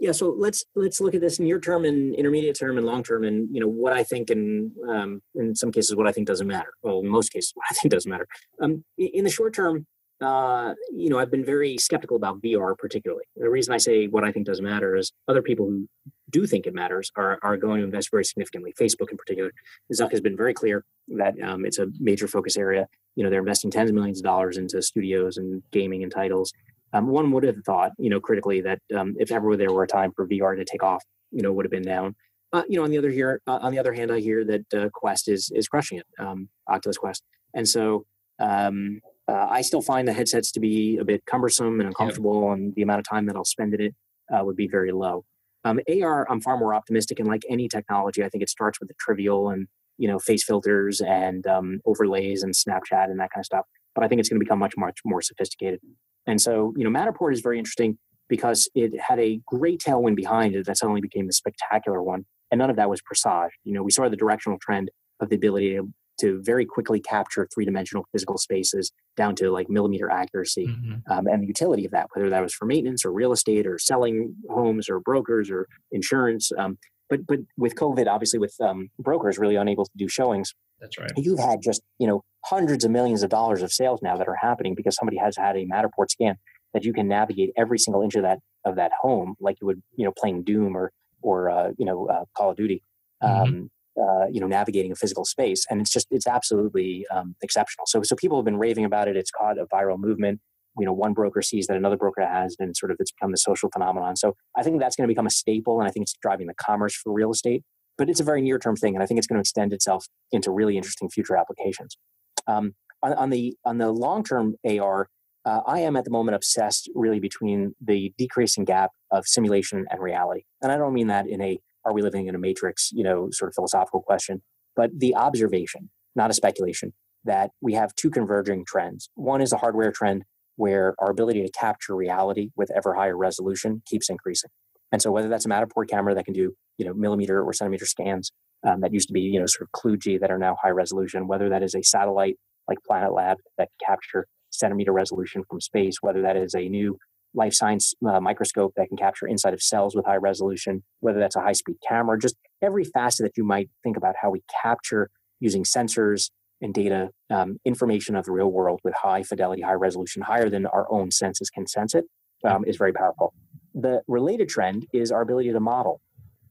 Yeah 0.01 0.13
so 0.13 0.35
let's 0.37 0.65
let's 0.75 1.01
look 1.01 1.15
at 1.15 1.21
this 1.21 1.39
near 1.39 1.61
term 1.61 1.85
and 1.85 2.15
intermediate 2.15 2.59
term 2.59 2.79
and 2.79 2.87
long 2.87 3.03
term 3.03 3.23
and 3.23 3.49
you 3.53 3.61
know 3.61 3.69
what 3.69 3.93
i 3.93 4.03
think 4.03 4.31
and 4.31 4.73
um, 4.89 5.23
in 5.35 5.55
some 5.55 5.71
cases 5.71 5.95
what 5.95 6.09
i 6.09 6.13
think 6.13 6.27
doesn't 6.27 6.47
matter. 6.47 6.73
Well 6.83 7.01
in 7.01 7.09
most 7.09 7.33
cases 7.33 7.53
what 7.55 7.67
i 7.71 7.75
think 7.75 7.93
doesn't 7.93 8.11
matter. 8.11 8.27
Um, 8.61 8.83
in 8.99 9.25
the 9.25 9.31
short 9.31 9.55
term 9.55 9.87
uh, 10.21 10.75
you 10.91 11.09
know 11.09 11.19
i've 11.19 11.31
been 11.31 11.45
very 11.45 11.77
skeptical 11.79 12.17
about 12.17 12.41
vr 12.43 12.77
particularly. 12.77 13.25
The 13.37 13.49
reason 13.49 13.75
i 13.75 13.79
say 13.79 14.07
what 14.07 14.25
i 14.25 14.33
think 14.33 14.47
doesn't 14.47 14.65
matter 14.65 14.97
is 14.97 15.13
other 15.29 15.43
people 15.43 15.67
who 15.67 15.87
do 16.31 16.47
think 16.47 16.67
it 16.67 16.75
matters 16.75 17.11
are, 17.17 17.39
are 17.43 17.57
going 17.57 17.79
to 17.81 17.85
invest 17.85 18.11
very 18.11 18.25
significantly. 18.25 18.73
Facebook 18.81 19.11
in 19.11 19.17
particular 19.17 19.53
zuck 19.93 20.13
has 20.13 20.21
been 20.21 20.37
very 20.37 20.55
clear 20.55 20.85
that 21.09 21.35
um, 21.43 21.65
it's 21.65 21.79
a 21.79 21.89
major 21.99 22.29
focus 22.29 22.57
area. 22.57 22.87
You 23.17 23.25
know 23.25 23.31
they're 23.31 23.41
investing 23.41 23.71
tens 23.71 23.91
of 23.91 23.97
millions 23.97 24.21
of 24.21 24.25
dollars 24.25 24.57
into 24.57 24.81
studios 24.81 25.37
and 25.37 25.63
gaming 25.73 26.03
and 26.03 26.13
titles 26.13 26.53
um, 26.93 27.07
one 27.07 27.31
would 27.33 27.45
have 27.45 27.57
thought, 27.65 27.93
you 27.99 28.11
know, 28.11 28.21
critically 28.21 28.61
that 28.63 28.81
um, 28.97 29.15
if 29.19 29.31
ever 29.31 29.57
there 29.57 29.73
were 29.73 29.85
a 29.85 29.89
time 29.89 30.13
for 30.15 30.27
VR 30.27 30.57
to 30.57 30.65
take 30.65 30.83
off, 30.83 31.03
you 31.31 31.43
know, 31.43 31.53
would 31.53 31.65
have 31.65 31.71
been 31.71 31.83
now. 31.83 32.13
Uh, 32.53 32.63
you 32.69 32.77
know, 32.77 32.85
on 32.85 32.91
the 32.91 32.99
other 32.99 33.11
here, 33.11 33.41
uh, 33.47 33.59
on 33.63 33.71
the 33.71 33.79
other 33.79 33.93
hand, 33.93 34.11
I 34.11 34.19
hear 34.19 34.45
that 34.45 34.75
uh, 34.75 34.89
Quest 34.93 35.29
is 35.29 35.53
is 35.55 35.69
crushing 35.69 35.99
it, 35.99 36.07
um, 36.19 36.49
Oculus 36.69 36.97
Quest, 36.97 37.23
and 37.55 37.69
so 37.69 38.07
um, 38.41 39.01
uh, 39.29 39.47
I 39.49 39.61
still 39.61 39.83
find 39.83 40.09
the 40.09 40.13
headsets 40.13 40.51
to 40.53 40.61
be 40.61 40.99
a 40.99 41.05
bit 41.05 41.25
cumbersome 41.27 41.79
and 41.79 41.87
uncomfortable, 41.87 42.47
yeah. 42.47 42.55
and 42.55 42.75
the 42.75 42.83
amount 42.83 42.99
of 42.99 43.09
time 43.09 43.27
that 43.27 43.37
I'll 43.37 43.45
spend 43.45 43.75
in 43.75 43.81
it 43.81 43.95
uh, 44.35 44.45
would 44.45 44.57
be 44.57 44.67
very 44.67 44.91
low. 44.91 45.25
Um, 45.65 45.79
AR, 45.89 46.29
I'm 46.29 46.41
far 46.41 46.59
more 46.59 46.75
optimistic, 46.75 47.21
and 47.21 47.29
like 47.29 47.43
any 47.49 47.69
technology, 47.69 48.25
I 48.25 48.29
think 48.29 48.43
it 48.43 48.51
starts 48.51 48.81
with 48.81 48.89
the 48.89 48.95
trivial 48.99 49.51
and 49.51 49.69
you 49.99 50.09
know 50.09 50.19
face 50.19 50.43
filters 50.43 51.01
and 51.01 51.47
um, 51.47 51.81
overlays 51.85 52.43
and 52.43 52.53
Snapchat 52.53 53.05
and 53.05 53.21
that 53.21 53.31
kind 53.31 53.43
of 53.43 53.47
stuff. 53.47 53.67
But 53.95 54.03
I 54.03 54.09
think 54.09 54.19
it's 54.19 54.29
going 54.29 54.41
to 54.41 54.45
become 54.45 54.59
much 54.59 54.77
much 54.77 54.99
more 55.05 55.23
sophisticated. 55.23 55.81
And 56.27 56.41
so, 56.41 56.75
you 56.77 56.89
know, 56.89 56.91
Matterport 56.91 57.33
is 57.33 57.41
very 57.41 57.59
interesting 57.59 57.99
because 58.29 58.69
it 58.75 58.99
had 59.01 59.19
a 59.19 59.41
great 59.47 59.81
tailwind 59.81 60.17
behind 60.17 60.55
it 60.55 60.67
that 60.67 60.79
suddenly 60.79 61.01
became 61.01 61.29
a 61.29 61.33
spectacular 61.33 62.03
one. 62.03 62.25
And 62.51 62.59
none 62.59 62.71
of 62.71 62.77
that 62.77 62.91
was 62.91 63.03
presaged. 63.03 63.57
You 63.65 63.75
know, 63.75 63.83
we 63.83 63.91
saw 63.91 64.09
the 64.09 64.17
directional 64.17 64.59
trend 64.59 64.91
of 65.21 65.29
the 65.29 65.37
ability 65.37 65.75
to, 65.75 65.93
to 66.21 66.41
very 66.43 66.65
quickly 66.65 67.01
capture 67.01 67.47
three 67.53 67.65
dimensional 67.65 68.05
physical 68.13 68.39
spaces 68.39 68.93
down 69.17 69.35
to 69.37 69.51
like 69.51 69.69
millimeter 69.69 70.11
accuracy 70.11 70.67
mm-hmm. 70.67 71.13
um, 71.13 71.27
and 71.27 71.43
the 71.43 71.47
utility 71.47 71.85
of 71.85 71.93
that, 71.93 72.09
whether 72.15 72.31
that 72.31 72.43
was 72.43 72.55
for 72.55 72.65
maintenance 72.65 73.05
or 73.05 73.13
real 73.13 73.33
estate 73.33 73.67
or 73.67 73.79
selling 73.79 74.35
homes 74.49 74.89
or 74.89 75.01
brokers 75.01 75.51
or 75.51 75.67
insurance. 75.93 76.51
Um, 76.57 76.79
but 77.09 77.27
but 77.27 77.41
with 77.57 77.75
COVID, 77.75 78.07
obviously 78.07 78.39
with 78.39 78.55
um, 78.61 78.89
brokers 78.99 79.39
really 79.39 79.57
unable 79.57 79.85
to 79.85 79.91
do 79.97 80.09
showings, 80.09 80.55
that's 80.81 80.99
right. 80.99 81.11
You've 81.17 81.39
had 81.39 81.61
just, 81.63 81.83
you 81.99 82.07
know, 82.07 82.23
hundreds 82.45 82.85
of 82.85 82.91
millions 82.91 83.23
of 83.23 83.31
dollars 83.31 83.63
of 83.63 83.73
sales 83.73 84.01
now 84.03 84.17
that 84.17 84.29
are 84.29 84.37
happening 84.37 84.75
because 84.75 84.97
somebody 84.97 85.19
has 85.19 85.37
had 85.37 85.57
a 85.57 85.67
Matterport 85.67 86.11
scan 86.11 86.37
that 86.73 86.85
you 86.85 86.93
can 86.93 87.09
navigate 87.09 87.51
every 87.57 87.79
single 87.79 88.03
inch 88.03 88.15
of 88.15 88.23
that 88.23 88.39
of 88.65 88.77
that 88.77 88.93
home 89.01 89.35
like 89.41 89.57
you 89.61 89.67
would, 89.67 89.83
you 89.97 90.05
know, 90.05 90.13
playing 90.17 90.43
Doom 90.45 90.77
or 90.77 90.93
or 91.23 91.51
uh, 91.51 91.71
you 91.79 91.85
know 91.85 92.07
uh, 92.07 92.25
Call 92.37 92.51
of 92.51 92.57
Duty. 92.57 92.83
Mm-hmm. 93.23 93.43
Um, 93.43 93.71
uh, 94.01 94.27
you 94.31 94.41
know, 94.41 94.47
navigating 94.47 94.93
a 94.93 94.95
physical 94.95 95.25
space, 95.25 95.67
and 95.69 95.81
it's 95.81 95.91
just 95.91 96.07
it's 96.11 96.27
absolutely 96.27 97.05
um, 97.13 97.35
exceptional. 97.43 97.85
So 97.87 98.03
so 98.03 98.17
people 98.17 98.39
have 98.39 98.45
been 98.45 98.57
raving 98.57 98.85
about 98.85 99.09
it. 99.09 99.17
It's 99.17 99.31
caught 99.31 99.59
a 99.59 99.67
viral 99.67 99.99
movement. 99.99 100.41
You 100.79 100.87
know, 100.87 100.93
one 100.93 101.13
broker 101.13 101.43
sees 101.43 101.67
that 101.67 101.77
another 101.77 101.97
broker 101.97 102.25
has, 102.25 102.57
and 102.59 102.75
sort 102.77 102.93
of 102.93 102.97
it's 103.01 103.11
become 103.11 103.33
the 103.33 103.37
social 103.37 103.69
phenomenon. 103.71 104.17
So 104.17 104.35
I 104.57 104.63
think 104.63 104.81
that's 104.81 104.97
going 104.97 105.07
to 105.07 105.13
become 105.13 105.27
a 105.27 105.31
staple, 105.31 105.81
and 105.81 105.89
I 105.89 105.91
think 105.91 106.05
it's 106.05 106.15
driving 106.23 106.47
the 106.47 106.55
commerce 106.55 106.95
for 106.95 107.13
real 107.13 107.33
estate 107.33 107.63
but 108.01 108.09
it's 108.09 108.19
a 108.19 108.25
very 108.25 108.41
near 108.41 108.59
term 108.59 108.77
thing, 108.77 108.95
and 108.97 109.03
I 109.03 109.07
think 109.07 109.19
it's 109.19 109.27
going 109.27 109.37
to 109.37 109.43
extend 109.43 109.75
itself 109.75 110.07
into 110.33 110.51
really 110.51 110.79
interesting 110.79 111.11
future 111.11 111.37
applications. 111.37 111.99
Um, 112.47 112.75
on, 113.03 113.13
on, 113.13 113.29
the 113.29 113.55
on 113.67 113.77
the 113.77 113.91
long 113.91 114.25
term 114.25 114.57
AR, 114.67 115.11
uh, 115.45 115.61
I 115.67 115.81
am 115.81 115.97
at 115.97 116.07
the 116.07 116.11
moment 116.11 116.35
obsessed 116.35 116.89
really 116.95 117.21
between 117.21 117.75
the 117.79 118.15
decreasing 118.17 118.65
gap 118.65 118.93
of 119.11 119.27
simulation 119.27 119.85
and 119.91 120.01
reality, 120.01 120.45
and 120.63 120.73
I 120.73 120.79
don't 120.79 120.95
mean 120.95 121.09
that 121.09 121.29
in 121.29 121.43
a 121.43 121.61
are 121.85 121.93
we 121.93 122.01
living 122.01 122.27
in 122.27 122.35
a 122.35 122.39
matrix, 122.39 122.91
you 122.91 123.05
know, 123.05 123.29
sort 123.33 123.51
of 123.51 123.55
philosophical 123.55 124.01
question, 124.01 124.41
but 124.75 124.91
the 124.99 125.15
observation, 125.15 125.91
not 126.17 126.31
a 126.31 126.35
speculation, 126.35 126.95
that 127.25 127.51
we 127.61 127.75
have 127.75 127.95
two 127.97 128.09
converging 128.09 128.65
trends. 128.65 129.11
One 129.15 129.43
is 129.43 129.53
a 129.53 129.59
hardware 129.59 129.93
trend 129.93 130.25
where 130.57 130.95
our 130.99 131.11
ability 131.11 131.43
to 131.43 131.51
capture 131.51 131.95
reality 131.95 132.49
with 132.57 132.71
ever 132.71 132.95
higher 132.95 133.17
resolution 133.17 133.83
keeps 133.85 134.09
increasing. 134.09 134.51
And 134.93 135.01
so 135.01 135.11
whether 135.11 135.29
that's 135.29 135.47
a 135.47 135.49
Matterport 135.49 135.89
camera 135.89 136.15
that 136.15 136.25
can 136.25 136.35
do, 136.35 136.53
you 136.79 136.85
know, 136.85 136.95
millimeter 136.95 137.43
or 137.43 137.53
centimeter 137.53 137.87
scans 137.87 138.33
um, 138.67 138.81
that 138.81 138.93
used 138.93 139.09
to 139.09 139.15
be, 139.15 139.21
you 139.21 139.39
know, 139.39 139.47
sort 139.47 139.69
of 139.69 139.81
kludgy 139.81 140.21
that 140.21 140.31
are 140.31 140.39
now 140.39 140.57
high 140.63 140.71
resolution, 140.71 141.29
whether 141.29 141.49
that 141.49 141.63
is 141.63 141.75
a 141.75 141.83
satellite 141.83 142.37
like 142.69 142.79
Planet 142.87 143.13
Lab 143.13 143.39
that 143.59 143.69
capture 143.85 144.27
centimeter 144.51 144.93
resolution 144.93 145.45
from 145.49 145.61
space, 145.61 145.97
whether 146.01 146.23
that 146.23 146.37
is 146.37 146.55
a 146.55 146.69
new 146.69 146.99
life 147.35 147.55
science 147.55 147.95
uh, 148.09 148.21
microscope 148.21 148.73
that 148.77 148.89
can 148.89 148.97
capture 148.97 149.27
inside 149.27 149.55
of 149.55 149.63
cells 149.63 149.95
with 149.95 150.05
high 150.05 150.17
resolution, 150.17 150.83
whether 151.01 151.21
that's 151.21 151.37
a 151.37 151.41
high 151.41 151.53
speed 151.53 151.77
camera, 151.87 152.19
just 152.19 152.37
every 152.61 152.85
facet 152.85 153.25
that 153.25 153.37
you 153.37 153.45
might 153.45 153.71
think 153.83 153.97
about 153.97 154.17
how 154.21 154.31
we 154.31 154.43
capture 154.63 155.09
using 155.39 155.63
sensors 155.63 156.31
and 156.61 156.75
data 156.75 157.09
um, 157.31 157.59
information 157.65 158.17
of 158.17 158.25
the 158.25 158.33
real 158.33 158.51
world 158.51 158.81
with 158.85 158.95
high 158.95 159.23
fidelity, 159.23 159.63
high 159.63 159.73
resolution, 159.73 160.23
higher 160.23 160.51
than 160.51 160.67
our 160.67 160.91
own 160.91 161.11
senses 161.11 161.49
can 161.49 161.67
sense 161.67 161.95
it, 161.95 162.05
um, 162.45 162.65
is 162.67 162.77
very 162.77 162.93
powerful. 162.93 163.33
The 163.75 164.03
related 164.09 164.49
trend 164.49 164.87
is 164.93 165.13
our 165.13 165.23
ability 165.23 165.53
to 165.53 165.61
model. 165.61 166.01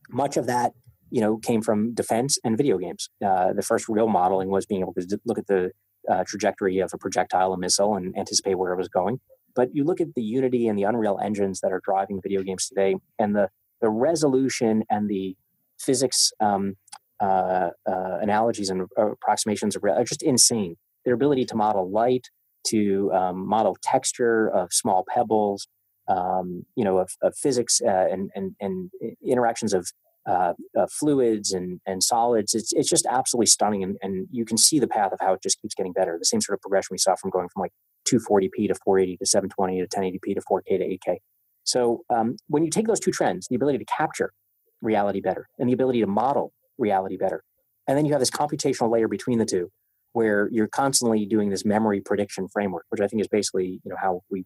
Much 0.09 0.37
of 0.37 0.47
that, 0.47 0.73
you 1.11 1.21
know, 1.21 1.37
came 1.37 1.61
from 1.61 1.93
defense 1.93 2.37
and 2.43 2.57
video 2.57 2.77
games. 2.77 3.09
Uh, 3.25 3.53
the 3.53 3.61
first 3.61 3.89
real 3.89 4.07
modeling 4.07 4.49
was 4.49 4.65
being 4.65 4.81
able 4.81 4.93
to 4.93 5.19
look 5.25 5.37
at 5.37 5.47
the 5.47 5.71
uh, 6.09 6.23
trajectory 6.25 6.79
of 6.79 6.91
a 6.93 6.97
projectile, 6.97 7.53
a 7.53 7.57
missile, 7.57 7.95
and 7.95 8.17
anticipate 8.17 8.55
where 8.55 8.73
it 8.73 8.77
was 8.77 8.87
going. 8.87 9.19
But 9.55 9.69
you 9.73 9.83
look 9.83 9.99
at 9.99 10.15
the 10.15 10.21
Unity 10.21 10.67
and 10.67 10.77
the 10.77 10.83
Unreal 10.83 11.19
engines 11.21 11.59
that 11.61 11.71
are 11.71 11.81
driving 11.83 12.21
video 12.21 12.41
games 12.43 12.67
today, 12.67 12.95
and 13.17 13.35
the 13.35 13.49
the 13.81 13.89
resolution 13.89 14.83
and 14.89 15.09
the 15.09 15.35
physics 15.79 16.31
um, 16.39 16.75
uh, 17.21 17.69
uh, 17.87 18.17
analogies 18.21 18.69
and 18.69 18.87
approximations 18.97 19.75
are 19.75 20.03
just 20.03 20.21
insane. 20.21 20.75
Their 21.05 21.13
ability 21.13 21.45
to 21.45 21.55
model 21.55 21.89
light, 21.89 22.27
to 22.67 23.11
um, 23.13 23.47
model 23.47 23.77
texture 23.81 24.49
of 24.49 24.73
small 24.73 25.05
pebbles, 25.07 25.67
um, 26.09 26.65
you 26.75 26.83
know, 26.83 26.97
of, 26.97 27.09
of 27.21 27.35
physics 27.35 27.81
uh, 27.85 28.07
and, 28.11 28.29
and, 28.35 28.55
and 28.59 28.91
interactions 29.23 29.73
of 29.73 29.87
uh, 30.27 30.53
fluids 30.89 31.53
and, 31.53 31.79
and 31.85 32.03
solids. 32.03 32.53
It's, 32.53 32.73
it's 32.73 32.89
just 32.89 33.05
absolutely 33.05 33.47
stunning. 33.47 33.83
And, 33.83 33.97
and 34.01 34.27
you 34.31 34.45
can 34.45 34.57
see 34.57 34.79
the 34.79 34.87
path 34.87 35.11
of 35.11 35.19
how 35.21 35.33
it 35.33 35.41
just 35.41 35.61
keeps 35.61 35.73
getting 35.73 35.93
better. 35.93 36.17
The 36.19 36.25
same 36.25 36.41
sort 36.41 36.57
of 36.57 36.61
progression 36.61 36.89
we 36.91 36.97
saw 36.97 37.15
from 37.15 37.29
going 37.31 37.47
from 37.49 37.61
like 37.61 37.71
240p 38.07 38.67
to 38.67 38.75
480 38.83 39.17
to 39.17 39.25
720 39.25 39.81
to 39.81 39.87
1080p 39.87 40.35
to 40.35 40.41
4K 40.41 40.77
to 40.77 41.11
8K. 41.11 41.17
So 41.63 42.03
um, 42.09 42.35
when 42.47 42.63
you 42.63 42.69
take 42.69 42.87
those 42.87 42.99
two 42.99 43.11
trends, 43.11 43.47
the 43.47 43.55
ability 43.55 43.77
to 43.79 43.85
capture 43.85 44.33
reality 44.81 45.21
better 45.21 45.47
and 45.57 45.69
the 45.69 45.73
ability 45.73 46.01
to 46.01 46.07
model 46.07 46.53
reality 46.77 47.17
better, 47.17 47.43
and 47.87 47.97
then 47.97 48.05
you 48.05 48.11
have 48.11 48.21
this 48.21 48.31
computational 48.31 48.91
layer 48.91 49.07
between 49.07 49.39
the 49.39 49.45
two, 49.45 49.71
where 50.13 50.49
you're 50.51 50.67
constantly 50.67 51.25
doing 51.25 51.49
this 51.49 51.65
memory 51.65 52.01
prediction 52.01 52.47
framework, 52.47 52.85
which 52.89 53.01
I 53.01 53.07
think 53.07 53.21
is 53.21 53.27
basically 53.27 53.81
you 53.83 53.89
know 53.89 53.97
how 53.99 54.21
we 54.29 54.45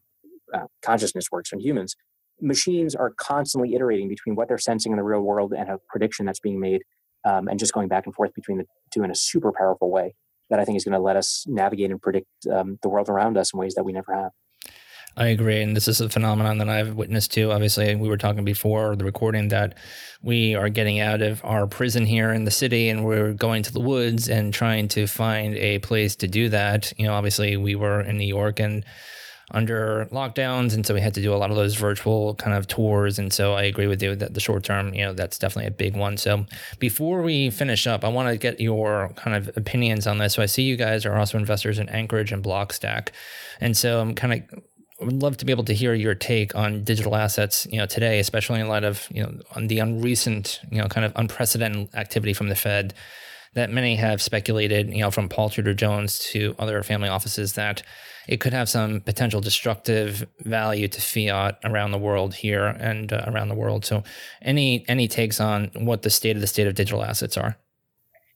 uh, 0.54 0.68
consciousness 0.82 1.26
works 1.32 1.52
in 1.52 1.60
humans. 1.60 1.96
Machines 2.42 2.96
are 2.96 3.13
constantly 3.18 3.76
iterating 3.76 4.10
between 4.10 4.36
what 4.36 4.48
they're 4.48 4.58
sensing 4.58 4.92
in 4.92 4.98
the 4.98 5.04
real 5.04 5.22
world 5.22 5.54
and 5.54 5.70
a 5.70 5.78
prediction 5.89 6.26
that's 6.26 6.39
being 6.39 6.60
made, 6.60 6.82
um, 7.26 7.48
and 7.48 7.60
just 7.60 7.74
going 7.74 7.88
back 7.88 8.06
and 8.06 8.16
forth 8.16 8.34
between 8.34 8.58
the 8.58 8.66
two 8.94 9.04
in 9.04 9.12
a 9.12 9.16
super 9.16 9.52
powerful 9.52 9.89
way 9.89 10.16
that 10.50 10.60
I 10.60 10.66
think 10.66 10.78
is 10.78 10.84
going 10.84 10.94
to 10.94 11.00
let 11.00 11.16
us 11.16 11.46
navigate 11.48 11.89
and 11.92 12.02
predict 12.02 12.28
um, 12.52 12.78
the 12.82 12.89
world 12.89 13.10
around 13.10 13.38
us 13.38 13.54
in 13.54 13.60
ways 13.60 13.76
that 13.76 13.84
we 13.84 13.94
never 13.94 14.13
have. 14.13 14.32
I 15.16 15.28
agree. 15.28 15.62
And 15.62 15.76
this 15.76 15.88
is 15.88 16.02
a 16.02 16.10
phenomenon 16.10 16.58
that 16.58 16.70
I've 16.70 16.96
witnessed 16.96 17.32
too. 17.32 17.52
Obviously, 17.52 17.94
we 17.96 18.10
were 18.10 18.18
talking 18.18 18.44
before 18.44 18.96
the 18.96 19.06
recording 19.06 19.50
that 19.50 19.78
we 20.24 20.56
are 20.56 20.70
getting 20.70 21.00
out 21.00 21.22
of 21.22 21.39
our 21.44 21.68
prison 21.68 22.06
here 22.06 22.32
in 22.32 22.46
the 22.46 22.52
city 22.52 22.89
and 22.89 23.06
we're 23.06 23.34
going 23.34 23.62
to 23.63 23.74
the 23.74 23.80
woods 23.80 24.28
and 24.28 24.52
trying 24.52 24.88
to 24.89 25.06
find 25.06 25.56
a 25.56 25.78
place 25.80 26.16
to 26.18 26.28
do 26.28 26.50
that. 26.50 26.94
You 26.98 27.06
know, 27.06 27.13
obviously, 27.13 27.58
we 27.58 27.76
were 27.76 28.02
in 28.02 28.18
New 28.18 28.26
York 28.26 28.60
and 28.60 28.84
under 29.54 30.08
lockdowns. 30.12 30.74
And 30.74 30.86
so 30.86 30.94
we 30.94 31.02
had 31.02 31.13
to 31.13 31.22
do 31.22 31.34
a 31.34 31.38
lot 31.38 31.52
of 31.52 31.56
those 31.56 31.76
virtual 31.76 32.36
kind 32.36 32.56
of 32.56 32.68
tours. 32.68 33.20
And 33.20 33.32
so 33.32 33.54
I 33.54 33.63
agree 33.63 33.88
with 33.88 34.02
you 34.02 34.16
that 34.16 34.34
the 34.34 34.39
short 34.39 34.63
term, 34.63 34.94
you 34.94 35.06
know, 35.06 35.13
that's 35.13 35.38
definitely 35.38 35.68
a 35.68 35.72
big 35.72 35.96
one. 35.96 36.18
So 36.18 36.46
before 36.80 37.22
we 37.22 37.50
finish 37.50 37.86
up, 37.86 38.04
I 38.04 38.10
want 38.10 38.30
to 38.30 38.38
get 38.38 38.60
your 38.60 39.10
kind 39.16 39.36
of 39.36 39.56
opinions 39.56 40.08
on 40.08 40.18
this. 40.18 40.34
So 40.34 40.42
I 40.42 40.48
see 40.48 40.63
you 40.63 40.76
guys 40.76 41.06
are 41.06 41.16
also 41.18 41.38
investors 41.38 41.80
in 41.80 41.88
Anchorage 41.89 42.32
and 42.32 42.44
Blockstack. 42.44 43.10
And 43.62 43.78
so 43.78 44.02
I'm 44.02 44.16
kind 44.16 44.34
of 44.34 44.63
would 45.02 45.22
love 45.22 45.38
to 45.38 45.46
be 45.46 45.52
able 45.52 45.66
to 45.66 45.74
hear 45.74 45.94
your 45.94 46.16
take 46.16 46.56
on 46.56 46.84
digital 46.84 47.16
assets, 47.16 47.68
you 47.70 47.78
know, 47.78 47.86
today, 47.86 48.20
especially 48.20 48.60
in 48.60 48.68
light 48.68 48.84
of, 48.84 49.08
you 49.12 49.24
know, 49.24 49.34
on 49.56 49.68
the 49.68 49.80
unrecent, 49.80 50.62
you 50.72 50.82
know, 50.82 50.88
kind 50.88 51.06
of 51.06 51.12
unprecedented 51.16 51.94
activity 51.94 52.34
from 52.34 52.50
the 52.50 52.56
Fed 52.56 52.94
that 53.54 53.70
many 53.70 53.96
have 53.96 54.22
speculated, 54.22 54.89
you 54.89 55.02
know, 55.02 55.12
from 55.12 55.30
Paul 55.30 55.50
Tudor 55.50 55.74
Jones 55.74 56.20
to 56.32 56.56
other 56.58 56.82
family 56.84 57.10
offices 57.10 57.54
that 57.54 57.84
it 58.28 58.40
could 58.40 58.54
have 58.54 58.70
some 58.70 59.02
potential 59.02 59.42
destructive 59.42 60.28
value 60.40 60.88
to 60.88 61.02
fiat 61.02 61.60
around 61.64 61.92
the 61.92 61.98
world 61.98 62.34
here 62.34 62.66
and 62.66 63.12
uh, 63.12 63.24
around 63.28 63.50
the 63.50 63.56
world. 63.56 63.86
So, 63.86 64.04
any 64.42 64.86
any 64.88 65.08
takes 65.08 65.40
on 65.40 65.72
what 65.76 66.02
the 66.02 66.10
state 66.10 66.36
of 66.36 66.42
the 66.42 66.48
state 66.48 66.68
of 66.68 66.76
digital 66.76 67.04
assets 67.04 67.38
are? 67.38 67.58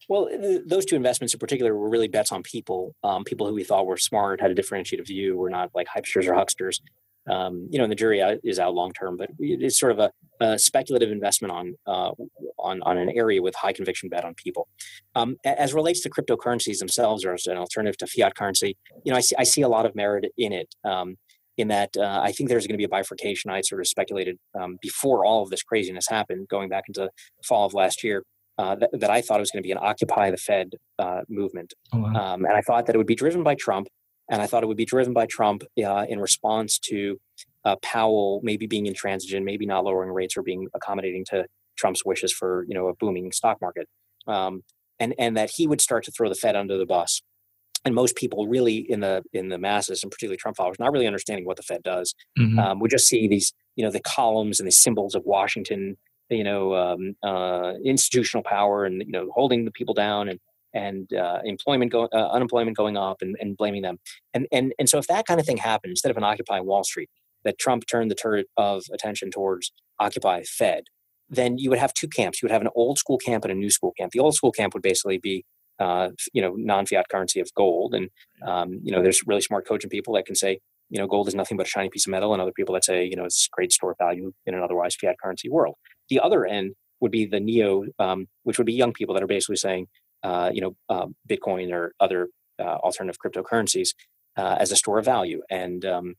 Well, 0.09 0.29
those 0.65 0.85
two 0.85 0.95
investments 0.95 1.33
in 1.33 1.39
particular 1.39 1.75
were 1.75 1.89
really 1.89 2.07
bets 2.07 2.31
on 2.31 2.41
people, 2.41 2.95
um, 3.03 3.25
people 3.25 3.45
who 3.45 3.53
we 3.53 3.65
thought 3.65 3.85
were 3.85 3.97
smart, 3.97 4.39
had 4.39 4.51
a 4.51 4.55
differentiated 4.55 5.05
view, 5.05 5.35
were 5.35 5.49
not 5.49 5.71
like 5.75 5.87
hypesters 5.87 6.27
or 6.27 6.33
hucksters. 6.33 6.79
Um, 7.29 7.67
you 7.69 7.77
know, 7.77 7.83
and 7.83 7.91
the 7.91 7.95
jury 7.95 8.21
is 8.43 8.59
out 8.59 8.73
long 8.73 8.93
term, 8.93 9.17
but 9.17 9.29
it's 9.39 9.79
sort 9.79 9.91
of 9.91 9.99
a, 9.99 10.11
a 10.39 10.59
speculative 10.59 11.11
investment 11.11 11.51
on 11.51 11.75
uh, 11.85 12.11
on 12.59 12.81
on 12.83 12.97
an 12.97 13.09
area 13.09 13.41
with 13.41 13.55
high 13.55 13.73
conviction 13.73 14.09
bet 14.09 14.25
on 14.25 14.33
people. 14.33 14.67
Um, 15.15 15.37
as 15.43 15.73
relates 15.73 16.01
to 16.01 16.09
cryptocurrencies 16.09 16.79
themselves, 16.79 17.25
or 17.25 17.33
as 17.33 17.45
an 17.47 17.57
alternative 17.57 17.97
to 17.97 18.07
fiat 18.07 18.35
currency, 18.35 18.77
you 19.03 19.11
know, 19.11 19.17
I 19.17 19.21
see 19.21 19.35
I 19.37 19.43
see 19.43 19.61
a 19.61 19.69
lot 19.69 19.85
of 19.85 19.95
merit 19.95 20.25
in 20.37 20.53
it. 20.53 20.73
Um, 20.83 21.17
in 21.57 21.69
that, 21.69 21.89
uh, 21.97 22.21
I 22.23 22.31
think 22.31 22.49
there's 22.49 22.67
going 22.67 22.75
to 22.75 22.77
be 22.77 22.83
a 22.83 22.89
bifurcation. 22.89 23.49
I 23.49 23.61
sort 23.61 23.81
of 23.81 23.87
speculated 23.87 24.37
um, 24.59 24.77
before 24.79 25.25
all 25.25 25.41
of 25.41 25.49
this 25.49 25.63
craziness 25.63 26.07
happened, 26.07 26.47
going 26.49 26.69
back 26.69 26.83
into 26.87 27.09
fall 27.43 27.65
of 27.65 27.73
last 27.73 28.03
year, 28.03 28.21
uh, 28.57 28.75
that, 28.75 28.89
that, 28.93 29.09
I 29.09 29.21
thought 29.21 29.37
it 29.37 29.41
was 29.41 29.51
going 29.51 29.61
to 29.61 29.67
be 29.67 29.71
an 29.71 29.77
Occupy 29.79 30.31
the 30.31 30.37
Fed 30.37 30.73
uh, 30.99 31.21
movement. 31.29 31.73
Oh, 31.93 31.99
wow. 31.99 32.33
um, 32.33 32.45
and 32.45 32.53
I 32.53 32.61
thought 32.61 32.85
that 32.87 32.95
it 32.95 32.97
would 32.97 33.07
be 33.07 33.15
driven 33.15 33.43
by 33.43 33.55
Trump. 33.55 33.87
And 34.29 34.41
I 34.41 34.47
thought 34.47 34.63
it 34.63 34.67
would 34.67 34.77
be 34.77 34.85
driven 34.85 35.13
by 35.13 35.25
Trump 35.25 35.63
uh, 35.83 36.05
in 36.07 36.19
response 36.19 36.79
to 36.79 37.19
uh, 37.65 37.75
Powell 37.81 38.41
maybe 38.43 38.67
being 38.67 38.85
intransigent, 38.85 39.45
maybe 39.45 39.65
not 39.65 39.83
lowering 39.83 40.11
rates 40.11 40.37
or 40.37 40.43
being 40.43 40.67
accommodating 40.73 41.25
to 41.29 41.45
Trump's 41.77 42.05
wishes 42.05 42.33
for 42.33 42.65
you 42.67 42.73
know 42.73 42.87
a 42.87 42.95
booming 42.95 43.31
stock 43.31 43.61
market. 43.61 43.87
Um, 44.27 44.63
and, 44.99 45.13
and 45.19 45.37
that 45.37 45.51
he 45.51 45.67
would 45.67 45.79
start 45.79 46.03
to 46.05 46.11
throw 46.11 46.27
the 46.27 46.35
Fed 46.35 46.55
under 46.55 46.75
the 46.75 46.85
bus. 46.85 47.21
And 47.85 47.93
most 47.93 48.15
people 48.15 48.47
really 48.47 48.77
in 48.77 48.99
the 48.99 49.23
in 49.31 49.49
the 49.49 49.57
masses, 49.57 50.03
and 50.03 50.11
particularly 50.11 50.37
Trump 50.37 50.57
followers, 50.57 50.79
not 50.79 50.91
really 50.91 51.07
understanding 51.07 51.45
what 51.45 51.57
the 51.57 51.63
Fed 51.63 51.83
does, 51.83 52.15
mm-hmm. 52.37 52.59
um, 52.59 52.79
would 52.79 52.91
just 52.91 53.07
see 53.07 53.27
these, 53.27 53.53
you 53.75 53.85
know, 53.85 53.91
the 53.91 54.01
columns 54.01 54.59
and 54.59 54.67
the 54.67 54.71
symbols 54.71 55.15
of 55.15 55.23
Washington 55.25 55.97
you 56.29 56.43
know 56.43 56.75
um, 56.75 57.15
uh, 57.23 57.73
institutional 57.83 58.43
power 58.43 58.85
and 58.85 59.01
you 59.05 59.11
know 59.11 59.29
holding 59.33 59.65
the 59.65 59.71
people 59.71 59.93
down 59.93 60.29
and 60.29 60.39
and 60.77 61.11
uh, 61.13 61.39
employment 61.43 61.91
go, 61.91 62.07
uh, 62.13 62.29
unemployment 62.37 62.77
going 62.77 62.97
up 62.97 63.17
and, 63.21 63.35
and 63.39 63.57
blaming 63.57 63.81
them. 63.81 63.97
And 64.33 64.47
and 64.51 64.73
and 64.79 64.87
so 64.89 64.97
if 64.97 65.07
that 65.07 65.25
kind 65.27 65.39
of 65.39 65.45
thing 65.45 65.57
happened 65.57 65.91
instead 65.91 66.11
of 66.11 66.17
an 66.17 66.23
occupy 66.23 66.59
wall 66.59 66.83
street 66.83 67.09
that 67.43 67.57
trump 67.57 67.85
turned 67.87 68.09
the 68.11 68.15
turret 68.15 68.47
of 68.57 68.83
attention 68.91 69.31
towards 69.31 69.71
occupy 69.99 70.43
fed 70.43 70.83
then 71.29 71.57
you 71.57 71.69
would 71.69 71.79
have 71.79 71.93
two 71.93 72.07
camps. 72.07 72.41
You 72.41 72.45
would 72.47 72.53
have 72.53 72.61
an 72.61 72.69
old 72.75 72.97
school 72.97 73.17
camp 73.17 73.43
and 73.43 73.51
a 73.51 73.55
new 73.55 73.69
school 73.69 73.93
camp. 73.97 74.11
The 74.11 74.19
old 74.19 74.35
school 74.35 74.51
camp 74.51 74.73
would 74.73 74.83
basically 74.83 75.17
be 75.17 75.43
uh, 75.79 76.09
you 76.33 76.41
know 76.41 76.53
non-fiat 76.57 77.09
currency 77.09 77.39
of 77.39 77.53
gold. 77.55 77.93
And 77.93 78.09
um, 78.45 78.79
you 78.83 78.91
know 78.91 79.01
there's 79.01 79.21
really 79.25 79.41
smart 79.41 79.67
coaching 79.67 79.89
people 79.89 80.13
that 80.15 80.25
can 80.25 80.35
say 80.35 80.59
you 80.89 80.99
know 80.99 81.07
gold 81.07 81.27
is 81.27 81.35
nothing 81.35 81.57
but 81.57 81.67
a 81.67 81.69
shiny 81.69 81.89
piece 81.89 82.07
of 82.07 82.11
metal 82.11 82.33
and 82.33 82.41
other 82.41 82.53
people 82.53 82.73
that 82.75 82.85
say 82.85 83.03
you 83.05 83.15
know 83.15 83.25
it's 83.25 83.47
great 83.51 83.71
store 83.71 83.95
value 83.97 84.31
in 84.45 84.53
an 84.53 84.63
otherwise 84.63 84.95
fiat 84.95 85.15
currency 85.21 85.49
world. 85.49 85.75
The 86.09 86.19
other 86.19 86.45
end 86.45 86.73
would 86.99 87.11
be 87.11 87.25
the 87.25 87.39
neo, 87.39 87.85
um, 87.99 88.27
which 88.43 88.57
would 88.57 88.65
be 88.65 88.73
young 88.73 88.93
people 88.93 89.13
that 89.13 89.23
are 89.23 89.27
basically 89.27 89.57
saying, 89.57 89.87
uh, 90.23 90.51
you 90.53 90.61
know, 90.61 90.75
uh, 90.89 91.07
Bitcoin 91.29 91.71
or 91.71 91.93
other 91.99 92.29
uh, 92.59 92.77
alternative 92.83 93.19
cryptocurrencies 93.23 93.89
uh, 94.37 94.57
as 94.59 94.71
a 94.71 94.75
store 94.75 94.99
of 94.99 95.05
value. 95.05 95.41
And 95.49 95.85
um, 95.85 96.15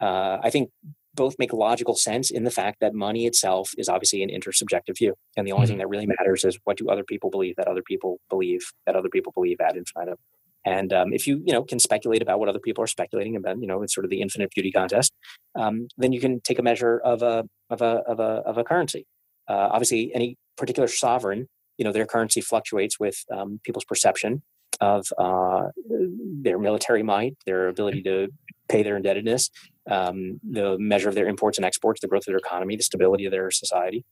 uh, 0.00 0.38
I 0.42 0.50
think 0.50 0.70
both 1.14 1.34
make 1.38 1.52
logical 1.52 1.96
sense 1.96 2.30
in 2.30 2.44
the 2.44 2.50
fact 2.50 2.78
that 2.80 2.94
money 2.94 3.26
itself 3.26 3.72
is 3.76 3.88
obviously 3.88 4.22
an 4.22 4.30
intersubjective 4.30 4.96
view, 4.96 5.14
and 5.36 5.46
the 5.46 5.52
only 5.52 5.64
mm-hmm. 5.64 5.72
thing 5.72 5.78
that 5.78 5.88
really 5.88 6.06
matters 6.06 6.44
is 6.44 6.58
what 6.64 6.76
do 6.76 6.88
other 6.88 7.02
people 7.02 7.28
believe 7.28 7.56
that 7.56 7.66
other 7.66 7.82
people 7.82 8.20
believe 8.30 8.60
that 8.86 8.94
other 8.94 9.08
people 9.08 9.32
believe 9.32 9.60
ad 9.60 9.76
infinitum. 9.76 10.16
And 10.64 10.92
um, 10.92 11.12
if 11.12 11.26
you 11.26 11.42
you 11.44 11.52
know 11.52 11.62
can 11.64 11.78
speculate 11.78 12.22
about 12.22 12.38
what 12.38 12.48
other 12.48 12.58
people 12.60 12.84
are 12.84 12.88
speculating 12.88 13.36
about, 13.36 13.60
you 13.60 13.66
know, 13.66 13.82
it's 13.82 13.94
sort 13.94 14.04
of 14.04 14.10
the 14.10 14.20
infinite 14.20 14.50
beauty 14.54 14.70
contest. 14.70 15.12
Um, 15.58 15.88
then 15.96 16.12
you 16.12 16.20
can 16.20 16.40
take 16.40 16.58
a 16.58 16.62
measure 16.62 16.98
of 16.98 17.22
a 17.22 17.44
of 17.70 17.80
a 17.82 18.02
of 18.06 18.20
a 18.20 18.42
of 18.46 18.58
a 18.58 18.64
currency. 18.64 19.04
Uh, 19.48 19.68
obviously, 19.72 20.12
any 20.14 20.36
particular 20.56 20.88
sovereign, 20.88 21.48
you 21.78 21.84
know, 21.84 21.92
their 21.92 22.06
currency 22.06 22.40
fluctuates 22.40 23.00
with 23.00 23.24
um, 23.32 23.60
people's 23.64 23.84
perception 23.84 24.42
of 24.80 25.06
uh, 25.18 25.68
their 26.42 26.58
military 26.58 27.02
might, 27.02 27.36
their 27.46 27.68
ability 27.68 28.02
to 28.02 28.28
pay 28.68 28.82
their 28.82 28.96
indebtedness, 28.96 29.50
um, 29.90 30.38
the 30.48 30.76
measure 30.78 31.08
of 31.08 31.14
their 31.14 31.26
imports 31.26 31.56
and 31.58 31.64
exports, 31.64 32.00
the 32.00 32.08
growth 32.08 32.22
of 32.22 32.26
their 32.26 32.36
economy, 32.36 32.76
the 32.76 32.82
stability 32.82 33.24
of 33.24 33.32
their 33.32 33.50
society, 33.50 34.04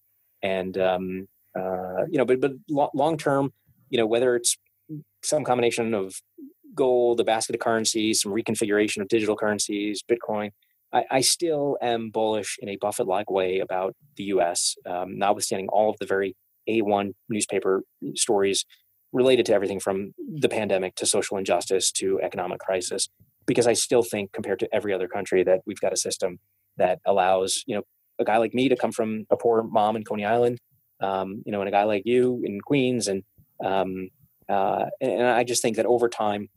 and 0.43 0.79
um, 0.79 1.29
uh, 1.59 2.05
you 2.09 2.19
know, 2.19 2.25
but 2.25 2.41
but 2.41 2.53
long 2.95 3.19
term, 3.19 3.53
you 3.91 3.99
know, 3.99 4.07
whether 4.07 4.35
it's 4.37 4.57
some 5.23 5.45
combination 5.45 5.93
of 5.93 6.15
gold, 6.75 7.21
a 7.21 7.25
basket 7.25 7.55
of 7.55 7.61
currencies, 7.61 8.23
some 8.23 8.33
reconfiguration 8.33 9.01
of 9.01 9.09
digital 9.09 9.37
currencies, 9.37 10.03
Bitcoin, 10.09 10.51
I, 10.93 11.05
I 11.11 11.21
still 11.21 11.77
am 11.81 12.11
bullish 12.11 12.59
in 12.61 12.69
a 12.69 12.77
Buffett 12.77 13.07
like 13.07 13.31
way 13.31 13.59
about 13.59 13.95
the 14.17 14.25
US, 14.25 14.77
um, 14.87 15.19
notwithstanding 15.19 15.69
all 15.69 15.91
of 15.91 15.97
the 15.99 16.07
very 16.07 16.37
A1 16.69 17.15
newspaper 17.29 17.83
stories 18.15 18.65
related 19.13 19.47
to 19.47 19.55
everything 19.55 19.81
from 19.81 20.13
the 20.19 20.49
pandemic 20.49 20.95
to 20.97 21.07
social 21.07 21.37
injustice 21.37 21.91
to 21.93 22.21
economic 22.23 22.61
crisis. 22.61 23.09
Because 23.47 23.67
I 23.67 23.75
still 23.75 24.03
think, 24.03 24.33
compared 24.33 24.59
to 24.61 24.69
every 24.75 24.93
other 24.93 25.09
country, 25.09 25.45
that 25.45 25.61
we've 25.67 25.81
got 25.81 25.93
a 25.93 25.97
system 25.97 26.39
that 26.77 26.99
allows, 27.07 27.63
you 27.67 27.77
know, 27.77 27.83
a 28.19 28.25
guy 28.25 28.39
like 28.39 28.55
me 28.55 28.69
to 28.69 28.77
come 28.77 28.93
from 28.93 29.25
a 29.31 29.37
poor 29.37 29.63
mom 29.63 29.97
in 29.97 30.05
Coney 30.05 30.25
Island, 30.25 30.59
um, 31.01 31.43
you 31.47 31.53
know, 31.53 31.61
and 31.61 31.69
a 31.69 31.73
guy 31.73 31.85
like 31.85 32.03
you 32.05 32.43
in 32.45 32.61
Queens 32.61 33.09
and 33.09 33.23
um, 33.65 34.11
Uh, 34.49 34.87
and 35.01 35.27
I 35.27 35.45
just 35.45 35.63
think 35.63 35.77
that 35.77 35.87
over 35.87 36.09
time, 36.09 36.49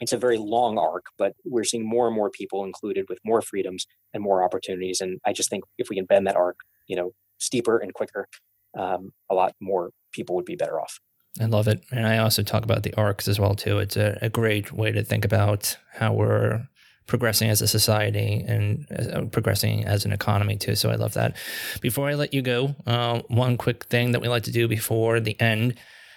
it's 0.00 0.12
a 0.12 0.18
very 0.18 0.38
long 0.38 0.78
arc, 0.78 1.06
but 1.16 1.32
we're 1.44 1.64
seeing 1.64 1.88
more 1.88 2.06
and 2.06 2.14
more 2.14 2.30
people 2.30 2.64
included 2.64 3.06
with 3.08 3.18
more 3.24 3.42
freedoms 3.42 3.86
and 4.12 4.22
more 4.22 4.44
opportunities. 4.44 5.00
And 5.00 5.18
I 5.24 5.32
just 5.32 5.50
think 5.50 5.64
if 5.78 5.88
we 5.88 5.96
can 5.96 6.04
bend 6.04 6.26
that 6.26 6.36
arc, 6.36 6.58
you 6.86 6.96
know, 6.96 7.12
steeper 7.38 7.78
and 7.78 7.92
quicker, 7.94 8.28
um, 8.76 9.12
a 9.30 9.34
lot 9.34 9.54
more 9.60 9.90
people 10.12 10.36
would 10.36 10.44
be 10.44 10.56
better 10.56 10.80
off. 10.80 10.98
I 11.40 11.44
love 11.44 11.68
it. 11.68 11.84
And 11.90 12.06
I 12.06 12.18
also 12.18 12.42
talk 12.42 12.64
about 12.64 12.82
the 12.82 12.94
arcs 12.94 13.28
as 13.28 13.38
well 13.38 13.54
too. 13.54 13.78
It's 13.78 13.96
a, 13.96 14.18
a 14.22 14.28
great 14.28 14.72
way 14.72 14.90
to 14.92 15.04
think 15.04 15.24
about 15.24 15.76
how 15.92 16.12
we're 16.12 16.66
progressing 17.06 17.48
as 17.48 17.62
a 17.62 17.66
society 17.66 18.44
and 18.46 18.86
uh, 18.92 19.24
progressing 19.26 19.84
as 19.84 20.04
an 20.04 20.12
economy 20.12 20.56
too. 20.56 20.74
So 20.74 20.90
I 20.90 20.94
love 20.94 21.14
that. 21.14 21.36
Before 21.80 22.08
I 22.08 22.14
let 22.14 22.34
you 22.34 22.42
go, 22.42 22.74
uh, 22.86 23.22
one 23.28 23.56
quick 23.56 23.84
thing 23.86 24.12
that 24.12 24.20
we 24.20 24.28
like 24.28 24.44
to 24.44 24.52
do 24.52 24.68
before 24.68 25.20
the 25.20 25.40
end, 25.40 25.74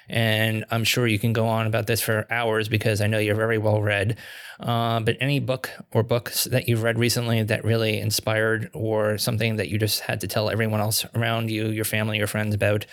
and 0.09 0.65
I'm 0.71 0.83
sure 0.83 1.07
you 1.07 1.19
can 1.19 1.33
go 1.33 1.47
on 1.47 1.67
about 1.67 1.87
this 1.87 2.01
for 2.01 2.25
hours 2.29 2.67
because 2.67 3.01
I 3.01 3.07
know 3.07 3.19
you're 3.19 3.35
very 3.35 3.57
well 3.57 3.81
read. 3.81 4.17
Uh, 4.59 4.99
but 4.99 5.17
any 5.19 5.39
book 5.39 5.71
or 5.91 6.03
books 6.03 6.43
that 6.45 6.67
you've 6.67 6.83
read 6.83 6.99
recently 6.99 7.41
that 7.43 7.63
really 7.63 7.99
inspired, 7.99 8.69
or 8.73 9.17
something 9.17 9.55
that 9.55 9.69
you 9.69 9.79
just 9.79 10.01
had 10.01 10.21
to 10.21 10.27
tell 10.27 10.49
everyone 10.49 10.79
else 10.79 11.05
around 11.15 11.49
you, 11.49 11.69
your 11.69 11.85
family, 11.85 12.17
your 12.17 12.27
friends 12.27 12.53
about. 12.53 12.85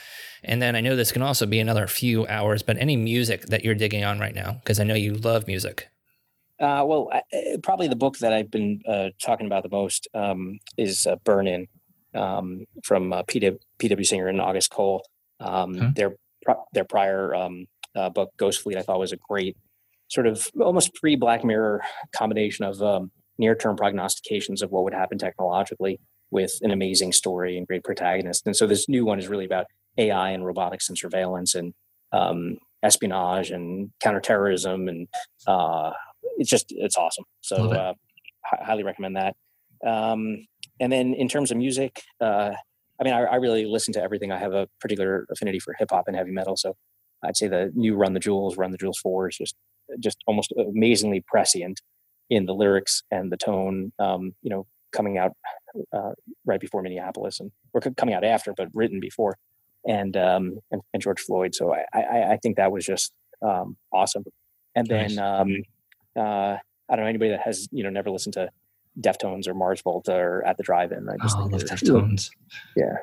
And 0.43 0.63
then 0.63 0.77
I 0.77 0.81
know 0.81 0.97
this 0.97 1.13
can 1.13 1.23
also 1.23 1.47
be 1.47 1.59
another 1.59 1.87
few 1.87 2.27
hours, 2.27 2.63
but 2.63 2.79
any 2.79 2.97
music 2.97 3.47
that 3.47 3.65
you're 3.65 3.75
digging 3.75 4.05
on 4.05 4.19
right 4.19 4.35
now, 4.35 4.53
because 4.53 4.81
I 4.81 4.85
know 4.85 4.95
you 4.95 5.15
love 5.15 5.47
music. 5.47 5.89
Uh, 6.61 6.85
well, 6.87 7.09
I, 7.13 7.23
probably 7.63 7.89
the 7.89 7.97
book 7.97 8.19
that 8.19 8.33
I've 8.33 8.51
been 8.51 8.81
uh, 8.89 9.11
talking 9.23 9.47
about 9.47 9.63
the 9.63 9.69
most 9.69 10.09
um, 10.15 10.59
is 10.77 11.07
uh, 11.07 11.17
Burn 11.17 11.47
In 11.47 11.69
um, 12.15 12.65
from 12.83 13.13
uh, 13.13 13.23
P.W. 13.23 13.59
P.W. 13.79 14.05
Singer 14.05 14.29
and 14.29 14.41
August 14.41 14.71
Cole. 14.71 15.05
Um, 15.41 15.75
huh? 15.75 15.91
Their 15.95 16.17
their 16.73 16.85
prior 16.85 17.35
um, 17.35 17.67
uh, 17.95 18.11
book, 18.11 18.31
Ghost 18.37 18.61
Fleet, 18.61 18.77
I 18.77 18.83
thought 18.83 18.99
was 18.99 19.13
a 19.13 19.17
great 19.17 19.57
sort 20.09 20.27
of 20.27 20.49
almost 20.61 20.95
pre 20.95 21.17
Black 21.17 21.45
Mirror 21.45 21.83
combination 22.13 22.65
of 22.65 22.83
um, 22.83 23.11
near 23.39 23.55
term 23.55 23.77
prognostications 23.77 24.63
of 24.63 24.71
what 24.71 24.85
would 24.85 24.95
happen 24.95 25.19
technologically 25.19 26.01
with 26.31 26.53
an 26.63 26.71
amazing 26.71 27.13
story 27.13 27.57
and 27.57 27.67
great 27.67 27.85
protagonist. 27.85 28.47
And 28.47 28.55
so 28.55 28.67
this 28.67 28.89
new 28.89 29.05
one 29.05 29.19
is 29.19 29.29
really 29.29 29.47
about 29.47 29.67
AI 29.97 30.31
and 30.31 30.45
robotics 30.45 30.89
and 30.89 30.99
surveillance 30.99 31.55
and 31.55 31.73
um, 32.13 32.59
espionage 32.83 33.51
and 33.51 33.91
counterterrorism 34.01 34.89
and 34.89 35.09
uh, 35.47 35.91
it's 36.37 36.51
just 36.51 36.67
it's 36.71 36.97
awesome. 36.97 37.25
So 37.41 37.73
uh, 37.73 37.95
h- 38.53 38.61
highly 38.65 38.85
recommend 38.85 39.17
that. 39.17 39.37
Um, 39.87 40.47
and 40.81 40.93
then 40.93 41.15
in 41.15 41.29
terms 41.29 41.51
of 41.51 41.57
music, 41.57 42.03
uh, 42.21 42.53
I 43.01 43.05
mean, 43.05 43.15
I, 43.15 43.23
I, 43.23 43.37
really 43.37 43.65
listen 43.65 43.93
to 43.95 44.03
everything. 44.03 44.33
I 44.33 44.39
have 44.39 44.53
a 44.53 44.69
particular 44.81 45.27
affinity 45.31 45.61
for 45.61 45.75
hip 45.79 45.89
hop 45.91 46.05
and 46.09 46.17
heavy 46.17 46.33
metal, 46.33 46.57
so 46.57 46.77
I'd 47.25 47.37
say 47.37 47.49
the 47.49 47.71
new 47.75 47.95
Run 47.95 48.13
the 48.13 48.21
Jewels, 48.21 48.57
Run 48.57 48.71
the 48.71 48.79
Jewels 48.79 48.99
Four 48.99 49.29
is 49.29 49.37
just 49.37 49.55
just 50.01 50.19
almost 50.27 50.53
amazingly 50.59 51.25
prescient 51.27 51.81
in 52.31 52.47
the 52.47 52.55
lyrics 52.55 53.03
and 53.11 53.33
the 53.33 53.37
tone. 53.37 53.93
Um, 53.99 54.35
you 54.43 54.51
know, 54.51 54.67
coming 54.93 55.19
out 55.19 55.33
uh, 55.93 56.13
right 56.45 56.61
before 56.61 56.83
Minneapolis, 56.83 57.41
and 57.41 57.51
or 57.73 57.81
coming 57.81 58.15
out 58.15 58.25
after, 58.25 58.53
but 58.53 58.69
written 58.75 59.01
before, 59.01 59.37
and 59.87 60.17
um, 60.17 60.59
and, 60.71 60.83
and 60.93 61.03
George 61.03 61.21
Floyd. 61.21 61.55
So 61.55 61.75
I, 61.75 61.85
I, 61.95 62.33
I 62.33 62.39
think 62.43 62.57
that 62.57 62.73
was 62.73 62.85
just 62.85 63.13
um, 63.43 63.77
awesome. 63.93 64.25
And 64.75 64.87
then 64.87 65.15
nice. 65.15 65.19
um, 65.19 65.57
uh, 66.17 66.57
I 66.91 66.97
don't 66.97 67.01
know 67.01 67.09
anybody 67.09 67.31
that 67.31 67.41
has 67.41 67.69
you 67.71 67.83
know 67.83 67.91
never 67.91 68.11
listened 68.11 68.35
to 68.35 68.51
Deftones 69.01 69.47
or 69.47 69.55
Mars 69.55 69.81
Volta 69.83 70.15
or 70.15 70.47
At 70.47 70.57
the 70.57 70.63
Drive-In. 70.63 71.09
I 71.09 71.17
just 71.23 71.37
oh, 71.39 71.45
love 71.45 71.63
Deftones. 71.63 72.31
Yeah. 72.77 72.97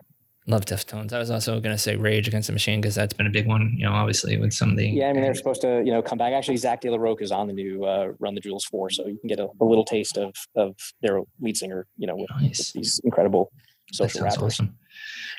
Love 0.48 0.66
Deftones. 0.66 1.12
I 1.12 1.18
was 1.18 1.32
also 1.32 1.60
going 1.60 1.76
to 1.76 1.82
say 1.82 1.96
Rage 1.96 2.28
Against 2.28 2.48
the 2.48 2.54
Machine 2.54 2.80
because 2.80 2.94
that's 2.94 3.14
been 3.14 3.26
a 3.26 3.32
big 3.32 3.48
one, 3.48 3.74
you 3.78 3.86
know, 3.86 3.94
obviously 3.94 4.38
with 4.38 4.54
some 4.54 4.70
of 4.70 4.78
the. 4.78 4.88
Yeah, 4.88 5.08
I 5.08 5.14
mean, 5.14 5.24
they're 5.24 5.34
supposed 5.34 5.62
to, 5.62 5.82
you 5.84 5.92
know, 5.92 6.04
come 6.04 6.20
back. 6.20 6.34
Actually, 6.34 6.58
Zack 6.58 6.82
de 6.82 6.92
la 6.92 6.98
Rocha 6.98 7.24
is 7.24 7.32
on 7.32 7.48
the 7.48 7.54
new 7.54 7.84
uh, 7.84 8.12
Run 8.20 8.36
the 8.36 8.42
Jewels 8.42 8.64
4, 8.66 8.92
so 8.92 9.08
you 9.08 9.18
can 9.18 9.28
get 9.28 9.40
a, 9.40 9.48
a 9.60 9.66
little 9.66 9.86
taste 9.86 10.18
of 10.18 10.36
of 10.56 10.76
their 11.02 11.22
lead 11.40 11.58
singer, 11.58 11.88
you 11.98 12.06
know, 12.06 12.16
with, 12.16 12.30
nice. 12.40 12.60
with 12.60 12.74
these 12.74 13.02
incredible 13.04 13.52
social 13.92 14.22
rappers. 14.22 14.44
Awesome. 14.44 14.78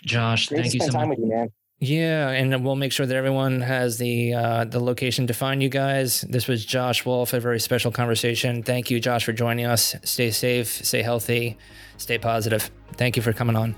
Josh, 0.04 0.48
Great 0.48 0.62
thank 0.62 0.74
you 0.74 0.80
so 0.80 1.06
much. 1.06 1.18
You, 1.18 1.28
man. 1.28 1.52
Yeah, 1.78 2.30
and 2.30 2.64
we'll 2.64 2.76
make 2.76 2.92
sure 2.92 3.04
that 3.04 3.14
everyone 3.14 3.60
has 3.60 3.98
the 3.98 4.32
uh, 4.32 4.64
the 4.64 4.80
location 4.80 5.26
to 5.26 5.34
find 5.34 5.62
you 5.62 5.68
guys. 5.68 6.22
This 6.22 6.48
was 6.48 6.64
Josh 6.64 7.04
Wolfe, 7.04 7.34
a 7.34 7.40
very 7.40 7.60
special 7.60 7.92
conversation. 7.92 8.62
Thank 8.62 8.90
you, 8.90 8.98
Josh, 8.98 9.26
for 9.26 9.32
joining 9.32 9.66
us. 9.66 9.94
Stay 10.02 10.30
safe, 10.30 10.68
stay 10.68 11.02
healthy, 11.02 11.58
stay 11.98 12.16
positive. 12.16 12.70
Thank 12.94 13.16
you 13.16 13.22
for 13.22 13.34
coming 13.34 13.56
on. 13.56 13.74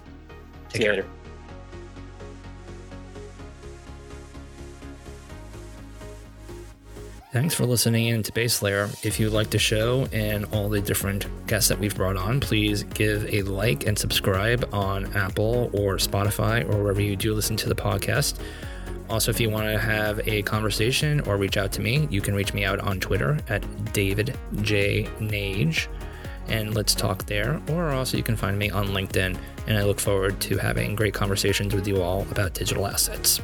Take 0.68 0.82
care. 0.82 1.04
Thanks 7.30 7.54
for 7.54 7.66
listening 7.66 8.06
in 8.06 8.22
to 8.22 8.32
Base 8.32 8.62
Layer. 8.62 8.88
If 9.02 9.20
you 9.20 9.28
like 9.28 9.50
the 9.50 9.58
show 9.58 10.08
and 10.12 10.46
all 10.46 10.70
the 10.70 10.80
different 10.80 11.26
guests 11.46 11.68
that 11.68 11.78
we've 11.78 11.94
brought 11.94 12.16
on, 12.16 12.40
please 12.40 12.84
give 12.84 13.26
a 13.34 13.42
like 13.42 13.86
and 13.86 13.98
subscribe 13.98 14.66
on 14.72 15.14
Apple 15.14 15.68
or 15.74 15.96
Spotify 15.96 16.64
or 16.64 16.82
wherever 16.82 17.02
you 17.02 17.16
do 17.16 17.34
listen 17.34 17.54
to 17.58 17.68
the 17.68 17.74
podcast. 17.74 18.40
Also, 19.10 19.30
if 19.30 19.40
you 19.40 19.50
want 19.50 19.66
to 19.66 19.78
have 19.78 20.26
a 20.26 20.40
conversation 20.42 21.20
or 21.20 21.36
reach 21.36 21.58
out 21.58 21.70
to 21.72 21.82
me, 21.82 22.08
you 22.10 22.22
can 22.22 22.34
reach 22.34 22.54
me 22.54 22.64
out 22.64 22.80
on 22.80 22.98
Twitter 22.98 23.38
at 23.50 23.62
David 23.92 24.34
J. 24.62 25.04
Nage 25.20 25.86
and 26.48 26.74
let's 26.74 26.94
talk 26.94 27.26
there. 27.26 27.60
Or 27.68 27.90
also, 27.90 28.16
you 28.16 28.22
can 28.22 28.36
find 28.36 28.58
me 28.58 28.70
on 28.70 28.88
LinkedIn, 28.88 29.36
and 29.66 29.76
I 29.76 29.84
look 29.84 30.00
forward 30.00 30.40
to 30.40 30.56
having 30.56 30.96
great 30.96 31.12
conversations 31.12 31.74
with 31.74 31.86
you 31.86 32.00
all 32.00 32.22
about 32.30 32.54
digital 32.54 32.86
assets. 32.86 33.42